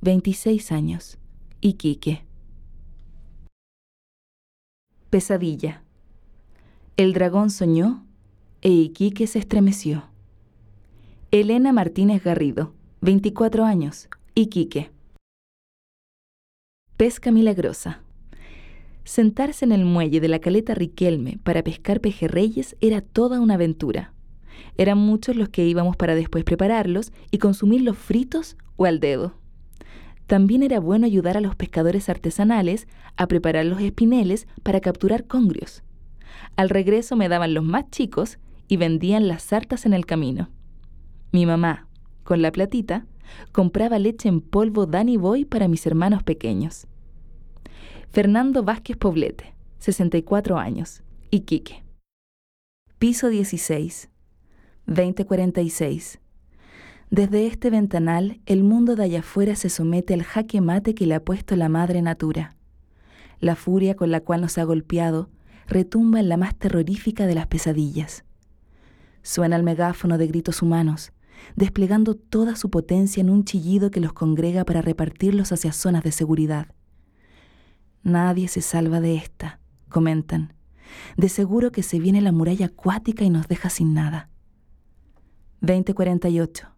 26 0.00 0.72
años, 0.72 1.18
Iquique. 1.60 2.24
Pesadilla. 5.08 5.84
El 7.00 7.14
dragón 7.14 7.48
soñó 7.48 8.04
e 8.60 8.68
Iquique 8.68 9.26
se 9.26 9.38
estremeció. 9.38 10.10
Elena 11.30 11.72
Martínez 11.72 12.22
Garrido, 12.22 12.74
24 13.00 13.64
años, 13.64 14.10
Iquique. 14.34 14.90
Pesca 16.98 17.32
milagrosa. 17.32 18.02
Sentarse 19.04 19.64
en 19.64 19.72
el 19.72 19.86
muelle 19.86 20.20
de 20.20 20.28
la 20.28 20.40
caleta 20.40 20.74
Riquelme 20.74 21.38
para 21.42 21.64
pescar 21.64 22.02
pejerreyes 22.02 22.76
era 22.82 23.00
toda 23.00 23.40
una 23.40 23.54
aventura. 23.54 24.12
Eran 24.76 24.98
muchos 24.98 25.36
los 25.36 25.48
que 25.48 25.66
íbamos 25.66 25.96
para 25.96 26.14
después 26.14 26.44
prepararlos 26.44 27.14
y 27.30 27.38
consumirlos 27.38 27.96
fritos 27.96 28.58
o 28.76 28.84
al 28.84 29.00
dedo. 29.00 29.32
También 30.26 30.62
era 30.62 30.80
bueno 30.80 31.06
ayudar 31.06 31.38
a 31.38 31.40
los 31.40 31.56
pescadores 31.56 32.10
artesanales 32.10 32.86
a 33.16 33.26
preparar 33.26 33.64
los 33.64 33.80
espineles 33.80 34.46
para 34.62 34.80
capturar 34.80 35.26
congrios. 35.26 35.82
Al 36.56 36.68
regreso 36.68 37.16
me 37.16 37.28
daban 37.28 37.54
los 37.54 37.64
más 37.64 37.90
chicos 37.90 38.38
y 38.68 38.76
vendían 38.76 39.28
las 39.28 39.42
sartas 39.42 39.86
en 39.86 39.92
el 39.92 40.06
camino. 40.06 40.48
Mi 41.32 41.46
mamá, 41.46 41.88
con 42.24 42.42
la 42.42 42.52
platita, 42.52 43.06
compraba 43.52 43.98
leche 43.98 44.28
en 44.28 44.40
polvo 44.40 44.86
Danny 44.86 45.16
Boy 45.16 45.44
para 45.44 45.68
mis 45.68 45.86
hermanos 45.86 46.22
pequeños. 46.22 46.86
Fernando 48.10 48.64
Vázquez 48.64 48.96
Poblete, 48.96 49.54
64 49.78 50.58
años, 50.58 51.02
Iquique. 51.30 51.82
Piso 52.98 53.28
16, 53.28 54.10
2046. 54.86 56.20
Desde 57.10 57.46
este 57.46 57.70
ventanal, 57.70 58.40
el 58.46 58.62
mundo 58.62 58.94
de 58.94 59.04
allá 59.04 59.20
afuera 59.20 59.56
se 59.56 59.68
somete 59.68 60.14
al 60.14 60.22
jaque 60.22 60.60
mate 60.60 60.94
que 60.94 61.06
le 61.06 61.14
ha 61.14 61.24
puesto 61.24 61.56
la 61.56 61.68
madre 61.68 62.02
natura. 62.02 62.56
La 63.40 63.56
furia 63.56 63.96
con 63.96 64.10
la 64.10 64.20
cual 64.20 64.42
nos 64.42 64.58
ha 64.58 64.64
golpeado 64.64 65.28
retumba 65.70 66.20
en 66.20 66.28
la 66.28 66.36
más 66.36 66.54
terrorífica 66.56 67.26
de 67.26 67.34
las 67.34 67.46
pesadillas. 67.46 68.24
Suena 69.22 69.56
el 69.56 69.62
megáfono 69.62 70.18
de 70.18 70.26
gritos 70.26 70.62
humanos, 70.62 71.12
desplegando 71.56 72.14
toda 72.14 72.56
su 72.56 72.70
potencia 72.70 73.20
en 73.20 73.30
un 73.30 73.44
chillido 73.44 73.90
que 73.90 74.00
los 74.00 74.12
congrega 74.12 74.64
para 74.64 74.82
repartirlos 74.82 75.52
hacia 75.52 75.72
zonas 75.72 76.02
de 76.02 76.12
seguridad. 76.12 76.74
Nadie 78.02 78.48
se 78.48 78.62
salva 78.62 79.00
de 79.00 79.14
esta, 79.14 79.60
comentan. 79.88 80.54
De 81.16 81.28
seguro 81.28 81.70
que 81.70 81.82
se 81.82 82.00
viene 82.00 82.20
la 82.20 82.32
muralla 82.32 82.66
acuática 82.66 83.24
y 83.24 83.30
nos 83.30 83.46
deja 83.46 83.70
sin 83.70 83.94
nada. 83.94 84.28
2048. 85.60 86.68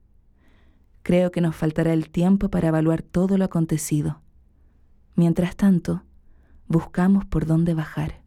Creo 1.03 1.31
que 1.31 1.41
nos 1.41 1.57
faltará 1.57 1.93
el 1.93 2.11
tiempo 2.11 2.51
para 2.51 2.69
evaluar 2.69 3.03
todo 3.03 3.39
lo 3.39 3.45
acontecido. 3.45 4.21
Mientras 5.15 5.57
tanto, 5.57 6.03
buscamos 6.69 7.25
por 7.25 7.47
dónde 7.47 7.75
bajar. 7.75 8.22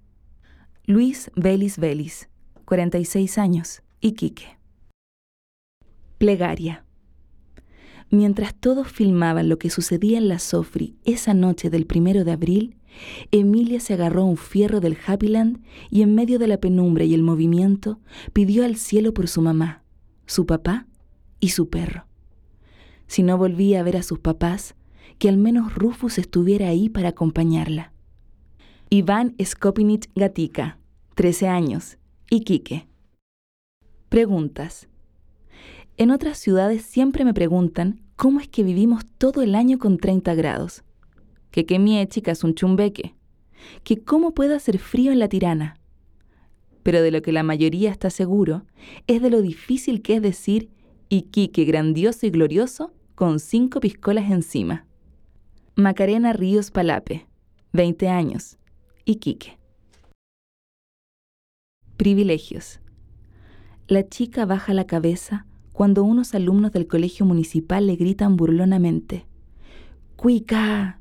Luis 0.87 1.31
Belis 1.35 1.79
Belis, 1.79 2.29
46 2.65 3.39
años, 3.39 3.81
Iquique. 4.01 4.59
Plegaria. 6.19 6.85
Mientras 8.11 8.53
todos 8.53 8.87
filmaban 8.87 9.49
lo 9.49 9.57
que 9.57 9.71
sucedía 9.71 10.19
en 10.19 10.27
la 10.27 10.37
Sofri 10.37 10.95
esa 11.03 11.33
noche 11.33 11.71
del 11.71 11.87
primero 11.87 12.23
de 12.23 12.33
abril, 12.33 12.77
Emilia 13.31 13.79
se 13.79 13.95
agarró 13.95 14.25
un 14.25 14.37
fierro 14.37 14.79
del 14.79 14.95
Happyland 15.07 15.63
y 15.89 16.03
en 16.03 16.13
medio 16.13 16.37
de 16.37 16.45
la 16.45 16.59
penumbra 16.59 17.03
y 17.03 17.15
el 17.15 17.23
movimiento 17.23 17.99
pidió 18.31 18.63
al 18.63 18.75
cielo 18.75 19.11
por 19.11 19.27
su 19.27 19.41
mamá, 19.41 19.81
su 20.27 20.45
papá 20.45 20.85
y 21.39 21.49
su 21.49 21.67
perro. 21.67 22.05
Si 23.07 23.23
no 23.23 23.39
volvía 23.39 23.79
a 23.79 23.83
ver 23.83 23.97
a 23.97 24.03
sus 24.03 24.19
papás, 24.19 24.75
que 25.17 25.29
al 25.29 25.37
menos 25.37 25.73
Rufus 25.73 26.19
estuviera 26.19 26.67
ahí 26.67 26.89
para 26.89 27.09
acompañarla. 27.09 27.94
Iván 28.91 29.35
Skopinich 29.43 30.11
Gatica, 30.13 30.77
13 31.15 31.47
años, 31.47 31.97
Iquique. 32.29 32.87
Preguntas. 34.09 34.87
En 35.97 36.11
otras 36.11 36.37
ciudades 36.37 36.83
siempre 36.83 37.25
me 37.25 37.33
preguntan 37.33 38.01
cómo 38.15 38.39
es 38.39 38.47
que 38.47 38.61
vivimos 38.61 39.03
todo 39.17 39.41
el 39.41 39.55
año 39.55 39.79
con 39.79 39.97
30 39.97 40.35
grados. 40.35 40.83
Que 41.49 41.65
que 41.65 41.79
mi 41.79 42.05
chica 42.05 42.31
es 42.31 42.43
un 42.43 42.53
chumbeque. 42.53 43.15
Que 43.83 44.03
cómo 44.03 44.35
puede 44.35 44.53
hacer 44.53 44.77
frío 44.77 45.11
en 45.11 45.17
la 45.17 45.29
tirana. 45.29 45.79
Pero 46.83 47.01
de 47.01 47.09
lo 47.09 47.23
que 47.23 47.31
la 47.31 47.41
mayoría 47.41 47.89
está 47.89 48.11
seguro 48.11 48.65
es 49.07 49.19
de 49.19 49.31
lo 49.31 49.41
difícil 49.41 50.03
que 50.03 50.17
es 50.17 50.21
decir 50.21 50.69
Iquique 51.09 51.65
grandioso 51.65 52.27
y 52.27 52.29
glorioso 52.29 52.93
con 53.15 53.39
cinco 53.39 53.79
piscolas 53.79 54.29
encima. 54.29 54.85
Macarena 55.75 56.33
Ríos 56.33 56.69
Palape, 56.69 57.25
20 57.73 58.09
años, 58.09 58.57
Iquique. 59.07 59.59
Privilegios. 61.95 62.79
La 63.87 64.09
chica 64.09 64.47
baja 64.47 64.73
la 64.73 64.87
cabeza 64.87 65.45
cuando 65.73 66.03
unos 66.03 66.33
alumnos 66.33 66.71
del 66.71 66.87
colegio 66.87 67.23
municipal 67.23 67.85
le 67.85 67.97
gritan 67.97 68.35
burlonamente, 68.35 69.27
¡Cuica! 70.15 70.99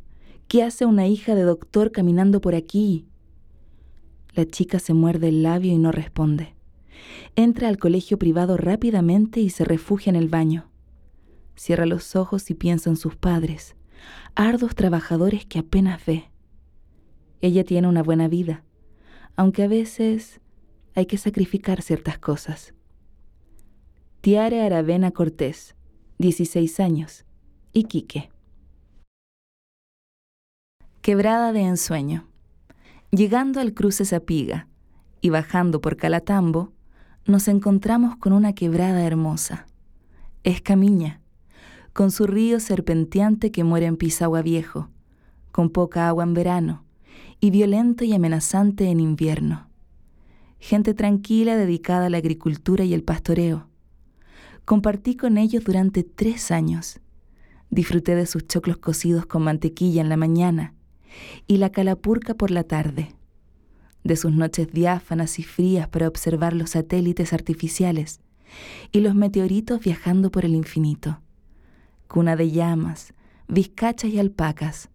¿Qué 0.48 0.62
hace 0.62 0.84
una 0.84 1.06
hija 1.06 1.34
de 1.34 1.44
doctor 1.44 1.92
caminando 1.92 2.42
por 2.42 2.54
aquí? 2.54 3.06
La 4.34 4.44
chica 4.44 4.80
se 4.80 4.92
muerde 4.92 5.30
el 5.30 5.42
labio 5.42 5.72
y 5.72 5.78
no 5.78 5.90
responde. 5.90 6.54
Entra 7.36 7.68
al 7.68 7.78
colegio 7.78 8.18
privado 8.18 8.58
rápidamente 8.58 9.40
y 9.40 9.48
se 9.48 9.64
refugia 9.64 10.10
en 10.10 10.16
el 10.16 10.28
baño. 10.28 10.68
Cierra 11.56 11.86
los 11.86 12.16
ojos 12.16 12.50
y 12.50 12.54
piensa 12.54 12.90
en 12.90 12.96
sus 12.96 13.16
padres, 13.16 13.76
ardos 14.34 14.74
trabajadores 14.74 15.46
que 15.46 15.60
apenas 15.60 16.04
ve. 16.04 16.33
Ella 17.44 17.62
tiene 17.62 17.88
una 17.88 18.02
buena 18.02 18.26
vida, 18.26 18.64
aunque 19.36 19.64
a 19.64 19.68
veces 19.68 20.40
hay 20.94 21.04
que 21.04 21.18
sacrificar 21.18 21.82
ciertas 21.82 22.18
cosas. 22.18 22.72
Tiare 24.22 24.62
Aravena 24.62 25.10
Cortés, 25.10 25.76
16 26.16 26.80
años, 26.80 27.26
Iquique. 27.74 28.30
Quebrada 31.02 31.52
de 31.52 31.60
ensueño. 31.60 32.26
Llegando 33.10 33.60
al 33.60 33.74
cruce 33.74 34.06
Zapiga 34.06 34.66
y 35.20 35.28
bajando 35.28 35.82
por 35.82 35.98
Calatambo, 35.98 36.72
nos 37.26 37.46
encontramos 37.48 38.16
con 38.16 38.32
una 38.32 38.54
quebrada 38.54 39.04
hermosa. 39.04 39.66
Es 40.44 40.62
Camiña, 40.62 41.20
con 41.92 42.10
su 42.10 42.26
río 42.26 42.58
serpenteante 42.58 43.52
que 43.52 43.64
muere 43.64 43.84
en 43.84 43.98
Pisagua 43.98 44.40
Viejo, 44.40 44.88
con 45.52 45.68
poca 45.68 46.08
agua 46.08 46.24
en 46.24 46.32
verano 46.32 46.83
y 47.44 47.50
violento 47.50 48.06
y 48.06 48.14
amenazante 48.14 48.88
en 48.88 49.00
invierno. 49.00 49.68
Gente 50.58 50.94
tranquila 50.94 51.58
dedicada 51.58 52.06
a 52.06 52.08
la 52.08 52.16
agricultura 52.16 52.84
y 52.84 52.94
el 52.94 53.02
pastoreo. 53.02 53.68
Compartí 54.64 55.14
con 55.14 55.36
ellos 55.36 55.62
durante 55.62 56.04
tres 56.04 56.50
años. 56.50 57.00
Disfruté 57.68 58.14
de 58.14 58.24
sus 58.24 58.48
choclos 58.48 58.78
cocidos 58.78 59.26
con 59.26 59.42
mantequilla 59.42 60.00
en 60.00 60.08
la 60.08 60.16
mañana 60.16 60.72
y 61.46 61.58
la 61.58 61.68
calapurca 61.68 62.32
por 62.32 62.50
la 62.50 62.64
tarde, 62.64 63.14
de 64.04 64.16
sus 64.16 64.32
noches 64.32 64.72
diáfanas 64.72 65.38
y 65.38 65.42
frías 65.42 65.86
para 65.86 66.08
observar 66.08 66.54
los 66.54 66.70
satélites 66.70 67.34
artificiales 67.34 68.20
y 68.90 69.00
los 69.00 69.14
meteoritos 69.14 69.80
viajando 69.80 70.30
por 70.30 70.46
el 70.46 70.54
infinito 70.54 71.20
cuna 72.08 72.36
de 72.36 72.50
llamas, 72.50 73.12
vizcachas 73.48 74.10
y 74.10 74.18
alpacas, 74.18 74.88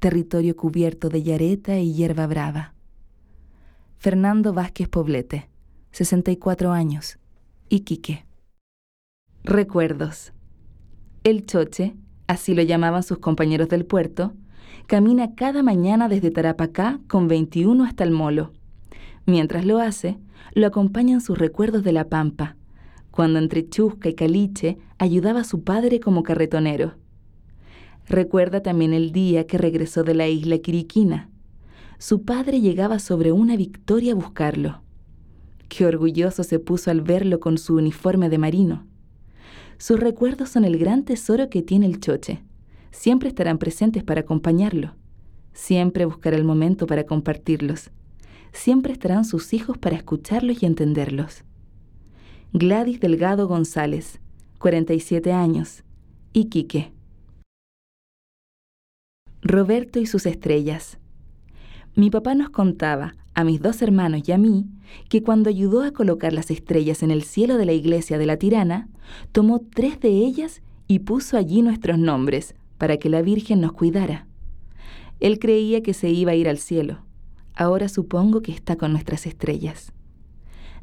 territorio 0.00 0.56
cubierto 0.56 1.10
de 1.10 1.22
yareta 1.22 1.78
y 1.78 1.92
hierba 1.92 2.26
brava. 2.26 2.72
Fernando 3.98 4.54
Vázquez 4.54 4.88
Poblete, 4.88 5.50
64 5.92 6.72
años, 6.72 7.18
Iquique. 7.68 8.24
Recuerdos. 9.44 10.32
El 11.22 11.44
choche, 11.44 11.94
así 12.26 12.54
lo 12.54 12.62
llamaban 12.62 13.02
sus 13.02 13.18
compañeros 13.18 13.68
del 13.68 13.84
puerto, 13.84 14.32
camina 14.86 15.34
cada 15.34 15.62
mañana 15.62 16.08
desde 16.08 16.30
Tarapacá 16.30 16.98
con 17.06 17.28
21 17.28 17.84
hasta 17.84 18.02
el 18.02 18.10
Molo. 18.10 18.52
Mientras 19.26 19.66
lo 19.66 19.78
hace, 19.80 20.18
lo 20.54 20.66
acompañan 20.66 21.20
sus 21.20 21.38
recuerdos 21.38 21.84
de 21.84 21.92
la 21.92 22.08
Pampa, 22.08 22.56
cuando 23.10 23.38
entre 23.38 23.68
Chusca 23.68 24.08
y 24.08 24.14
Caliche 24.14 24.78
ayudaba 24.98 25.40
a 25.40 25.44
su 25.44 25.62
padre 25.62 26.00
como 26.00 26.22
carretonero. 26.22 26.94
Recuerda 28.10 28.60
también 28.60 28.92
el 28.92 29.12
día 29.12 29.46
que 29.46 29.56
regresó 29.56 30.02
de 30.02 30.14
la 30.14 30.26
isla 30.26 30.58
Quiriquina. 30.58 31.30
Su 31.98 32.24
padre 32.24 32.60
llegaba 32.60 32.98
sobre 32.98 33.30
una 33.30 33.56
victoria 33.56 34.14
a 34.14 34.16
buscarlo. 34.16 34.82
Qué 35.68 35.86
orgulloso 35.86 36.42
se 36.42 36.58
puso 36.58 36.90
al 36.90 37.02
verlo 37.02 37.38
con 37.38 37.56
su 37.56 37.76
uniforme 37.76 38.28
de 38.28 38.36
marino. 38.36 38.84
Sus 39.78 40.00
recuerdos 40.00 40.48
son 40.48 40.64
el 40.64 40.76
gran 40.76 41.04
tesoro 41.04 41.48
que 41.50 41.62
tiene 41.62 41.86
el 41.86 42.00
choche. 42.00 42.42
Siempre 42.90 43.28
estarán 43.28 43.58
presentes 43.58 44.02
para 44.02 44.22
acompañarlo. 44.22 44.96
Siempre 45.52 46.04
buscará 46.04 46.36
el 46.36 46.42
momento 46.42 46.88
para 46.88 47.04
compartirlos. 47.04 47.92
Siempre 48.52 48.92
estarán 48.92 49.24
sus 49.24 49.54
hijos 49.54 49.78
para 49.78 49.94
escucharlos 49.94 50.64
y 50.64 50.66
entenderlos. 50.66 51.44
Gladys 52.52 52.98
Delgado 52.98 53.46
González, 53.46 54.18
47 54.58 55.32
años, 55.32 55.84
Iquique. 56.32 56.92
Roberto 59.42 59.98
y 59.98 60.06
sus 60.06 60.26
estrellas. 60.26 60.98
Mi 61.94 62.10
papá 62.10 62.34
nos 62.34 62.50
contaba, 62.50 63.14
a 63.34 63.44
mis 63.44 63.60
dos 63.60 63.80
hermanos 63.80 64.22
y 64.28 64.32
a 64.32 64.38
mí, 64.38 64.66
que 65.08 65.22
cuando 65.22 65.48
ayudó 65.48 65.82
a 65.82 65.92
colocar 65.92 66.32
las 66.32 66.50
estrellas 66.50 67.02
en 67.02 67.10
el 67.10 67.22
cielo 67.22 67.56
de 67.56 67.64
la 67.64 67.72
iglesia 67.72 68.18
de 68.18 68.26
la 68.26 68.36
Tirana, 68.36 68.88
tomó 69.32 69.60
tres 69.60 69.98
de 70.00 70.10
ellas 70.10 70.62
y 70.86 71.00
puso 71.00 71.36
allí 71.36 71.62
nuestros 71.62 71.98
nombres, 71.98 72.54
para 72.76 72.96
que 72.96 73.08
la 73.08 73.22
Virgen 73.22 73.60
nos 73.60 73.72
cuidara. 73.72 74.26
Él 75.20 75.38
creía 75.38 75.82
que 75.82 75.94
se 75.94 76.08
iba 76.08 76.32
a 76.32 76.34
ir 76.34 76.48
al 76.48 76.58
cielo. 76.58 77.04
Ahora 77.54 77.88
supongo 77.88 78.40
que 78.40 78.52
está 78.52 78.76
con 78.76 78.92
nuestras 78.92 79.26
estrellas. 79.26 79.92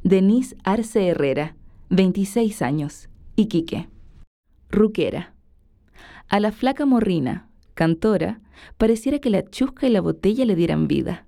Denise 0.03 0.55
Arce 0.63 1.07
Herrera, 1.07 1.55
26 1.89 2.61
años, 2.61 3.09
Iquique. 3.35 3.87
Ruquera. 4.69 5.33
A 6.29 6.39
la 6.39 6.51
flaca 6.51 6.85
morrina, 6.85 7.49
cantora, 7.77 8.41
pareciera 8.77 9.19
que 9.19 9.29
la 9.29 9.47
chusca 9.49 9.87
y 9.87 9.91
la 9.91 10.01
botella 10.01 10.45
le 10.45 10.55
dieran 10.55 10.87
vida. 10.87 11.27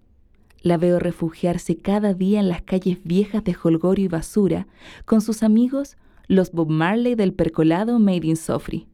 La 0.62 0.78
veo 0.78 1.00
refugiarse 1.00 1.78
cada 1.78 2.14
día 2.14 2.42
en 2.42 2.50
las 2.50 2.64
calles 2.64 2.98
viejas 3.04 3.44
de 3.46 3.56
holgorio 3.64 4.06
y 4.06 4.08
basura 4.10 4.68
con 5.06 5.22
sus 5.22 5.44
amigos 5.44 5.96
los 6.28 6.52
Bob 6.52 6.70
Marley 6.70 7.16
del 7.16 7.34
percolado 7.34 8.00
Made 8.00 8.28
in 8.28 8.36
Sofri. 8.36 8.88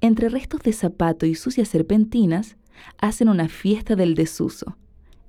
Entre 0.00 0.28
restos 0.28 0.60
de 0.60 0.72
zapato 0.72 1.26
y 1.26 1.34
sucias 1.34 1.68
serpentinas, 1.68 2.56
hacen 2.98 3.28
una 3.28 3.48
fiesta 3.48 3.96
del 3.96 4.14
desuso 4.14 4.76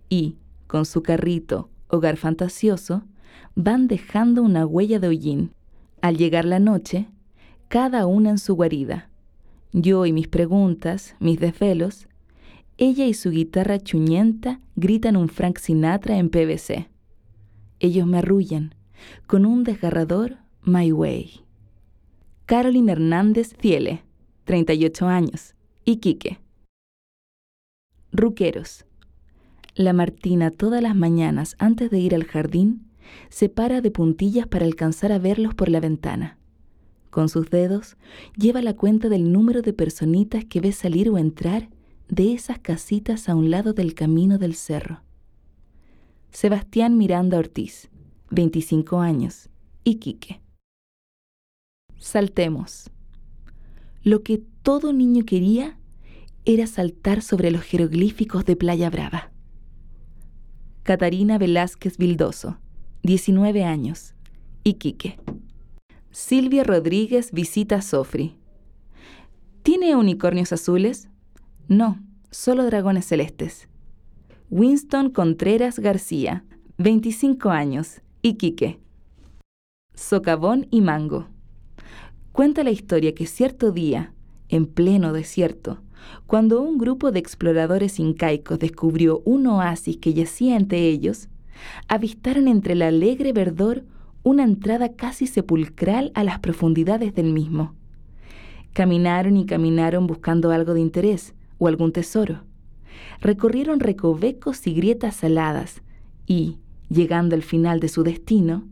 y, 0.09 0.37
con 0.67 0.85
su 0.85 1.03
carrito, 1.03 1.69
hogar 1.87 2.17
fantasioso, 2.17 3.03
van 3.55 3.87
dejando 3.87 4.43
una 4.43 4.65
huella 4.65 4.99
de 4.99 5.07
hollín. 5.07 5.53
Al 6.01 6.17
llegar 6.17 6.43
la 6.43 6.59
noche, 6.59 7.07
cada 7.69 8.07
una 8.07 8.31
en 8.31 8.37
su 8.39 8.55
guarida. 8.55 9.09
Yo 9.73 10.05
y 10.05 10.13
mis 10.13 10.27
preguntas, 10.27 11.15
mis 11.19 11.39
desvelos, 11.39 12.07
ella 12.77 13.07
y 13.07 13.15
su 13.15 13.31
guitarra 13.31 13.79
chuñenta 13.79 14.59
gritan 14.75 15.15
un 15.15 15.29
Frank 15.29 15.57
Sinatra 15.57 16.17
en 16.17 16.29
PVC. 16.29 16.89
Ellos 17.79 18.05
me 18.05 18.19
arrullan 18.19 18.75
con 19.25 19.47
un 19.47 19.63
desgarrador 19.63 20.37
My 20.63 20.91
Way. 20.91 21.41
Carolyn 22.45 22.87
Hernández 22.87 23.55
Fiele, 23.57 24.03
38 24.45 25.07
años, 25.07 25.55
Iquique. 25.85 26.37
Ruqueros. 28.11 28.85
La 29.73 29.91
Martina 29.91 30.51
todas 30.51 30.83
las 30.83 30.95
mañanas 30.95 31.55
antes 31.57 31.89
de 31.89 31.97
ir 31.97 32.13
al 32.13 32.25
jardín 32.25 32.85
se 33.29 33.49
para 33.49 33.81
de 33.81 33.89
puntillas 33.89 34.45
para 34.45 34.65
alcanzar 34.65 35.11
a 35.11 35.17
verlos 35.17 35.55
por 35.55 35.69
la 35.69 35.79
ventana. 35.79 36.37
Con 37.13 37.29
sus 37.29 37.51
dedos 37.51 37.95
lleva 38.35 38.63
la 38.63 38.75
cuenta 38.75 39.07
del 39.07 39.31
número 39.31 39.61
de 39.61 39.71
personitas 39.71 40.45
que 40.45 40.59
ve 40.61 40.71
salir 40.71 41.11
o 41.11 41.19
entrar 41.19 41.69
de 42.09 42.33
esas 42.33 42.57
casitas 42.57 43.29
a 43.29 43.35
un 43.35 43.51
lado 43.51 43.73
del 43.73 43.93
camino 43.93 44.39
del 44.39 44.55
cerro. 44.55 45.03
Sebastián 46.31 46.97
Miranda 46.97 47.37
Ortiz, 47.37 47.91
25 48.31 48.99
años, 48.99 49.49
Iquique. 49.83 50.41
Saltemos. 51.99 52.89
Lo 54.01 54.23
que 54.23 54.41
todo 54.63 54.91
niño 54.91 55.23
quería 55.23 55.77
era 56.45 56.65
saltar 56.65 57.21
sobre 57.21 57.51
los 57.51 57.61
jeroglíficos 57.61 58.43
de 58.43 58.55
Playa 58.55 58.89
Brava. 58.89 59.31
Catarina 60.81 61.37
Velázquez 61.37 61.99
Vildoso, 61.99 62.57
19 63.03 63.63
años, 63.63 64.15
Iquique. 64.63 65.19
Silvia 66.13 66.63
Rodríguez 66.63 67.31
visita 67.31 67.77
a 67.77 67.81
Sofri. 67.81 68.37
¿Tiene 69.63 69.95
unicornios 69.95 70.53
azules? 70.53 71.09
No, 71.67 71.99
solo 72.29 72.65
dragones 72.65 73.05
celestes. 73.05 73.67
Winston 74.51 75.09
Contreras 75.09 75.79
García, 75.79 76.45
25 76.77 77.49
años, 77.49 78.01
Iquique. 78.21 78.79
Socavón 79.95 80.67
y 80.69 80.81
Mango. 80.81 81.29
Cuenta 82.31 82.63
la 82.63 82.69
historia 82.69 83.15
que 83.15 83.25
cierto 83.25 83.71
día, 83.71 84.13
en 84.49 84.67
pleno 84.67 85.13
desierto, 85.13 85.81
cuando 86.27 86.61
un 86.61 86.77
grupo 86.77 87.11
de 87.11 87.17
exploradores 87.17 87.99
incaicos 87.99 88.59
descubrió 88.59 89.23
un 89.25 89.47
oasis 89.47 89.97
que 89.97 90.13
yacía 90.13 90.57
entre 90.57 90.87
ellos, 90.89 91.27
avistaron 91.87 92.47
entre 92.47 92.73
el 92.73 92.83
alegre 92.83 93.33
verdor 93.33 93.83
una 94.23 94.43
entrada 94.43 94.93
casi 94.93 95.27
sepulcral 95.27 96.11
a 96.15 96.23
las 96.23 96.39
profundidades 96.39 97.13
del 97.13 97.33
mismo. 97.33 97.75
Caminaron 98.71 99.37
y 99.37 99.45
caminaron 99.45 100.07
buscando 100.07 100.51
algo 100.51 100.73
de 100.73 100.81
interés 100.81 101.35
o 101.57 101.67
algún 101.67 101.91
tesoro. 101.91 102.43
Recorrieron 103.19 103.79
recovecos 103.79 104.65
y 104.65 104.73
grietas 104.73 105.17
saladas 105.17 105.81
y, 106.25 106.57
llegando 106.89 107.35
al 107.35 107.43
final 107.43 107.79
de 107.79 107.89
su 107.89 108.03
destino, 108.03 108.63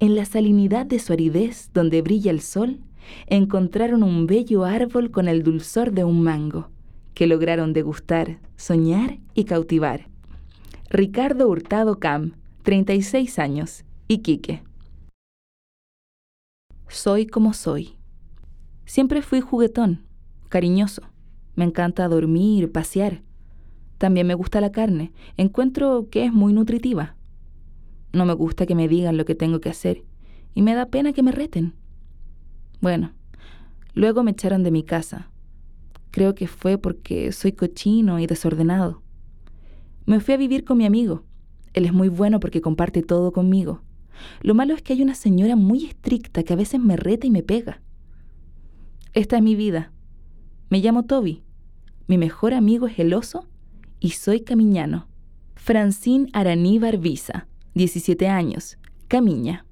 en 0.00 0.14
la 0.14 0.24
salinidad 0.24 0.86
de 0.86 0.98
su 0.98 1.12
aridez 1.12 1.70
donde 1.72 2.02
brilla 2.02 2.30
el 2.30 2.40
sol, 2.40 2.80
encontraron 3.26 4.02
un 4.02 4.26
bello 4.26 4.64
árbol 4.64 5.10
con 5.10 5.28
el 5.28 5.42
dulzor 5.42 5.92
de 5.92 6.04
un 6.04 6.22
mango, 6.22 6.70
que 7.14 7.26
lograron 7.26 7.72
degustar, 7.72 8.38
soñar 8.56 9.18
y 9.34 9.44
cautivar. 9.44 10.08
Ricardo 10.90 11.48
Hurtado 11.48 11.98
Cam, 11.98 12.32
36 12.62 13.38
años, 13.38 13.84
Iquique. 14.08 14.62
Soy 16.88 17.26
como 17.26 17.52
soy. 17.52 17.96
Siempre 18.84 19.22
fui 19.22 19.40
juguetón, 19.40 20.04
cariñoso. 20.48 21.02
Me 21.54 21.64
encanta 21.64 22.08
dormir, 22.08 22.70
pasear. 22.72 23.22
También 23.98 24.26
me 24.26 24.34
gusta 24.34 24.60
la 24.60 24.72
carne. 24.72 25.12
Encuentro 25.36 26.08
que 26.10 26.24
es 26.24 26.32
muy 26.32 26.52
nutritiva. 26.52 27.16
No 28.12 28.26
me 28.26 28.34
gusta 28.34 28.66
que 28.66 28.74
me 28.74 28.88
digan 28.88 29.16
lo 29.16 29.24
que 29.24 29.34
tengo 29.34 29.60
que 29.60 29.70
hacer 29.70 30.04
y 30.54 30.62
me 30.62 30.74
da 30.74 30.86
pena 30.86 31.12
que 31.12 31.22
me 31.22 31.32
reten. 31.32 31.74
Bueno, 32.80 33.12
luego 33.94 34.22
me 34.22 34.32
echaron 34.32 34.62
de 34.62 34.70
mi 34.70 34.82
casa. 34.82 35.30
Creo 36.10 36.34
que 36.34 36.46
fue 36.46 36.78
porque 36.78 37.32
soy 37.32 37.52
cochino 37.52 38.20
y 38.20 38.26
desordenado. 38.26 39.02
Me 40.06 40.20
fui 40.20 40.34
a 40.34 40.38
vivir 40.38 40.64
con 40.64 40.78
mi 40.78 40.86
amigo. 40.86 41.24
Él 41.72 41.86
es 41.86 41.92
muy 41.92 42.08
bueno 42.08 42.40
porque 42.40 42.60
comparte 42.60 43.02
todo 43.02 43.32
conmigo. 43.32 43.82
Lo 44.40 44.54
malo 44.54 44.74
es 44.74 44.82
que 44.82 44.92
hay 44.92 45.02
una 45.02 45.14
señora 45.14 45.56
muy 45.56 45.84
estricta 45.84 46.42
que 46.42 46.52
a 46.52 46.56
veces 46.56 46.80
me 46.80 46.96
reta 46.96 47.26
y 47.26 47.30
me 47.30 47.42
pega. 47.42 47.80
Esta 49.12 49.36
es 49.36 49.42
mi 49.42 49.54
vida. 49.54 49.92
Me 50.70 50.80
llamo 50.80 51.04
Toby. 51.04 51.42
Mi 52.06 52.18
mejor 52.18 52.54
amigo 52.54 52.86
es 52.86 52.98
el 52.98 53.14
oso 53.14 53.46
y 54.00 54.10
soy 54.10 54.40
camiñano. 54.40 55.08
Francine 55.54 56.28
Araníbar 56.32 56.98
Visa, 56.98 57.46
17 57.74 58.28
años, 58.28 58.76
Camiña. 59.08 59.64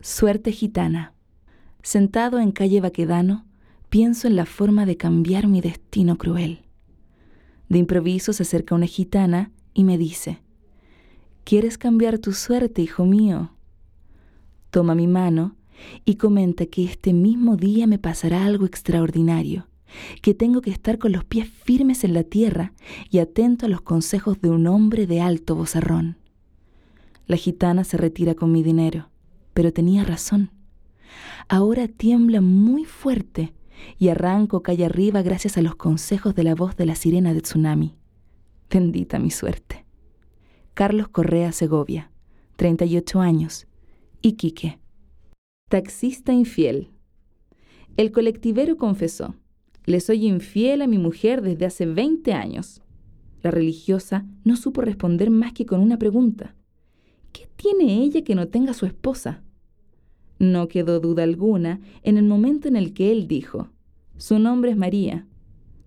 Suerte 0.00 0.52
gitana. 0.52 1.14
Sentado 1.82 2.38
en 2.38 2.52
calle 2.52 2.80
Baquedano, 2.80 3.46
pienso 3.88 4.26
en 4.26 4.36
la 4.36 4.44
forma 4.44 4.84
de 4.84 4.96
cambiar 4.96 5.46
mi 5.46 5.60
destino 5.60 6.18
cruel. 6.18 6.62
De 7.68 7.78
improviso 7.78 8.32
se 8.32 8.42
acerca 8.42 8.74
una 8.74 8.86
gitana 8.86 9.52
y 9.72 9.84
me 9.84 9.96
dice, 9.96 10.42
¿Quieres 11.50 11.78
cambiar 11.78 12.20
tu 12.20 12.32
suerte, 12.32 12.80
hijo 12.80 13.04
mío? 13.04 13.50
Toma 14.70 14.94
mi 14.94 15.08
mano 15.08 15.56
y 16.04 16.14
comenta 16.14 16.66
que 16.66 16.84
este 16.84 17.12
mismo 17.12 17.56
día 17.56 17.88
me 17.88 17.98
pasará 17.98 18.46
algo 18.46 18.66
extraordinario, 18.66 19.66
que 20.22 20.32
tengo 20.32 20.60
que 20.60 20.70
estar 20.70 21.00
con 21.00 21.10
los 21.10 21.24
pies 21.24 21.48
firmes 21.48 22.04
en 22.04 22.14
la 22.14 22.22
tierra 22.22 22.72
y 23.10 23.18
atento 23.18 23.66
a 23.66 23.68
los 23.68 23.80
consejos 23.80 24.40
de 24.40 24.48
un 24.48 24.68
hombre 24.68 25.08
de 25.08 25.22
alto 25.22 25.56
vozarrón. 25.56 26.18
La 27.26 27.36
gitana 27.36 27.82
se 27.82 27.96
retira 27.96 28.36
con 28.36 28.52
mi 28.52 28.62
dinero, 28.62 29.08
pero 29.52 29.72
tenía 29.72 30.04
razón. 30.04 30.52
Ahora 31.48 31.88
tiembla 31.88 32.40
muy 32.40 32.84
fuerte 32.84 33.54
y 33.98 34.06
arranco 34.10 34.62
calle 34.62 34.84
arriba 34.84 35.22
gracias 35.22 35.58
a 35.58 35.62
los 35.62 35.74
consejos 35.74 36.36
de 36.36 36.44
la 36.44 36.54
voz 36.54 36.76
de 36.76 36.86
la 36.86 36.94
sirena 36.94 37.34
de 37.34 37.40
tsunami. 37.40 37.96
Bendita 38.70 39.18
mi 39.18 39.32
suerte. 39.32 39.89
Carlos 40.74 41.08
Correa 41.08 41.52
Segovia, 41.52 42.10
38 42.56 43.20
años, 43.20 43.66
Iquique. 44.22 44.78
Taxista 45.68 46.32
infiel. 46.32 46.90
El 47.96 48.12
colectivero 48.12 48.76
confesó, 48.76 49.34
le 49.84 50.00
soy 50.00 50.26
infiel 50.26 50.82
a 50.82 50.86
mi 50.86 50.96
mujer 50.96 51.42
desde 51.42 51.66
hace 51.66 51.86
20 51.86 52.32
años. 52.32 52.82
La 53.42 53.50
religiosa 53.50 54.24
no 54.44 54.56
supo 54.56 54.80
responder 54.80 55.30
más 55.30 55.52
que 55.52 55.66
con 55.66 55.80
una 55.80 55.98
pregunta. 55.98 56.54
¿Qué 57.32 57.48
tiene 57.56 58.02
ella 58.02 58.22
que 58.22 58.34
no 58.34 58.48
tenga 58.48 58.72
su 58.72 58.86
esposa? 58.86 59.42
No 60.38 60.68
quedó 60.68 61.00
duda 61.00 61.24
alguna 61.24 61.80
en 62.02 62.16
el 62.16 62.24
momento 62.24 62.68
en 62.68 62.76
el 62.76 62.94
que 62.94 63.12
él 63.12 63.26
dijo, 63.26 63.68
su 64.16 64.38
nombre 64.38 64.70
es 64.70 64.76
María 64.76 65.26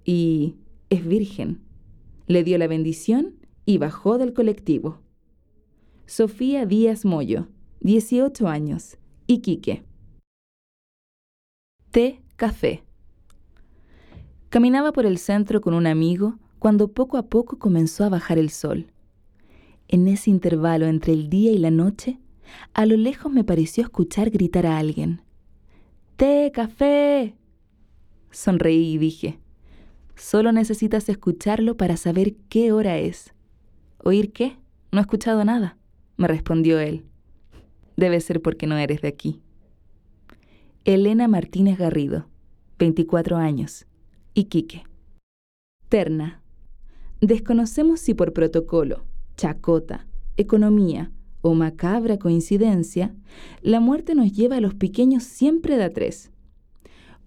y 0.06 0.56
es 0.90 1.06
virgen. 1.06 1.62
Le 2.28 2.44
dio 2.44 2.58
la 2.58 2.68
bendición 2.68 3.36
y 3.66 3.78
bajó 3.78 4.18
del 4.18 4.34
colectivo. 4.34 5.00
Sofía 6.06 6.66
Díaz 6.66 7.06
Moyo, 7.06 7.48
18 7.80 8.48
años, 8.48 8.98
Iquique. 9.28 9.84
Té, 11.92 12.22
café. 12.36 12.84
Caminaba 14.50 14.92
por 14.92 15.06
el 15.06 15.18
centro 15.18 15.62
con 15.62 15.74
un 15.74 15.88
amigo 15.88 16.38
cuando 16.60 16.90
poco 16.90 17.18
a 17.18 17.24
poco 17.24 17.58
comenzó 17.58 18.04
a 18.04 18.10
bajar 18.10 18.38
el 18.38 18.50
sol. 18.50 18.88
En 19.88 20.08
ese 20.08 20.30
intervalo 20.30 20.88
entre 20.88 21.14
el 21.14 21.30
día 21.30 21.52
y 21.52 21.58
la 21.58 21.72
noche, 21.72 22.20
a 22.74 22.86
lo 22.86 22.98
lejos 22.98 23.32
me 23.32 23.44
pareció 23.44 23.84
escuchar 23.84 24.30
gritar 24.30 24.66
a 24.66 24.78
alguien. 24.78 25.22
¡Té, 26.16 26.52
café! 26.54 27.36
Sonreí 28.32 28.94
y 28.94 28.98
dije, 28.98 29.40
solo 30.16 30.52
necesitas 30.52 31.10
escucharlo 31.10 31.78
para 31.78 31.98
saber 31.98 32.36
qué 32.50 32.72
hora 32.72 32.98
es. 32.98 33.34
¿Oír 34.06 34.34
qué? 34.34 34.58
No 34.92 35.00
he 35.00 35.02
escuchado 35.02 35.46
nada, 35.46 35.78
me 36.18 36.28
respondió 36.28 36.80
él. 36.80 37.06
Debe 37.96 38.20
ser 38.20 38.42
porque 38.42 38.68
no 38.68 38.78
eres 38.78 39.02
de 39.02 39.08
aquí. 39.08 39.42
Elena 40.84 41.30
Martínez 41.30 41.78
Garrido, 41.78 42.28
24 42.80 43.38
años, 43.38 43.86
Iquique. 44.34 44.84
Terna. 45.88 46.42
Desconocemos 47.22 48.02
si 48.02 48.14
por 48.14 48.34
protocolo, 48.34 49.06
chacota, 49.38 50.06
economía 50.36 51.12
o 51.42 51.54
macabra 51.54 52.18
coincidencia, 52.18 53.16
la 53.62 53.80
muerte 53.80 54.16
nos 54.16 54.34
lleva 54.34 54.58
a 54.58 54.62
los 54.62 54.74
pequeños 54.74 55.24
siempre 55.24 55.78
de 55.78 55.84
a 55.86 55.94
tres. 55.94 56.30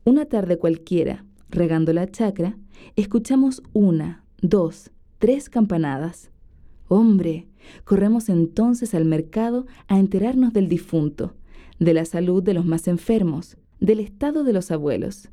Una 0.05 0.27
tarde 0.27 0.59
cualquiera, 0.59 1.25
regando 1.49 1.95
la 1.95 2.07
chacra, 2.11 2.59
escuchamos 2.97 3.63
una, 3.73 4.25
dos, 4.43 4.91
tres 5.19 5.49
campanadas. 5.49 6.31
Hombre, 6.89 7.47
corremos 7.85 8.29
entonces 8.29 8.95
al 8.95 9.05
mercado 9.05 9.67
a 9.89 9.99
enterarnos 9.99 10.53
del 10.53 10.69
difunto, 10.69 11.35
de 11.79 11.95
la 11.95 12.05
salud 12.05 12.43
de 12.43 12.55
los 12.55 12.65
más 12.65 12.89
enfermos, 12.89 13.57
del 13.81 14.01
estado 14.01 14.45
de 14.45 14.53
los 14.53 14.71
abuelos. 14.71 15.31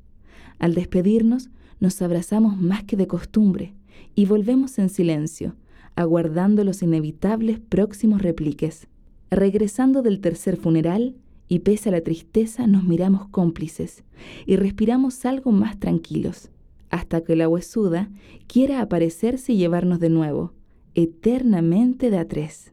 Al 0.60 0.74
despedirnos, 0.74 1.49
nos 1.80 2.01
abrazamos 2.01 2.60
más 2.60 2.84
que 2.84 2.97
de 2.97 3.08
costumbre 3.08 3.74
y 4.16 4.26
volvemos 4.26 4.80
en 4.80 4.89
silencio, 4.89 5.56
aguardando 5.95 6.64
los 6.64 6.82
inevitables 6.82 7.60
próximos 7.60 8.22
repliques. 8.22 8.88
Regresando 9.30 10.01
del 10.01 10.20
tercer 10.22 10.58
funeral, 10.58 11.16
y 11.47 11.60
pese 11.60 11.89
a 11.89 11.91
la 11.91 12.01
tristeza 12.01 12.66
nos 12.68 12.84
miramos 12.84 13.28
cómplices 13.28 14.04
y 14.45 14.56
respiramos 14.56 15.26
algo 15.26 15.51
más 15.51 15.80
tranquilos, 15.80 16.49
hasta 16.89 17.22
que 17.22 17.36
la 17.36 17.47
huesuda 17.47 18.10
quiera 18.47 18.82
aparecerse 18.82 19.54
y 19.54 19.58
llevarnos 19.58 19.99
de 19.99 20.10
nuevo, 20.10 20.54
eternamente 20.96 22.12
de 22.12 22.20
a 22.20 22.28
tres. 22.28 22.72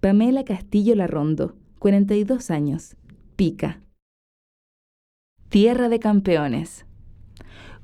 Pamela 0.00 0.44
Castillo 0.44 0.94
Larrondo, 0.94 1.56
42 1.80 2.50
años, 2.50 2.96
Pica. 3.36 3.80
Tierra 5.48 5.88
de 5.88 5.98
Campeones. 5.98 6.86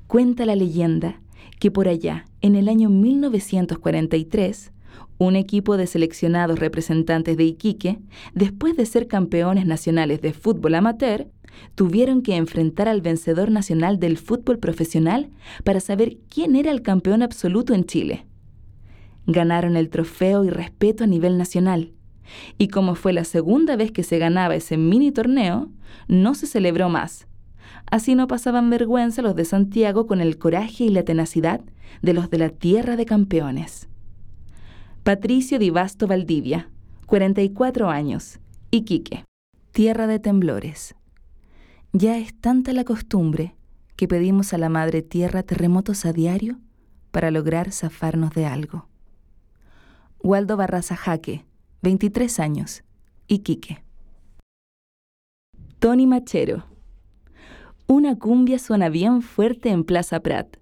Cuenta 0.07 0.45
la 0.45 0.55
leyenda 0.55 1.21
que 1.59 1.71
por 1.71 1.87
allá, 1.89 2.25
en 2.41 2.55
el 2.55 2.69
año 2.69 2.89
1943, 2.89 4.71
un 5.17 5.35
equipo 5.35 5.75
de 5.75 5.87
seleccionados 5.87 6.59
representantes 6.59 7.35
de 7.35 7.43
Iquique, 7.43 7.99
después 8.33 8.77
de 8.77 8.85
ser 8.85 9.07
campeones 9.07 9.65
nacionales 9.65 10.21
de 10.21 10.31
fútbol 10.33 10.75
amateur, 10.75 11.27
tuvieron 11.75 12.21
que 12.21 12.35
enfrentar 12.35 12.87
al 12.87 13.01
vencedor 13.01 13.51
nacional 13.51 13.99
del 13.99 14.17
fútbol 14.17 14.59
profesional 14.59 15.31
para 15.63 15.79
saber 15.79 16.17
quién 16.29 16.55
era 16.55 16.71
el 16.71 16.81
campeón 16.81 17.23
absoluto 17.23 17.73
en 17.73 17.85
Chile. 17.85 18.26
Ganaron 19.27 19.77
el 19.77 19.89
trofeo 19.89 20.43
y 20.43 20.49
respeto 20.49 21.03
a 21.03 21.07
nivel 21.07 21.37
nacional, 21.37 21.93
y 22.57 22.69
como 22.69 22.95
fue 22.95 23.13
la 23.13 23.23
segunda 23.23 23.75
vez 23.75 23.91
que 23.91 24.03
se 24.03 24.17
ganaba 24.17 24.55
ese 24.55 24.77
mini 24.77 25.11
torneo, 25.11 25.69
no 26.07 26.33
se 26.33 26.47
celebró 26.47 26.89
más. 26.89 27.27
Así 27.89 28.15
no 28.15 28.27
pasaban 28.27 28.69
vergüenza 28.69 29.21
los 29.21 29.35
de 29.35 29.45
Santiago 29.45 30.07
con 30.07 30.21
el 30.21 30.37
coraje 30.37 30.85
y 30.85 30.89
la 30.89 31.03
tenacidad 31.03 31.61
de 32.01 32.13
los 32.13 32.29
de 32.29 32.37
la 32.37 32.49
tierra 32.49 32.95
de 32.95 33.05
campeones. 33.05 33.87
Patricio 35.03 35.57
Divasto 35.59 36.07
Valdivia, 36.07 36.69
44 37.05 37.89
años, 37.89 38.39
Iquique, 38.71 39.23
tierra 39.71 40.07
de 40.07 40.19
temblores. 40.19 40.95
Ya 41.93 42.17
es 42.17 42.33
tanta 42.33 42.73
la 42.73 42.83
costumbre 42.83 43.55
que 43.95 44.07
pedimos 44.07 44.53
a 44.53 44.57
la 44.57 44.69
Madre 44.69 45.01
Tierra 45.01 45.43
terremotos 45.43 46.05
a 46.05 46.13
diario 46.13 46.59
para 47.11 47.31
lograr 47.31 47.71
zafarnos 47.71 48.31
de 48.31 48.45
algo. 48.45 48.87
Waldo 50.27 50.57
Barraza 50.57 50.97
Jaque, 50.97 51.45
23 51.83 52.41
años, 52.41 52.83
Iquique. 53.29 53.81
Tony 55.79 56.05
Machero. 56.05 56.65
Una 57.87 58.19
cumbia 58.19 58.59
suena 58.59 58.89
bien 58.89 59.21
fuerte 59.21 59.69
en 59.69 59.85
Plaza 59.85 60.19
Prat. 60.19 60.57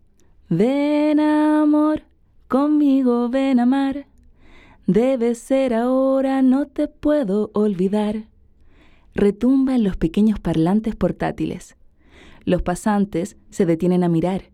Ven 0.49 1.20
amor, 1.20 2.03
conmigo 2.47 3.28
ven 3.30 3.59
amar. 3.59 4.05
Debe 4.86 5.34
ser 5.34 5.74
ahora, 5.74 6.43
no 6.43 6.68
te 6.68 6.88
puedo 6.88 7.49
olvidar. 7.55 8.26
Retumba 9.16 9.74
en 9.74 9.84
los 9.84 9.97
pequeños 9.97 10.39
parlantes 10.39 10.95
portátiles. 10.95 11.76
Los 12.43 12.61
pasantes 12.61 13.36
se 13.49 13.66
detienen 13.66 14.03
a 14.03 14.09
mirar. 14.09 14.51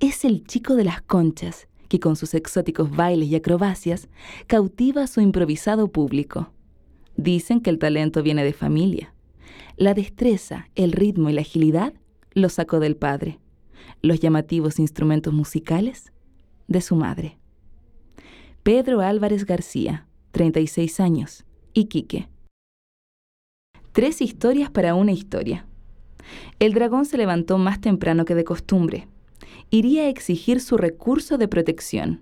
Es 0.00 0.24
el 0.24 0.44
chico 0.44 0.74
de 0.74 0.84
las 0.84 1.02
conchas, 1.02 1.67
que 1.88 2.00
con 2.00 2.16
sus 2.16 2.34
exóticos 2.34 2.90
bailes 2.90 3.28
y 3.28 3.36
acrobacias 3.36 4.08
cautiva 4.46 5.02
a 5.02 5.06
su 5.06 5.20
improvisado 5.20 5.88
público. 5.88 6.52
Dicen 7.16 7.60
que 7.60 7.70
el 7.70 7.78
talento 7.78 8.22
viene 8.22 8.44
de 8.44 8.52
familia. 8.52 9.14
La 9.76 9.94
destreza, 9.94 10.68
el 10.74 10.92
ritmo 10.92 11.30
y 11.30 11.32
la 11.32 11.40
agilidad 11.40 11.94
lo 12.32 12.48
sacó 12.48 12.80
del 12.80 12.96
padre. 12.96 13.38
Los 14.02 14.20
llamativos 14.20 14.78
instrumentos 14.78 15.32
musicales 15.32 16.12
de 16.68 16.80
su 16.80 16.94
madre. 16.94 17.38
Pedro 18.62 19.00
Álvarez 19.00 19.46
García, 19.46 20.06
36 20.32 21.00
años, 21.00 21.44
Iquique. 21.72 22.28
Tres 23.92 24.20
historias 24.20 24.70
para 24.70 24.94
una 24.94 25.12
historia. 25.12 25.66
El 26.58 26.74
dragón 26.74 27.06
se 27.06 27.16
levantó 27.16 27.58
más 27.58 27.80
temprano 27.80 28.24
que 28.24 28.34
de 28.34 28.44
costumbre. 28.44 29.08
Iría 29.70 30.04
a 30.04 30.08
exigir 30.08 30.60
su 30.60 30.78
recurso 30.78 31.36
de 31.36 31.46
protección. 31.46 32.20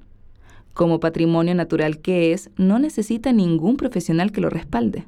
Como 0.75 0.99
patrimonio 1.01 1.55
natural 1.55 2.01
que 2.01 2.33
es, 2.33 2.51
no 2.57 2.79
necesita 2.79 3.33
ningún 3.33 3.77
profesional 3.77 4.33
que 4.33 4.41
lo 4.41 4.51
respalde. 4.51 5.07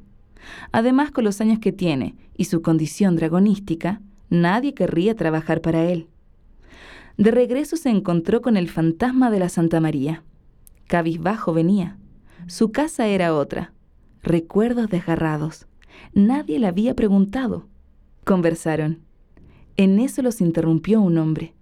Además, 0.71 1.11
con 1.11 1.25
los 1.25 1.41
años 1.41 1.59
que 1.59 1.71
tiene 1.71 2.15
y 2.37 2.45
su 2.45 2.61
condición 2.61 3.17
dragonística, 3.17 4.01
nadie 4.29 4.73
querría 4.73 5.15
trabajar 5.15 5.61
para 5.61 5.83
él. 5.83 6.07
De 7.17 7.31
regreso 7.31 7.75
se 7.75 7.89
encontró 7.89 8.41
con 8.41 8.55
el 8.55 8.69
fantasma 8.69 9.29
de 9.29 9.39
la 9.39 9.49
Santa 9.49 9.81
María. 9.81 10.23
Cabizbajo 10.87 11.53
venía. 11.53 11.97
Su 12.47 12.71
casa 12.71 13.07
era 13.07 13.35
otra. 13.35 13.73
Recuerdos 14.23 14.89
desgarrados. 14.89 15.67
Nadie 16.13 16.57
le 16.59 16.67
había 16.67 16.95
preguntado. 16.95 17.67
Conversaron. 18.23 18.99
En 19.75 19.99
eso 19.99 20.21
los 20.21 20.39
interrumpió 20.39 21.01
un 21.01 21.17
hombre. 21.17 21.53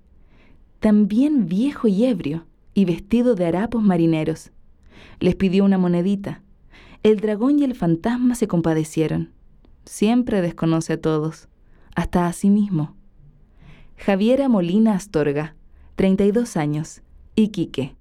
También 0.80 1.47
viejo 1.47 1.88
y 1.88 2.05
ebrio, 2.05 2.45
y 2.73 2.86
vestido 2.86 3.34
de 3.34 3.45
harapos 3.45 3.82
marineros. 3.82 4.51
Les 5.19 5.36
pidió 5.36 5.65
una 5.65 5.78
monedita. 5.80 6.43
El 7.01 7.19
dragón 7.19 7.59
y 7.59 7.63
el 7.63 7.73
fantasma 7.73 8.36
se 8.36 8.47
compadecieron. 8.47 9.32
Siempre 9.86 10.41
desconoce 10.41 10.93
a 10.93 11.01
todos, 11.01 11.47
hasta 11.95 12.28
a 12.28 12.34
sí 12.34 12.49
mismo. 12.49 12.95
Javiera 13.95 14.47
Molina 14.47 14.93
Astorga, 14.93 15.55
32 15.95 16.55
años, 16.57 17.01
Iquique. 17.36 17.95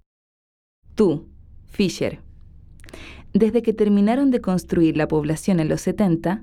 Tú, 0.95 1.27
Fisher. 1.64 2.20
Desde 3.33 3.62
que 3.62 3.72
terminaron 3.72 4.31
de 4.31 4.43
construir 4.43 4.97
la 4.97 5.09
población 5.09 5.61
en 5.61 5.70
los 5.70 5.81
70, 5.81 6.43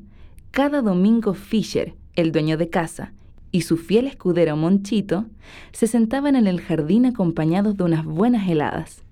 cada 0.50 0.82
domingo 0.82 1.36
Fisher, 1.36 1.96
el 2.16 2.32
dueño 2.32 2.58
de 2.58 2.70
casa, 2.70 3.14
y 3.54 3.62
su 3.62 3.78
fiel 3.78 4.08
escudero 4.08 4.58
Monchito 4.58 5.28
se 5.72 5.86
sentaban 5.86 6.36
en 6.36 6.48
el 6.48 6.60
jardín 6.60 7.06
acompañados 7.06 7.78
de 7.78 7.84
unas 7.84 8.04
buenas 8.04 8.50
heladas. 8.50 9.04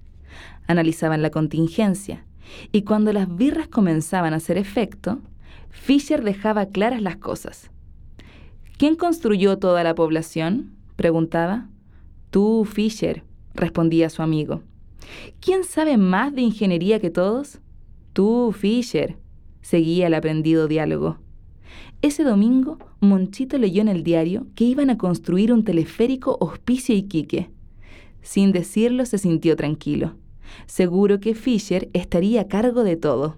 Analizaban 0.67 1.21
la 1.21 1.29
contingencia, 1.29 2.25
y 2.71 2.81
cuando 2.81 3.13
las 3.13 3.33
birras 3.33 3.67
comenzaban 3.67 4.33
a 4.33 4.37
hacer 4.37 4.57
efecto, 4.57 5.19
Fisher 5.69 6.23
dejaba 6.23 6.65
claras 6.65 7.03
las 7.03 7.17
cosas. 7.17 7.69
¿Quién 8.77 8.95
construyó 8.95 9.59
toda 9.59 9.83
la 9.83 9.93
población? 9.93 10.71
preguntaba. 10.95 11.69
Tú, 12.31 12.65
Fisher, 12.65 13.23
respondía 13.53 14.09
su 14.09 14.23
amigo. 14.23 14.63
¿Quién 15.39 15.63
sabe 15.63 15.97
más 15.97 16.33
de 16.33 16.41
ingeniería 16.41 16.99
que 16.99 17.11
todos? 17.11 17.59
Tú, 18.13 18.51
Fisher, 18.57 19.17
seguía 19.61 20.07
el 20.07 20.15
aprendido 20.15 20.67
diálogo. 20.67 21.19
Ese 22.01 22.23
domingo, 22.23 22.79
Monchito 22.99 23.59
leyó 23.59 23.81
en 23.81 23.87
el 23.87 24.03
diario 24.03 24.47
que 24.55 24.63
iban 24.63 24.89
a 24.89 24.97
construir 24.97 25.53
un 25.53 25.63
teleférico 25.63 26.37
Hospicio 26.39 26.95
Iquique. 26.95 27.51
Sin 28.21 28.51
decirlo, 28.51 29.05
se 29.05 29.19
sintió 29.19 29.55
tranquilo. 29.55 30.15
Seguro 30.65 31.19
que 31.19 31.35
Fisher 31.35 31.89
estaría 31.93 32.41
a 32.41 32.47
cargo 32.47 32.83
de 32.83 32.95
todo. 32.97 33.37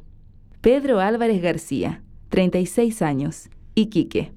Pedro 0.61 0.99
Álvarez 1.01 1.41
García, 1.41 2.03
36 2.29 3.01
años, 3.01 3.49
Iquique. 3.75 4.31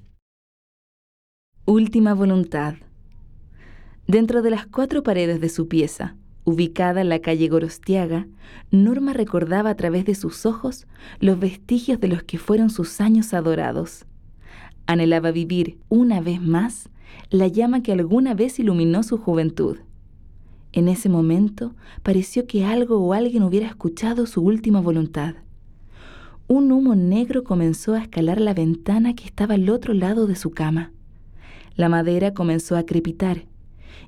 Última 1.65 2.15
voluntad. 2.15 2.75
Dentro 4.09 4.43
de 4.43 4.51
las 4.51 4.67
cuatro 4.67 5.03
paredes 5.03 5.41
de 5.41 5.49
su 5.49 5.69
pieza, 5.69 6.17
Ubicada 6.49 7.01
en 7.01 7.09
la 7.09 7.19
calle 7.19 7.49
Gorostiaga, 7.49 8.29
Norma 8.71 9.13
recordaba 9.13 9.71
a 9.71 9.75
través 9.75 10.05
de 10.05 10.15
sus 10.15 10.47
ojos 10.47 10.87
los 11.19 11.41
vestigios 11.41 11.99
de 11.99 12.07
los 12.07 12.23
que 12.23 12.39
fueron 12.39 12.71
sus 12.71 13.01
años 13.01 13.35
adorados. 13.35 14.07
Anhelaba 14.87 15.33
vivir 15.33 15.79
una 15.89 16.21
vez 16.21 16.41
más 16.41 16.89
la 17.31 17.49
llama 17.49 17.83
que 17.83 17.93
alguna 17.93 18.35
vez 18.35 18.59
iluminó 18.59 19.03
su 19.03 19.19
juventud. 19.19 19.79
En 20.73 20.89
ese 20.89 21.09
momento 21.09 21.75
pareció 22.03 22.47
que 22.47 22.65
algo 22.65 22.99
o 22.99 23.13
alguien 23.13 23.43
hubiera 23.43 23.67
escuchado 23.67 24.27
su 24.27 24.43
última 24.43 24.81
voluntad. 24.81 25.35
Un 26.49 26.71
humo 26.71 26.95
negro 26.95 27.43
comenzó 27.43 27.95
a 27.95 28.03
escalar 28.03 28.41
la 28.41 28.55
ventana 28.55 29.15
que 29.15 29.25
estaba 29.25 29.55
al 29.55 29.69
otro 29.71 29.95
lado 29.95 30.27
de 30.27 30.37
su 30.37 30.51
cama. 30.51 30.93
La 31.75 31.89
madera 31.89 32.35
comenzó 32.35 32.77
a 32.77 32.85
crepitar 32.85 33.47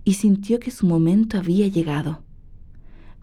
y 0.04 0.14
sintió 0.14 0.60
que 0.60 0.70
su 0.70 0.86
momento 0.86 1.38
había 1.38 1.66
llegado. 1.66 2.22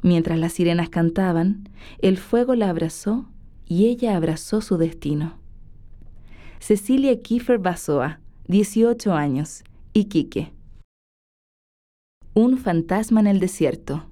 Mientras 0.01 0.37
las 0.37 0.53
sirenas 0.53 0.89
cantaban, 0.89 1.69
el 1.99 2.17
fuego 2.17 2.55
la 2.55 2.69
abrazó 2.69 3.29
y 3.65 3.85
ella 3.85 4.15
abrazó 4.17 4.61
su 4.61 4.77
destino. 4.77 5.44
Cecilia 6.67 7.21
Kiefer 7.21 7.59
Basoa, 7.59 8.19
18 8.47 9.13
años, 9.13 9.63
Iquique. 9.93 10.51
Un 12.33 12.57
fantasma 12.57 13.19
en 13.19 13.27
el 13.27 13.39
desierto. 13.39 14.07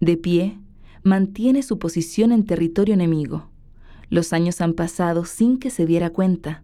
De 0.00 0.16
pie, 0.16 0.58
mantiene 1.02 1.62
su 1.62 1.78
posición 1.78 2.32
en 2.32 2.46
territorio 2.46 2.94
enemigo. 2.94 3.50
Los 4.08 4.32
años 4.32 4.62
han 4.62 4.72
pasado 4.72 5.26
sin 5.26 5.58
que 5.58 5.68
se 5.68 5.84
diera 5.84 6.08
cuenta. 6.08 6.62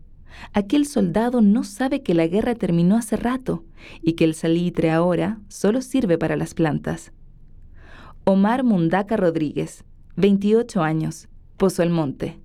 Aquel 0.54 0.86
soldado 0.86 1.42
no 1.42 1.62
sabe 1.62 2.02
que 2.02 2.14
la 2.14 2.26
guerra 2.26 2.54
terminó 2.54 2.96
hace 2.96 3.16
rato 3.16 3.62
y 4.00 4.14
que 4.14 4.24
el 4.24 4.32
salitre 4.32 4.90
ahora 4.90 5.38
solo 5.48 5.82
sirve 5.82 6.16
para 6.16 6.34
las 6.34 6.54
plantas. 6.54 7.12
Omar 8.24 8.64
Mundaca 8.64 9.18
Rodríguez, 9.18 9.84
28 10.16 10.82
años, 10.82 11.28
Pozo 11.59 11.82
el 11.82 11.90
Monte. 11.90 12.40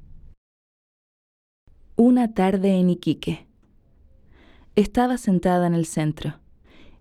Una 2.04 2.34
tarde 2.34 2.80
en 2.80 2.90
Iquique. 2.90 3.46
Estaba 4.76 5.20
sentada 5.20 5.68
en 5.68 5.76
el 5.76 5.86
centro. 5.86 6.40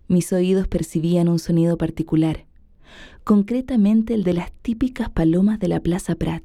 Mis 0.07 0.31
oídos 0.31 0.67
percibían 0.67 1.27
un 1.27 1.39
sonido 1.39 1.75
particular, 1.75 2.45
concretamente 3.23 4.13
el 4.13 4.23
de 4.23 4.33
las 4.33 4.51
típicas 4.51 5.09
palomas 5.09 5.57
de 5.57 5.69
la 5.69 5.79
Plaza 5.79 6.13
Prat. 6.13 6.43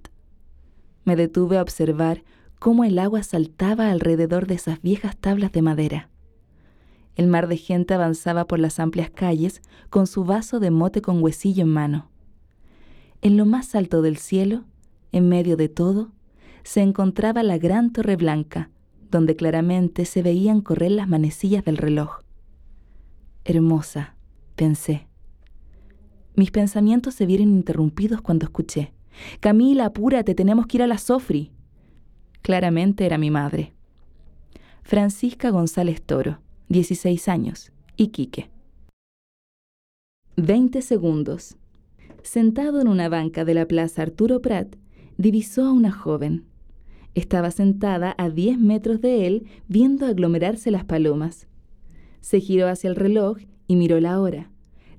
Me 1.04 1.16
detuve 1.16 1.58
a 1.58 1.62
observar 1.62 2.24
cómo 2.58 2.84
el 2.84 2.98
agua 2.98 3.22
saltaba 3.24 3.90
alrededor 3.90 4.46
de 4.46 4.54
esas 4.54 4.80
viejas 4.80 5.18
tablas 5.18 5.52
de 5.52 5.60
madera. 5.60 6.08
El 7.14 7.26
mar 7.26 7.48
de 7.48 7.58
gente 7.58 7.92
avanzaba 7.92 8.46
por 8.46 8.58
las 8.58 8.80
amplias 8.80 9.10
calles 9.10 9.60
con 9.90 10.06
su 10.06 10.24
vaso 10.24 10.60
de 10.60 10.70
mote 10.70 11.02
con 11.02 11.22
huesillo 11.22 11.64
en 11.64 11.68
mano. 11.74 12.10
En 13.20 13.36
lo 13.36 13.44
más 13.44 13.74
alto 13.74 14.00
del 14.00 14.16
cielo, 14.16 14.64
en 15.12 15.28
medio 15.28 15.58
de 15.58 15.68
todo, 15.68 16.15
se 16.66 16.80
encontraba 16.80 17.44
la 17.44 17.58
gran 17.58 17.92
torre 17.92 18.16
blanca, 18.16 18.70
donde 19.08 19.36
claramente 19.36 20.04
se 20.04 20.20
veían 20.20 20.60
correr 20.60 20.90
las 20.90 21.06
manecillas 21.06 21.64
del 21.64 21.76
reloj. 21.76 22.22
Hermosa, 23.44 24.16
pensé. 24.56 25.06
Mis 26.34 26.50
pensamientos 26.50 27.14
se 27.14 27.24
vieron 27.24 27.50
interrumpidos 27.50 28.20
cuando 28.20 28.46
escuché, 28.46 28.92
Camila, 29.38 29.86
apúrate, 29.86 30.34
tenemos 30.34 30.66
que 30.66 30.78
ir 30.78 30.82
a 30.82 30.88
la 30.88 30.98
Sofri. 30.98 31.52
Claramente 32.42 33.06
era 33.06 33.16
mi 33.16 33.30
madre. 33.30 33.72
Francisca 34.82 35.50
González 35.50 36.02
Toro, 36.02 36.40
16 36.68 37.28
años, 37.28 37.70
Iquique. 37.96 38.50
20 40.36 40.82
segundos. 40.82 41.56
Sentado 42.24 42.80
en 42.80 42.88
una 42.88 43.08
banca 43.08 43.44
de 43.44 43.54
la 43.54 43.66
Plaza 43.66 44.02
Arturo 44.02 44.42
Prat, 44.42 44.74
divisó 45.16 45.64
a 45.64 45.72
una 45.72 45.92
joven. 45.92 46.44
Estaba 47.16 47.50
sentada 47.50 48.14
a 48.18 48.28
10 48.28 48.58
metros 48.58 49.00
de 49.00 49.26
él 49.26 49.46
viendo 49.68 50.04
aglomerarse 50.04 50.70
las 50.70 50.84
palomas. 50.84 51.48
Se 52.20 52.40
giró 52.40 52.68
hacia 52.68 52.90
el 52.90 52.94
reloj 52.94 53.38
y 53.66 53.76
miró 53.76 53.98
la 54.00 54.20
hora. 54.20 54.50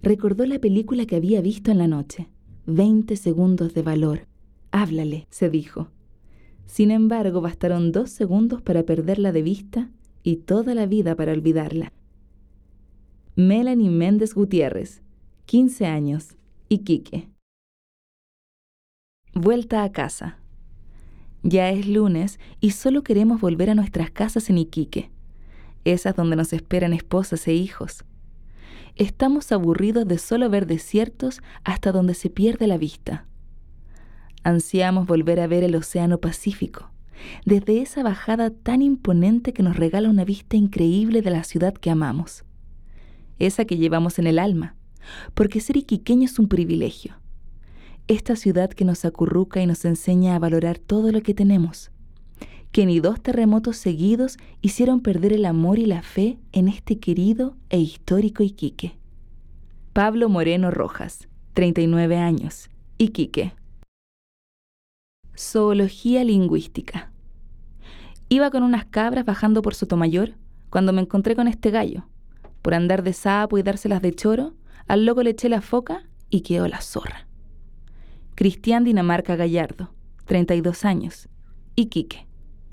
Recordó 0.01 0.47
la 0.47 0.57
película 0.57 1.05
que 1.05 1.15
había 1.15 1.41
visto 1.41 1.69
en 1.69 1.77
la 1.77 1.87
noche. 1.87 2.27
20 2.65 3.15
segundos 3.17 3.75
de 3.75 3.83
valor. 3.83 4.27
Háblale, 4.71 5.27
se 5.29 5.51
dijo. 5.51 5.91
Sin 6.65 6.89
embargo, 6.89 7.39
bastaron 7.39 7.91
dos 7.91 8.09
segundos 8.09 8.63
para 8.63 8.81
perderla 8.81 9.31
de 9.31 9.43
vista 9.43 9.91
y 10.23 10.37
toda 10.37 10.73
la 10.73 10.87
vida 10.87 11.15
para 11.15 11.33
olvidarla. 11.33 11.93
Melanie 13.35 13.91
Méndez 13.91 14.33
Gutiérrez, 14.33 15.03
15 15.45 15.85
años, 15.85 16.35
Iquique. 16.67 17.29
Vuelta 19.35 19.83
a 19.83 19.91
casa. 19.91 20.39
Ya 21.49 21.69
es 21.69 21.87
lunes 21.87 22.41
y 22.59 22.71
solo 22.71 23.03
queremos 23.03 23.39
volver 23.39 23.69
a 23.69 23.73
nuestras 23.73 24.11
casas 24.11 24.49
en 24.49 24.57
Iquique, 24.57 25.09
esas 25.85 26.13
donde 26.13 26.35
nos 26.35 26.51
esperan 26.51 26.91
esposas 26.91 27.47
e 27.47 27.53
hijos. 27.53 28.03
Estamos 28.97 29.53
aburridos 29.53 30.05
de 30.05 30.17
solo 30.17 30.49
ver 30.49 30.67
desiertos 30.67 31.41
hasta 31.63 31.93
donde 31.93 32.15
se 32.15 32.29
pierde 32.29 32.67
la 32.67 32.77
vista. 32.77 33.27
Ansiamos 34.43 35.07
volver 35.07 35.39
a 35.39 35.47
ver 35.47 35.63
el 35.63 35.77
Océano 35.77 36.17
Pacífico, 36.17 36.91
desde 37.45 37.81
esa 37.81 38.03
bajada 38.03 38.49
tan 38.49 38.81
imponente 38.81 39.53
que 39.53 39.63
nos 39.63 39.77
regala 39.77 40.09
una 40.09 40.25
vista 40.25 40.57
increíble 40.57 41.21
de 41.21 41.29
la 41.29 41.45
ciudad 41.45 41.73
que 41.73 41.89
amamos, 41.89 42.43
esa 43.39 43.63
que 43.63 43.77
llevamos 43.77 44.19
en 44.19 44.27
el 44.27 44.37
alma, 44.37 44.75
porque 45.33 45.61
ser 45.61 45.77
iquiqueño 45.77 46.25
es 46.25 46.39
un 46.39 46.49
privilegio. 46.49 47.15
Esta 48.07 48.37
ciudad 48.37 48.69
que 48.69 48.85
nos 48.85 49.03
acurruca 49.03 49.61
y 49.61 49.65
nos 49.65 49.83
enseña 49.83 50.33
a 50.33 50.39
valorar 50.39 50.79
todo 50.79 51.11
lo 51.11 51.21
que 51.21 51.33
tenemos, 51.33 51.91
que 52.71 52.85
ni 52.85 53.01
dos 53.01 53.21
terremotos 53.21 53.75
seguidos 53.75 54.37
hicieron 54.61 55.01
perder 55.01 55.33
el 55.33 55.43
amor 55.43 55.77
y 55.77 55.85
la 55.85 56.01
fe 56.01 56.37
en 56.53 56.69
este 56.69 56.99
querido 56.99 57.57
e 57.69 57.79
histórico 57.79 58.43
Iquique. 58.43 58.97
Pablo 59.91 60.29
Moreno 60.29 60.71
Rojas, 60.71 61.27
39 61.53 62.15
años, 62.15 62.69
Iquique. 62.97 63.53
Zoología 65.37 66.23
lingüística. 66.23 67.11
Iba 68.29 68.51
con 68.51 68.63
unas 68.63 68.85
cabras 68.85 69.25
bajando 69.25 69.61
por 69.61 69.75
Sotomayor 69.75 70.35
cuando 70.69 70.93
me 70.93 71.01
encontré 71.01 71.35
con 71.35 71.49
este 71.49 71.71
gallo. 71.71 72.07
Por 72.61 72.73
andar 72.73 73.03
de 73.03 73.11
sapo 73.11 73.57
y 73.57 73.63
dárselas 73.63 74.01
de 74.01 74.13
choro, 74.13 74.53
al 74.87 75.05
loco 75.05 75.23
le 75.23 75.31
eché 75.31 75.49
la 75.49 75.61
foca 75.61 76.07
y 76.29 76.41
quedó 76.41 76.69
la 76.69 76.79
zorra. 76.79 77.26
Cristian 78.37 78.83
Dinamarca 78.83 79.35
Gallardo, 79.35 79.89
32 80.25 80.85
años, 80.85 81.27
Iquique. 81.73 82.27